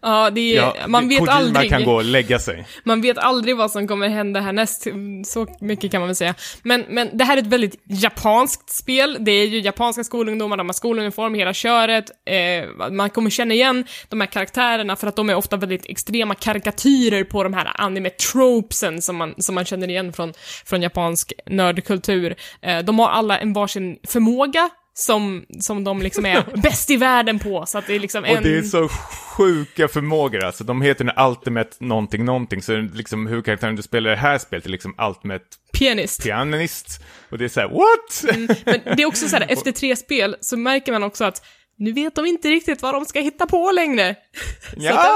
[0.01, 1.69] Ja, det är, Ja, man vet Kojima aldrig.
[1.69, 2.67] kan gå och lägga sig.
[2.83, 4.87] Man vet aldrig vad som kommer hända härnäst,
[5.25, 6.35] så mycket kan man väl säga.
[6.63, 10.67] Men, men det här är ett väldigt japanskt spel, det är ju japanska skolungdomar, de
[10.67, 15.29] har skoluniform, hela köret, eh, man kommer känna igen de här karaktärerna för att de
[15.29, 20.13] är ofta väldigt extrema karikatyrer på de här anime-tropesen som man, som man känner igen
[20.13, 20.33] från,
[20.65, 21.98] från japansk nördkultur.
[22.61, 24.69] Eh, de har alla en varsin förmåga,
[24.99, 28.37] som, som de liksom är bäst i världen på, så att det är liksom en...
[28.37, 28.87] Och det är så
[29.37, 30.63] sjuka förmågor alltså.
[30.63, 32.61] De heter nu Ultimate någonting någonting.
[32.61, 36.23] Så liksom huvudkaraktären du spelar i det här spelet är liksom Ultimate Pianist.
[36.23, 37.03] Pianist.
[37.29, 38.37] Och det är så här, what?
[38.65, 41.45] Men det är också så här, efter tre spel så märker man också att
[41.79, 44.15] nu vet de inte riktigt vad de ska hitta på längre.
[44.77, 45.15] Ja,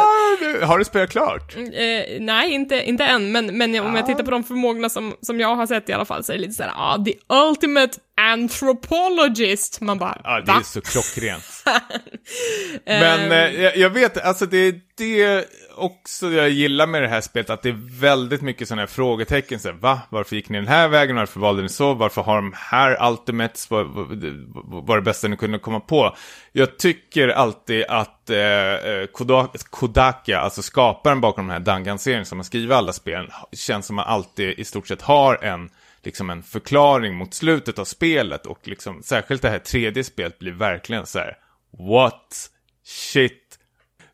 [0.63, 1.55] har du spelat klart?
[1.55, 5.39] Eh, nej, inte, inte än, men, men om jag tittar på de förmågorna som, som
[5.39, 9.81] jag har sett i alla fall så är det lite såhär, ah, the ultimate anthropologist.
[9.81, 10.59] Man bara, Ja, det va?
[10.59, 11.43] är så klockrent.
[12.85, 15.45] Men eh, jag, jag vet, alltså det är det
[15.75, 19.59] också jag gillar med det här spelet, att det är väldigt mycket sådana här frågetecken.
[19.59, 19.99] Så här, va?
[20.09, 21.15] Varför gick ni den här vägen?
[21.15, 21.93] Varför valde ni så?
[21.93, 23.69] Varför har de här ultimates?
[23.71, 26.15] Vad vad- var det bästa ni kunde komma på?
[26.51, 32.37] Jag tycker alltid att eh, eh, Koda- Kodaka, alltså skaparen bakom den här Dangan-serien som
[32.39, 35.69] har skrivit alla spelen, känns som att man alltid i stort sett har en
[36.03, 40.51] liksom en förklaring mot slutet av spelet och liksom särskilt det här tredje spelet blir
[40.51, 41.37] verkligen så här
[41.77, 42.49] what
[42.85, 43.43] shit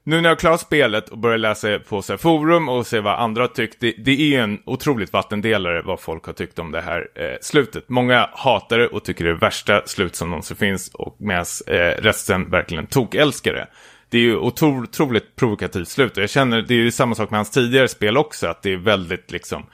[0.10, 3.00] nu när jag har klarat spelet och börjar läsa på så här forum och se
[3.00, 6.72] vad andra har tyckt, det, det är en otroligt vattendelare vad folk har tyckt om
[6.72, 7.90] det här eh, slutet.
[7.90, 11.46] Många hatar det och tycker det är det värsta slut som någonsin finns och medan
[11.68, 13.68] eh, resten verkligen tokälskar det.
[14.10, 17.38] Det är ju otroligt provokativt slut och jag känner, det är ju samma sak med
[17.38, 19.66] hans tidigare spel också, att det är väldigt liksom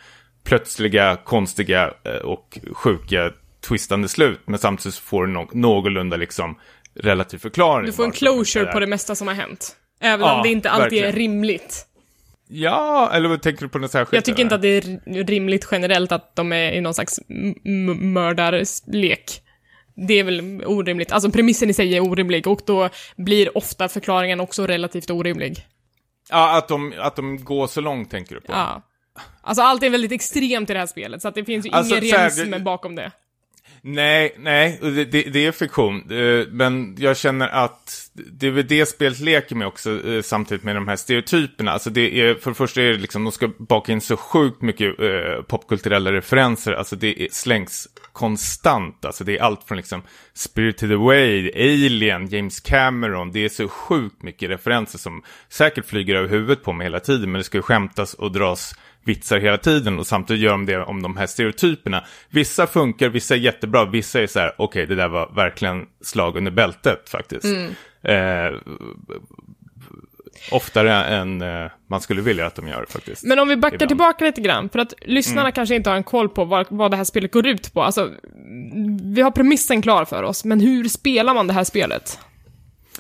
[0.46, 3.32] plötsliga, konstiga eh, och sjuka
[3.68, 4.40] twistande slut.
[4.46, 6.60] Men samtidigt så får du no någorlunda liksom
[7.00, 7.86] relativ förklaring.
[7.86, 9.76] Du får en closure är på det mesta som har hänt.
[10.02, 11.32] Även Ja, om det inte alltid är verkligen.
[11.32, 11.86] rimligt.
[12.48, 14.14] Ja, eller vad tänker du på något särskilt?
[14.14, 14.44] Jag tycker eller?
[14.44, 17.20] inte att det är ri- rimligt generellt att de är i någon slags
[18.00, 19.42] mördarlek.
[20.08, 21.12] Det är väl orimligt.
[21.12, 25.66] Alltså premissen i sig är orimlig och då blir ofta förklaringen också relativt orimlig.
[26.30, 28.52] Ja, att de, att de går så långt tänker du på.
[28.52, 28.82] Ja.
[29.42, 31.96] Alltså allt är väldigt extremt i det här spelet, så att det finns ju Alltså,
[31.98, 33.12] ingen realism det- bakom det.
[33.88, 36.12] Nej, nej, det, det, är fiktion.
[36.12, 40.64] Eh, Men jag känner att det är väl det spelet leker med också, eh, samtidigt
[40.64, 41.72] med de här stereotyperna.
[41.72, 44.62] Alltså det är, för det första är det liksom, de ska baka in så sjukt
[44.62, 46.74] mycket eh, popkulturella referenser.
[46.74, 49.06] Alltså det slängs konstant.
[49.06, 50.02] Alltså det är allt från liksom
[50.34, 53.32] Spirited Away, Alien, James Cameron.
[53.32, 57.32] Det är så sjukt mycket referenser som säkert flyger över huvudet på mig hela tiden.
[57.32, 58.76] Men det ska ju skämtas och dras
[59.06, 62.04] vitsar hela tiden och samtidigt gör de det om de här stereotyperna.
[62.30, 66.38] Vissa funkar, vissa är jättebra, vissa är så här, okej det där var verkligen slag
[66.38, 67.46] under bältet faktiskt.
[68.04, 68.52] Eh,
[70.52, 73.24] oftare än eh, man skulle vilja att de gör faktiskt.
[73.24, 73.90] Men om vi backar Ibland.
[73.90, 75.52] tillbaka lite grann, för att lyssnarna Mm.
[75.52, 77.84] kanske inte har en koll på vad, vad det här spelet går ut på.
[77.84, 78.12] Alltså,
[79.16, 82.20] vi har premissen klar för oss, men hur spelar man det här spelet?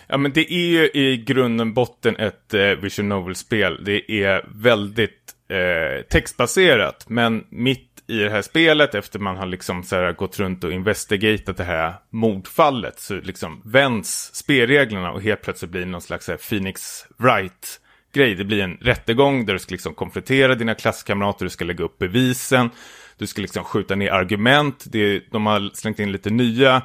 [0.07, 3.83] Ja, men det är ju i grunden botten ett eh, Vision Novel-spel.
[3.85, 9.83] Det är väldigt eh, textbaserat, men mitt i det här spelet, efter man har liksom
[9.83, 15.41] så här, gått runt och investigatat det här mordfallet, så liksom vänds spelreglerna och helt
[15.41, 17.79] plötsligt blir det någon slags här, Phoenix Wright
[18.13, 18.35] grej.
[18.35, 21.97] Det blir en rättegång där du ska liksom konfrontera dina klasskamrater, du ska lägga upp
[21.97, 22.69] bevisen,
[23.17, 24.83] du ska liksom skjuta ner argument.
[24.87, 26.81] Det, de har slängt in lite nya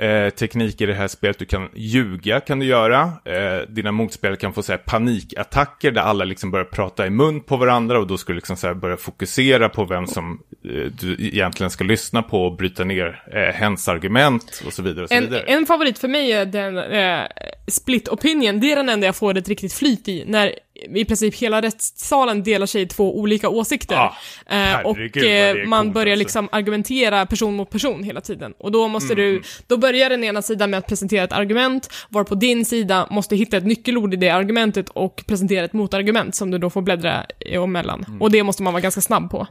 [0.00, 1.38] eh, teknik i det här spelet.
[1.38, 3.02] Du kan ljuga, kan du göra.
[3.24, 7.40] Eh, dina motspelare kan få så här, panikattacker där alla liksom börjar prata i mun
[7.40, 10.70] på varandra och då ska du liksom så här, börja fokusera på vem som eh,
[11.00, 15.02] du egentligen ska lyssna på och bryta ner eh, hens argument och så vidare.
[15.02, 15.42] Och så En, vidare.
[15.42, 17.26] en favorit för mig är den eh,
[17.68, 20.54] split opinion, det är den enda jag får ett riktigt flyt i, när
[20.94, 23.94] i princip hela rättssalen delar sig i två olika åsikter.
[23.94, 24.16] Ja,
[24.46, 26.22] eh, och herregud är eh, man börjar alltså.
[26.22, 28.54] liksom argumentera person mot person hela tiden.
[28.58, 29.24] Och då måste Mm.
[29.24, 33.36] du, då börjar den ena sidan med att presentera ett argument, varpå din sida måste
[33.36, 37.24] hitta ett nyckelord i det argumentet och presentera ett motargument som du då får bläddra
[37.46, 38.04] emellan.
[38.08, 38.22] Mm.
[38.22, 39.46] Och det måste man vara ganska snabb på.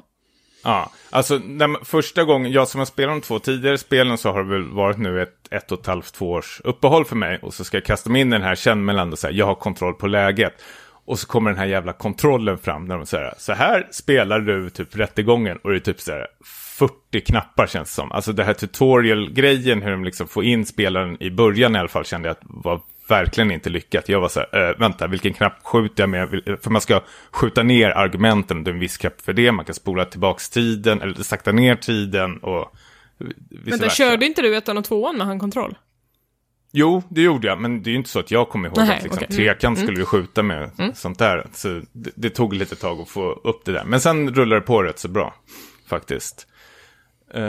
[0.63, 4.43] Ja, alltså när första gången, jag som har spelat de två tidigare spelen så har
[4.43, 7.39] det väl varit nu ett ett och ett halvt, två års uppehåll för mig.
[7.41, 9.55] Och så ska jag kasta mig in i den här känn och säga, jag har
[9.55, 10.53] kontroll på läget.
[11.09, 14.69] Och så kommer den här jävla kontrollen fram när de säger, så här spelar du
[14.69, 16.27] typ rättegången och det är typ så här
[16.79, 18.11] 40 knappar känns det som.
[18.11, 22.05] Alltså det här tutorial-grejen, hur de liksom får in spelaren i början i alla fall
[22.05, 24.09] kände jag att var verkligen inte lyckat.
[24.09, 26.29] Jag var så här, äh, vänta, vilken knapp skjuter jag med?
[26.61, 29.51] För man ska skjuta ner argumenten, det är en viss knapp för det.
[29.51, 32.75] Man kan spola tillbaks tiden, eller sakta ner tiden och
[33.49, 33.89] versa.
[33.89, 35.75] körde inte du ettan och tvåan med handkontroll?
[36.71, 38.97] Jo, det gjorde jag, men det är ju inte så att jag kommer ihåg Nej,
[38.97, 39.37] att liksom, okej.
[39.37, 41.47] trekant skulle du skjuta med sånt där.
[41.53, 43.83] Så det, det tog lite tag att få upp det där.
[43.83, 45.33] Men sen rullade det på rätt så bra,
[45.87, 46.47] faktiskt.
[47.33, 47.41] Eh,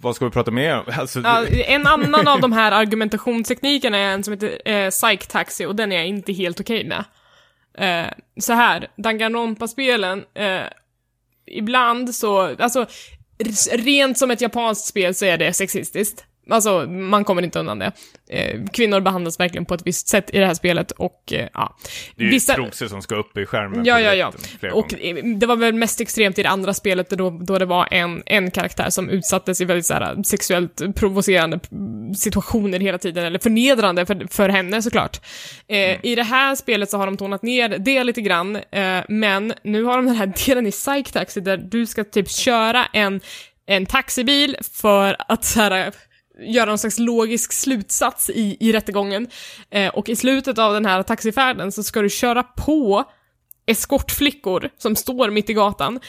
[0.00, 0.84] vad ska vi prata mer om?
[0.98, 5.66] Alltså, Ja, en annan av de här argumentationsteknikerna är en som heter eh, Psych Taxi
[5.66, 7.04] och den är jag inte helt okej med.
[7.78, 8.10] Eh,
[8.40, 10.62] så här, Danganronpa-spelen, eh,
[11.46, 12.86] ibland så, alltså,
[13.72, 16.24] rent som ett japanskt spel så är det sexistiskt.
[16.50, 17.92] Alltså, man kommer inte undan det.
[18.30, 21.76] Eh, kvinnor behandlas verkligen på ett visst sätt i det här spelet och eh, ja.
[22.16, 23.84] Det är ju Vissa- trosor som ska upp i skärmen.
[23.84, 24.32] Ja, ja, ja.
[24.72, 25.18] Och gånger.
[25.18, 28.22] eh, det var väl mest extremt i det andra spelet då, då det var en,
[28.26, 31.60] en karaktär som utsattes i väldigt så här, sexuellt provocerande
[32.16, 35.20] situationer hela tiden, eller förnedrande för, för henne såklart.
[35.68, 36.00] Mm.
[36.02, 38.58] I det här spelet så har de tonat ner det lite grann,
[39.08, 42.86] men nu har de den här delen i Psych Taxi där du ska typ köra
[42.92, 43.20] en,
[43.66, 45.92] en taxibil för att så här,
[46.40, 49.26] göra någon slags logisk slutsats i, i rättegången.
[49.70, 53.04] Eh, och i slutet av den här taxifärden så ska du köra på
[53.66, 56.00] eskortflickor som står mitt i gatan.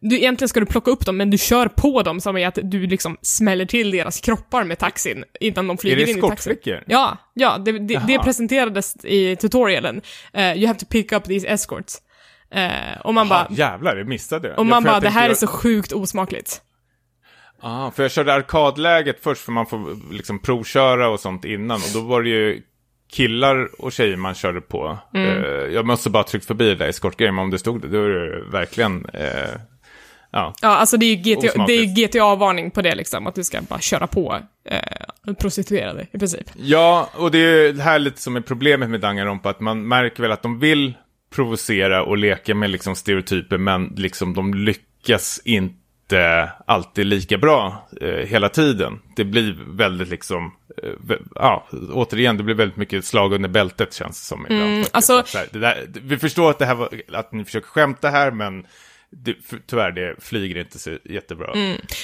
[0.00, 2.58] Du, egentligen ska du plocka upp dem, men du kör på dem som är att
[2.62, 6.20] du liksom smäller till deras kroppar med taxin innan de Är flyger det in i
[6.20, 6.32] taxin.
[6.52, 6.84] eskortflickor?
[6.86, 10.00] Ja, ja, det, det, det presenterades i tutorialen.
[10.32, 11.94] Eh, you have to pick up these escorts.
[12.54, 14.54] Eh, och man bara, jävlar, jag missade det.
[14.54, 16.62] och man bara, det här är jag- så sjukt osmakligt.
[17.60, 21.76] Ah, för jag körde arkadläget först för man får liksom provköra och sånt innan.
[21.76, 22.62] Och då var det ju
[23.12, 24.98] killar och tjejer man körde på.
[25.14, 25.44] Mm.
[25.44, 28.04] Eh, jag måste bara tryckt förbi det där eskortgrejen, men om det stod det, då
[28.04, 29.06] är det verkligen...
[29.06, 29.60] Eh,
[30.30, 30.54] ja.
[30.62, 33.44] Ja, alltså det är ju GTA, det är ju GTA-varning på det liksom, att du
[33.44, 36.50] ska bara köra på eh, prostituerade i princip.
[36.54, 40.22] ja, och det är det här lite som är problemet med Danganronpa, att man märker
[40.22, 40.94] väl att de vill
[41.34, 45.79] provocera och leka med liksom stereotyper, men liksom de lyckas inte
[46.66, 48.98] alltid lika bra eh, hela tiden.
[49.16, 54.20] Det blir väldigt liksom, eh, ja, återigen, det blir väldigt mycket slag under bältet känns
[54.20, 54.62] det som ibland.
[54.62, 58.30] Mm, alltså- här, där, vi förstår att, det här var, att ni försöker skämta här,
[58.30, 58.66] men
[59.10, 59.34] det,
[59.66, 61.54] tyvärr, det flyger inte så jättebra.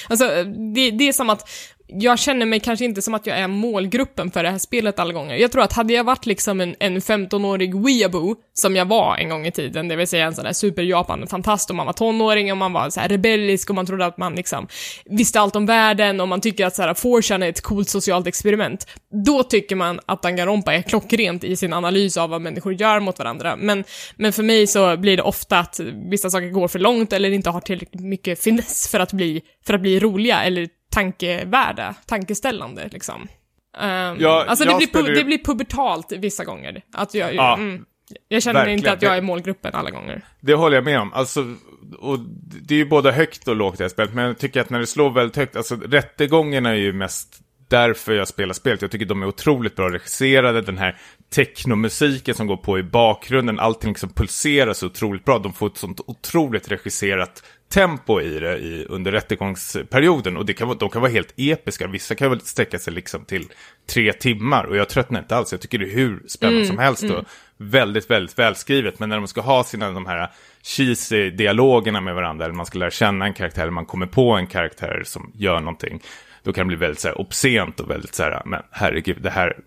[0.09, 0.43] Alltså,
[0.75, 1.49] det, det är som att
[1.87, 5.13] jag känner mig kanske inte som att jag är målgruppen för det här spelet alla
[5.13, 5.35] gånger.
[5.35, 9.29] Jag tror att hade jag varit liksom en, en 15-årig weeaboo, som jag var en
[9.29, 12.57] gång i tiden, det vill säga en sån där super-Japan-fantast och man var tonåring och
[12.57, 14.67] man var så här rebellisk och man trodde att man liksom
[15.05, 18.27] visste allt om världen och man tycker att så här 4chan är ett coolt socialt
[18.27, 18.87] experiment.
[19.25, 23.19] Då tycker man att Danganronpa är klockrent i sin analys av vad människor gör mot
[23.19, 23.55] varandra.
[23.55, 23.83] Men,
[24.15, 25.79] men för mig så blir det ofta att
[26.11, 29.73] vissa saker går för långt eller inte har tillräckligt mycket finess för att bli, för
[29.73, 33.21] att bli roliga eller tankevärda, tankeställande liksom.
[33.21, 36.81] Um, Ja, alltså det blir, ju- det blir pubertalt vissa gånger.
[36.93, 37.85] Att jag, Ja, mm,
[38.27, 38.79] jag känner verkligen.
[38.79, 40.21] inte att jag är målgruppen alla gånger.
[40.39, 41.13] Det håller jag med om.
[41.13, 41.55] Alltså,
[41.99, 42.19] och
[42.61, 44.79] det är ju både högt och lågt i det spelet, men jag tycker att när
[44.79, 48.81] det slår väldigt högt, alltså rättegångarna är ju mest därför jag spelar spelet.
[48.81, 50.97] Jag tycker de är otroligt bra regisserade, den här
[51.29, 55.39] technomusiken som går på i bakgrunden, allting liksom pulserar så otroligt bra.
[55.39, 60.77] De får ett sånt otroligt regisserat tempo i det i, under rättegångsperioden och det kan,
[60.77, 61.87] de kan vara helt episka.
[61.87, 63.45] Vissa kan väl sträcka sig liksom till
[63.89, 65.51] tre timmar och jag tröttnar inte alls.
[65.51, 67.25] Jag tycker det är hur spännande som helst och
[67.57, 68.99] väldigt, väldigt välskrivet.
[68.99, 70.31] Men när de ska ha sina de här
[70.63, 74.31] cheesy dialogerna med varandra, eller man ska lära känna en karaktär, eller man kommer på
[74.31, 76.01] en karaktär som gör någonting,
[76.43, 79.29] då kan det bli väldigt så här obscent och väldigt så här, men herregud, det
[79.29, 79.57] här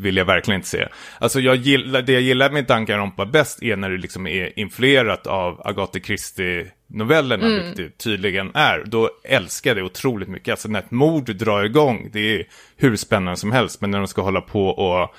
[0.00, 0.88] vill jag verkligen inte se.
[1.18, 5.26] Alltså jag gillar, det jag gillar med Danganronpa bäst är när det liksom är influerat
[5.26, 8.84] av Agatha Christie-novellerna, vilket det tydligen är.
[8.86, 10.52] Då älskar jag det otroligt mycket.
[10.52, 12.46] Alltså när ett mord drar igång, det är
[12.76, 13.80] hur spännande som helst.
[13.80, 15.14] Men när de ska hålla på och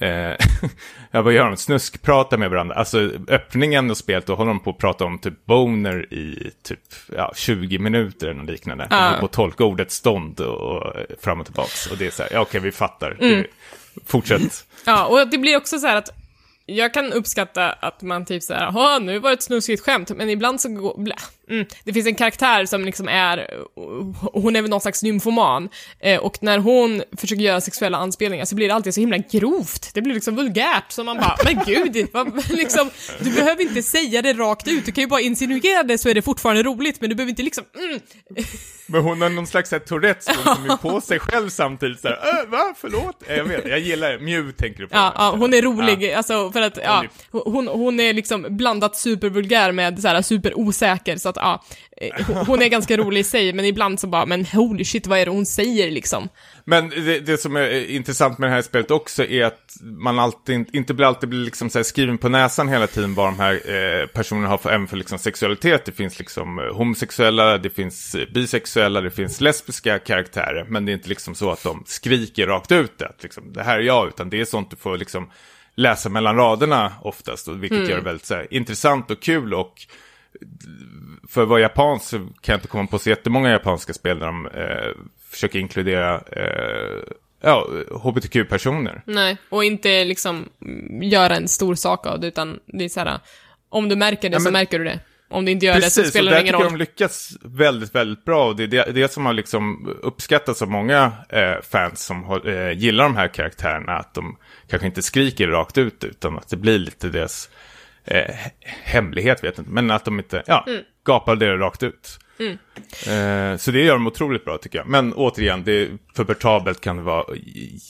[0.00, 0.36] Eh,
[1.10, 1.56] ja, vad gör de?
[1.56, 2.74] Snuskprata med varandra.
[2.74, 6.80] Alltså öppningen och spelet, då håller de på att prata om typ boner i typ
[7.16, 8.86] ja, 20 minuter eller något liknande.
[8.90, 11.86] De håller på att tolka ordet stånd och, och fram och tillbaks.
[11.86, 13.16] Och det är så här, ja okej vi fattar.
[13.20, 13.46] Det,
[14.06, 14.66] fortsätt.
[14.86, 16.10] Ja, och det blir också så här att
[16.66, 20.30] jag kan uppskatta att man typ såhär, jaha, nu var det ett snuskigt skämt, men
[20.30, 20.94] ibland så går,
[21.50, 23.50] mm, det finns en karaktär som liksom är,
[24.32, 25.68] hon är väl någon slags nymfoman,
[26.00, 29.90] eh, och när hon försöker göra sexuella anspelningar så blir det alltid så himla grovt,
[29.94, 34.22] det blir liksom vulgärt, så man bara, men gud, vad, liksom, du behöver inte säga
[34.22, 37.10] det rakt ut, du kan ju bara insinuera det så är det fortfarande roligt, men
[37.10, 38.00] du behöver inte liksom, mm,
[38.90, 42.00] Men hon har någon slags här Tourettes, hon kommer på sig själv samtidigt.
[42.00, 43.22] Så här, äh, va, förlåt?
[43.28, 44.18] Jag vet, jag gillar det.
[44.18, 44.96] Mew tänker du på.
[44.96, 48.96] Ja, ja, hon är rolig, alltså för att, ja, Hon hon, hon är liksom blandat
[48.96, 51.62] supervulgär med så här superosäker, så att ja,
[51.96, 55.18] eh, hon- är ganska rolig i sig, men ibland så bara, men holy shit, vad
[55.18, 56.28] är det hon säger liksom?
[56.64, 60.74] Men det, det som är intressant med det här spelet också är att man alltid,
[60.74, 64.06] inte blir alltid blir liksom så skriven på näsan hela tiden vad de här eh,
[64.06, 65.84] personerna har för, även för liksom sexualitet.
[65.84, 70.66] Det finns liksom eh, homosexuella, det finns bisexuella, det finns lesbiska karaktärer.
[70.68, 73.78] Men det är inte liksom så att de skriker rakt ut att liksom, det här
[73.78, 75.30] är jag, utan det är sånt du får liksom
[75.76, 79.74] läsa mellan raderna oftast, vilket gör det väldigt så här, intressant och kul och
[81.28, 84.26] för att vara japansk så kan jag inte komma på så jättemånga japanska spel där
[84.26, 84.90] de eh,
[85.30, 87.02] försöker inkludera eh,
[87.42, 87.66] ja,
[88.04, 89.02] hbtq-personer.
[89.04, 90.48] Nej, och inte liksom
[91.02, 93.20] göra en stor sak av det, utan det är så här,
[93.68, 95.00] om du märker det Ja, så men- märker du det.
[95.30, 96.72] Om det inte gör det så Precis, och spelar där det ingen tycker roll.
[96.72, 98.46] jag de lyckas väldigt, väldigt bra.
[98.48, 102.48] Och det är det, det som har liksom uppskattats av många eh, fans som har,
[102.48, 103.92] eh, gillar de här karaktärerna.
[103.92, 104.36] Att de
[104.70, 107.50] kanske inte skriker rakt ut, utan att det blir lite deras
[108.10, 108.50] eh, he-
[108.82, 109.70] hemlighet, vet jag inte.
[109.72, 110.82] Men att de inte, ja, Mm.
[111.04, 112.18] gapar det rakt ut.
[113.06, 114.86] Eh, så det gör de otroligt bra tycker jag.
[114.88, 117.24] Men återigen, det är pubertabelt kan det vara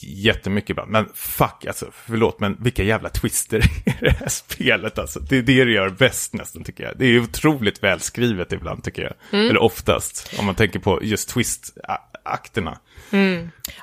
[0.03, 0.85] jättemycket bra.
[0.85, 5.19] Men fuck, alltså förlåt, men vilka jävla twister i det här spelet alltså.
[5.19, 6.93] Det är det det gör bäst nästan tycker jag.
[6.97, 9.39] Det är otroligt välskrivet ibland tycker jag.
[9.49, 12.77] Eller oftast, om man tänker på just twist-akterna.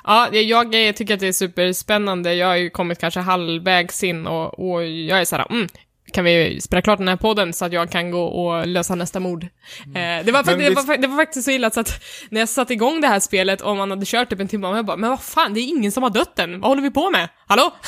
[0.03, 2.33] Ja, det- jag eh, tycker att det är superspännande.
[2.33, 5.67] Jag har ju kommit kanske halvvägs in och, och jag är så här, mm,
[6.11, 9.19] kan vi spela klart den här podden så att jag kan gå och lösa nästa
[9.19, 9.43] mord?
[9.43, 9.49] Eh,
[9.93, 12.73] det, var, Men det, var, det var faktiskt så illa så att när jag satte
[12.73, 15.21] igång det här spelet och man hade kört typ en timme, jag bara, men vad
[15.21, 17.29] fan, det är ingen som har dött än, vad håller vi på med?
[17.47, 17.71] Hallå?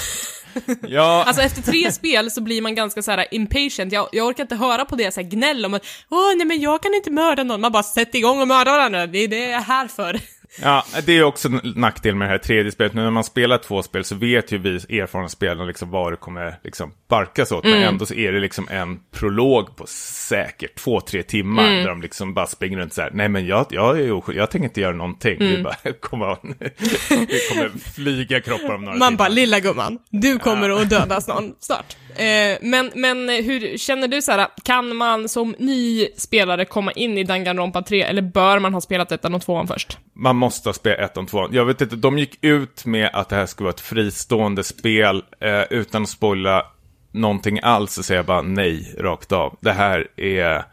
[0.81, 4.43] Ja, Alltså efter tre spel så blir man ganska så här impatient, jag, jag orkar
[4.43, 7.11] inte höra på det så här gnäll om att åh nej men jag kan inte
[7.11, 9.87] mörda någon, man bara sätt igång och mörda varandra, det är det jag är här
[9.87, 10.19] för.
[10.61, 12.93] Ja, det är också en nackdel med det här tredje spelet.
[12.93, 16.17] Nu när man spelar två spel så vet ju vi erfarna spelare liksom vad det
[16.17, 17.63] kommer liksom barkas åt.
[17.63, 21.63] Men ändå så är det liksom en prolog på säkert två, tre timmar.
[21.71, 23.09] Där de liksom bara springer runt så här.
[23.13, 25.37] Nej men jag, jag, är oskyldig, jag tänker inte göra någonting.
[25.39, 26.55] Vi bara, kom on.
[26.59, 29.17] Det kommer flyga kroppar om några Man timmar.
[29.17, 31.97] bara, lilla gumman, du kommer att dödas någon snart.
[32.19, 37.17] Eh, men, men hur känner du så här, kan man som ny spelare komma in
[37.17, 39.97] i Danganronpa 3, eller bör man ha spelat ettan och tvåan först?
[40.13, 41.49] Man måste ha spelat ettan och tvåan.
[41.53, 45.23] Jag vet inte, de gick ut med att det här skulle vara ett fristående spel
[45.39, 46.65] eh, utan att spoila
[47.11, 49.57] någonting alls så säger jag bara nej rakt av.
[49.61, 50.63] Det här är...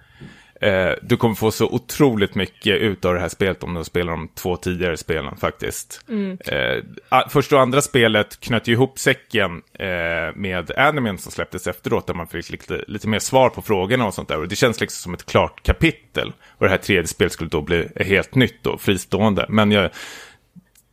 [0.67, 4.13] Eh, du kommer få så otroligt mycket ut av det här spelet om du spelar
[4.13, 6.01] de två tidigare spelen faktiskt.
[6.47, 9.87] Eh, a- första och andra spelet knöt ju ihop säcken eh,
[10.35, 14.15] med animen som släpptes efteråt där man fick lite, lite mer svar på frågorna och
[14.15, 14.39] sånt där.
[14.39, 16.33] Och det känns liksom som ett klart kapitel.
[16.59, 19.47] Och det här tredje spelet skulle då bli helt nytt och fristående.
[19.49, 19.91] Men jag,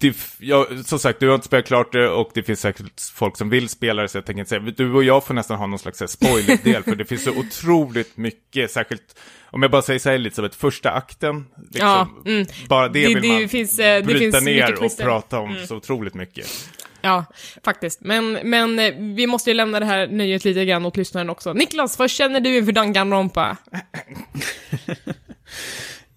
[0.07, 3.37] det, jag, som sagt, du har inte spelat klart det och det finns säkert folk
[3.37, 5.67] som vill spela det, så jag tänker inte säga, du och jag får nästan ha
[5.67, 9.19] någon slags här spoiler-del, för det finns så otroligt mycket, särskilt,
[9.51, 12.47] om jag bara säger så här ett första akten, liksom, Ja, mm.
[12.69, 14.79] bara det, Det- vill det man finns, eh, det bryta ner och.
[14.81, 14.89] Mm.
[14.97, 16.47] prata om så otroligt mycket.
[17.05, 17.25] Ja,
[17.63, 18.01] faktiskt.
[18.01, 21.53] Men, men eh, vi måste ju lämna det här nöjet lite grann åt lyssnaren också.
[21.53, 23.57] Niklas, vad känner du inför Danganronpa?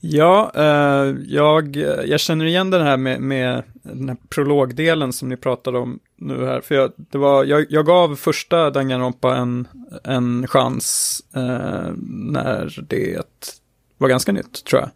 [0.01, 5.37] Ja, eh, jag, jag känner igen den här med, med den här prologdelen som ni
[5.37, 6.61] pratade om nu här.
[6.61, 9.69] För jag, det var, jag, jag gav första Danganronpa en,
[10.05, 13.23] en chans eh, när det
[13.99, 14.91] var ganska nytt, tror jag.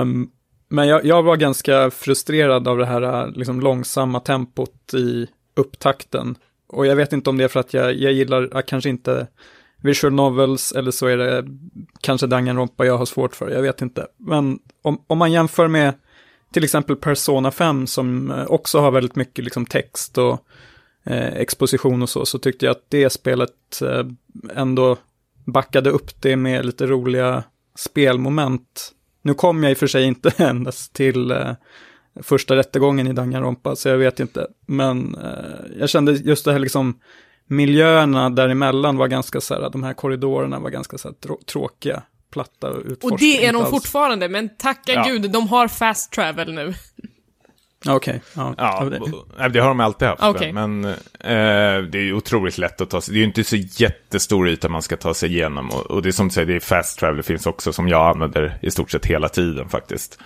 [0.00, 0.30] Um,
[0.68, 5.26] men jag, jag var ganska frustrerad av det här eh, liksom, långsamma tempot i
[5.56, 6.34] upptakten.
[6.66, 9.26] Och jag vet inte om det är för att jag, jag gillar kanske inte
[9.82, 11.44] visual novels eller så är det
[12.00, 14.06] kanske Danganronpa jag har svårt för, jag vet inte.
[14.16, 15.94] Men om, om man jämför med
[16.52, 20.46] till exempel Persona 5 som eh, också har väldigt mycket liksom text och
[21.04, 24.06] eh, exposition och så, så tyckte jag att det spelet eh,
[24.56, 24.96] ändå
[25.44, 27.44] backade upp det med lite roliga
[27.74, 28.92] spelmoment.
[29.22, 31.52] Nu kom jag i och för sig inte endast till eh,
[32.22, 34.46] första rättegången i Danganronpa, så jag vet inte.
[34.66, 37.00] Men eh, jag kände just det här liksom
[37.52, 42.02] miljöerna däremellan var ganska så här, de här korridorerna var ganska så här trå- tråkiga,
[42.32, 43.12] platta och utforskade.
[43.14, 43.70] Och det är de alls.
[43.70, 45.04] fortfarande, men tacka Ja.
[45.08, 46.74] gud, de har fast travel nu.
[47.88, 48.54] Okej, ja.
[48.58, 50.22] Ja, det- har de alltid haft.
[50.22, 50.52] Okej.
[50.52, 50.94] Men eh,
[51.90, 53.14] det är otroligt lätt att ta sig.
[53.14, 55.70] Det är ju inte så jättestor yta man ska ta sig igenom.
[55.70, 57.16] Och, och det är som du säger, det är fast travel.
[57.16, 60.18] Det finns också som jag använder i stort sett hela tiden faktiskt.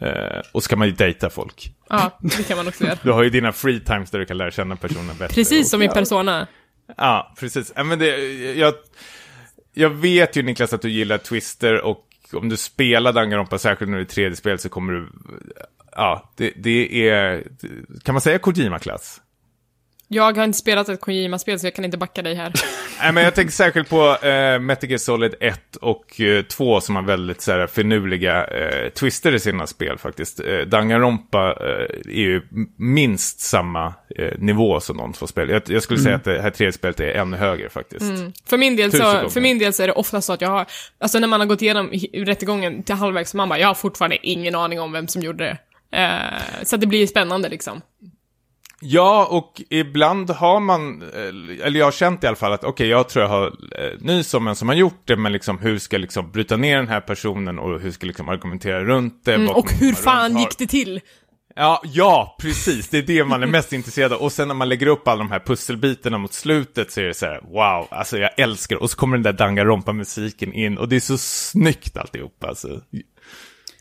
[0.00, 1.72] Eh, och ska man ju dejta folk.
[1.88, 2.96] Ja, det kan man också göra.
[3.02, 5.34] Du har ju dina free times där du kan lära känna personen bättre.
[5.34, 6.46] Precis som i Persona.
[6.96, 7.72] Ja, precis.
[7.76, 8.16] Men det,
[8.54, 8.74] jag,
[9.72, 13.98] jag vet ju Niklas att du gillar Twister och om du spelar Danganronpa, särskilt när
[13.98, 15.08] det är tredje spel, så kommer du...
[15.92, 17.44] Ja, det, det är...
[18.02, 19.20] Kan man säga Kojima-klass?
[20.14, 22.52] Jag har inte spelat ett Kojima-spel, så jag kan inte backa dig här.
[23.00, 26.96] Nej, men jag tänker särskilt på eh, Metal Gear Solid 1 och eh, 2 som
[26.96, 30.40] har väldigt så här, finurliga eh, twister i sina spel faktiskt.
[30.40, 32.42] Eh, Danganronpa eh, är ju
[32.76, 35.48] minst samma eh, nivå som de två spel.
[35.48, 38.04] Jag, jag skulle säga att det här tredje spelet är ännu högre faktiskt.
[38.46, 39.28] För min, del Tusen så, gånger.
[39.28, 40.66] för min del så är det ofta så att jag har,
[40.98, 44.54] alltså när man har gått igenom rättegången till halvvägs, man bara, jag har fortfarande ingen
[44.54, 45.58] aning om vem som gjorde det.
[45.98, 47.80] Eh, så att det blir spännande liksom.
[48.84, 52.88] Ja, och ibland har man, eh, eller jag har känt i alla fall att okej,
[52.88, 55.78] jag tror jag har eh, nys om en som har gjort det, men liksom hur
[55.78, 59.24] ska jag liksom bryta ner den här personen och hur ska jag liksom argumentera runt
[59.24, 59.34] det?
[59.34, 61.00] Mm, och hur fan gick det till?
[61.54, 62.88] Ja, ja, precis.
[62.88, 64.20] Det är det man är mest intresserad av.
[64.20, 67.14] Och sen när man lägger upp alla de här pusselbitarna mot slutet så är det
[67.14, 68.76] så här, wow, alltså jag älskar.
[68.76, 72.80] Och så kommer den där Danganronpa-musiken in och det är så snyggt alltihop, alltså.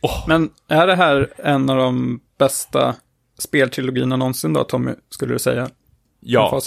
[0.02, 0.28] Oh.
[0.28, 2.96] Men är det här en av de bästa
[3.42, 5.70] speltrilogierna någonsin då, Tommy, skulle du säga?
[6.20, 6.62] Ja.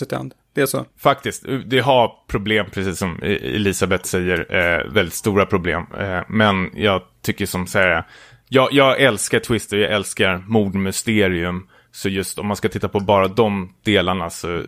[0.54, 0.84] Det är så?
[0.98, 1.44] Faktiskt.
[1.66, 5.86] Det har problem, precis som Elisabeth säger, eh, väldigt stora problem.
[5.98, 8.04] Eh, men jag tycker som så här,
[8.48, 11.68] jag, jag älskar Twister, jag älskar mordmysterium.
[11.92, 14.62] Så just om man ska titta på bara de delarna så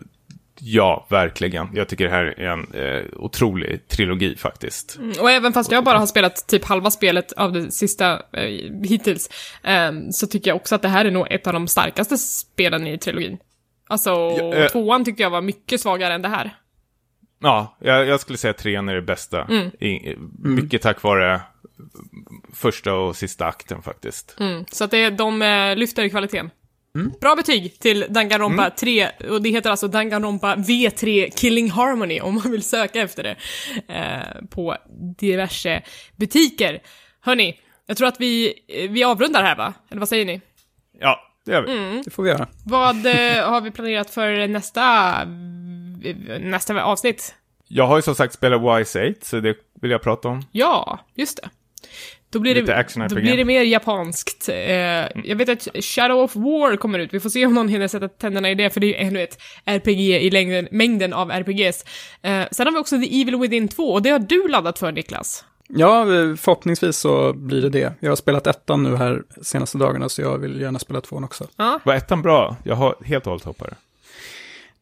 [0.59, 1.69] Ja, verkligen.
[1.73, 4.97] Jag tycker det här är en eh, otrolig trilogi faktiskt.
[4.97, 8.43] Mm, och även fast jag bara har spelat typ halva spelet av det sista eh,
[8.83, 9.29] hittills,
[9.63, 12.87] eh, så tycker jag också att det här är nog ett av de starkaste spelen
[12.87, 13.37] i trilogin.
[13.87, 16.55] Alltså, ja, eh, tvåan tyckte jag var mycket svagare än det här.
[17.39, 19.43] Ja, jag, jag skulle säga trean är det bästa.
[19.43, 19.67] Mm.
[19.67, 21.41] I, mycket tack vare
[22.53, 24.35] första och sista akten faktiskt.
[24.39, 26.49] Mm, så att det, de eh, lyfter i kvaliteten.
[26.97, 27.13] Mm.
[27.21, 28.75] Bra betyg till Danganronpa mm.
[28.79, 33.35] 3, och det heter alltså Danganronpa V3 Killing Harmony om man vill söka efter det
[33.93, 34.77] eh, på
[35.17, 35.81] diverse
[36.15, 36.81] butiker.
[37.21, 38.53] Hörni, jag tror att vi,
[38.89, 39.73] vi avrundar här va?
[39.89, 40.41] Eller vad säger ni?
[40.99, 41.77] Ja, det gör vi.
[41.77, 42.01] Mm.
[42.05, 42.47] Det får vi göra.
[42.65, 45.25] Vad eh, har vi planerat för nästa,
[46.39, 47.35] nästa avsnitt?
[47.67, 50.43] Jag har ju som sagt spelat Wise 8, så det vill jag prata om.
[50.51, 51.49] Ja, just det.
[52.29, 54.49] Då blir, det, då blir det mer japanskt.
[54.49, 54.55] Eh,
[55.23, 58.07] jag vet att Shadow of War kommer ut, vi får se om någon hinner sätta
[58.07, 61.85] tänderna i det, för det är ju ännu ett RPG i längden, mängden av RPGs.
[62.21, 64.91] Eh, sen har vi också The Evil Within 2, och det har du laddat för,
[64.91, 65.45] Niklas.
[65.67, 66.05] Ja,
[66.37, 67.93] förhoppningsvis så blir det det.
[67.99, 71.47] Jag har spelat ettan nu här senaste dagarna, så jag vill gärna spela tvåan också.
[71.55, 71.79] Ja.
[71.83, 72.55] Var ettan bra?
[72.63, 73.73] Jag har helt och hållet hoppat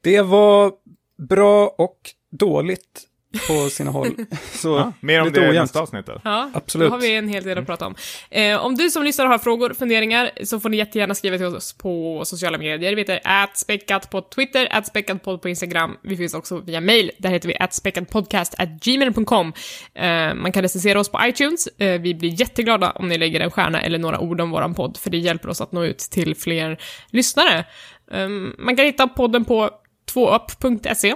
[0.02, 0.22] det.
[0.22, 0.72] var
[1.18, 2.00] bra och
[2.32, 3.08] dåligt
[3.48, 4.16] på sina håll.
[4.54, 6.22] Så ja, mer om det i nästa avsnitt då.
[6.24, 6.90] Ja, Absolut.
[6.90, 7.96] då har vi en hel del att prata om.
[8.30, 11.74] Eh, om du som lyssnar har frågor, funderingar, så får ni jättegärna skriva till oss
[11.74, 12.96] på sociala medier.
[12.96, 15.98] Vi heter atspäckat på Twitter, atspäckatpodd på Instagram.
[16.04, 19.54] Vi finns också via mail, där heter vi atspäckatpodcast.gmail.com.
[19.94, 21.68] Eh, man kan recensera oss på iTunes.
[21.68, 24.98] Eh, vi blir jätteglada om ni lägger en stjärna eller några ord om våran podd,
[24.98, 26.78] för det hjälper oss att nå ut till fler
[27.10, 27.66] lyssnare.
[28.12, 29.70] Eh, man kan hitta podden på
[30.14, 31.16] 2up.se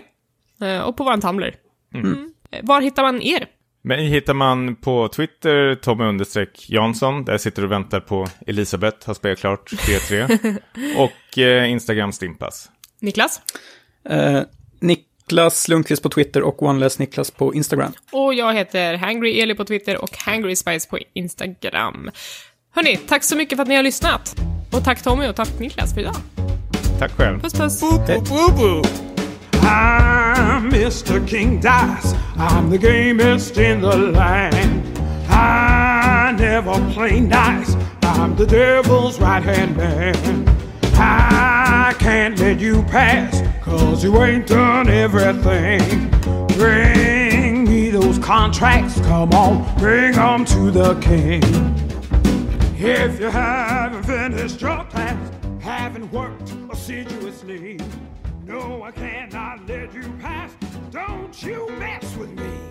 [0.67, 1.55] eh, och på vår Tumblr.
[1.93, 2.05] Mm.
[2.07, 2.31] Mm.
[2.63, 3.47] Var hittar man er?
[3.81, 6.23] Mig hittar man på Twitter, Tommy
[6.67, 7.25] Jansson.
[7.25, 10.57] Där sitter och väntar på Elisabeth, har spelat klart 3-3.
[10.97, 12.69] och eh, Instagram Stimpas.
[12.99, 13.41] Niklas?
[14.09, 14.41] Eh,
[14.79, 17.91] Niklas Lundqvist på Twitter och OneLess Niklas på Instagram.
[18.11, 22.11] Och jag heter Hangry Eli på Twitter och Hangry Spice på Instagram.
[22.75, 24.35] Hörni, tack så mycket för att ni har lyssnat.
[24.71, 26.15] Och tack Tommy och tack Niklas för idag.
[26.99, 27.39] Tack själv.
[27.39, 27.81] Puss puss.
[27.81, 29.08] Boop, boop, boop, boop.
[29.69, 31.25] I'm Mr.
[31.27, 32.15] King Dice.
[32.37, 34.97] I'm the gamest in the land.
[35.29, 37.75] I never play nice.
[38.01, 40.47] I'm the devil's right hand man.
[40.95, 46.09] I can't let you pass, cause you ain't done everything.
[46.57, 51.43] Bring me those contracts, come on, bring them to the king.
[52.75, 55.31] If you haven't finished your task,
[55.61, 57.79] haven't worked assiduously,
[58.49, 60.51] no, I cannot let you pass.
[60.89, 62.68] Don't you mess with me.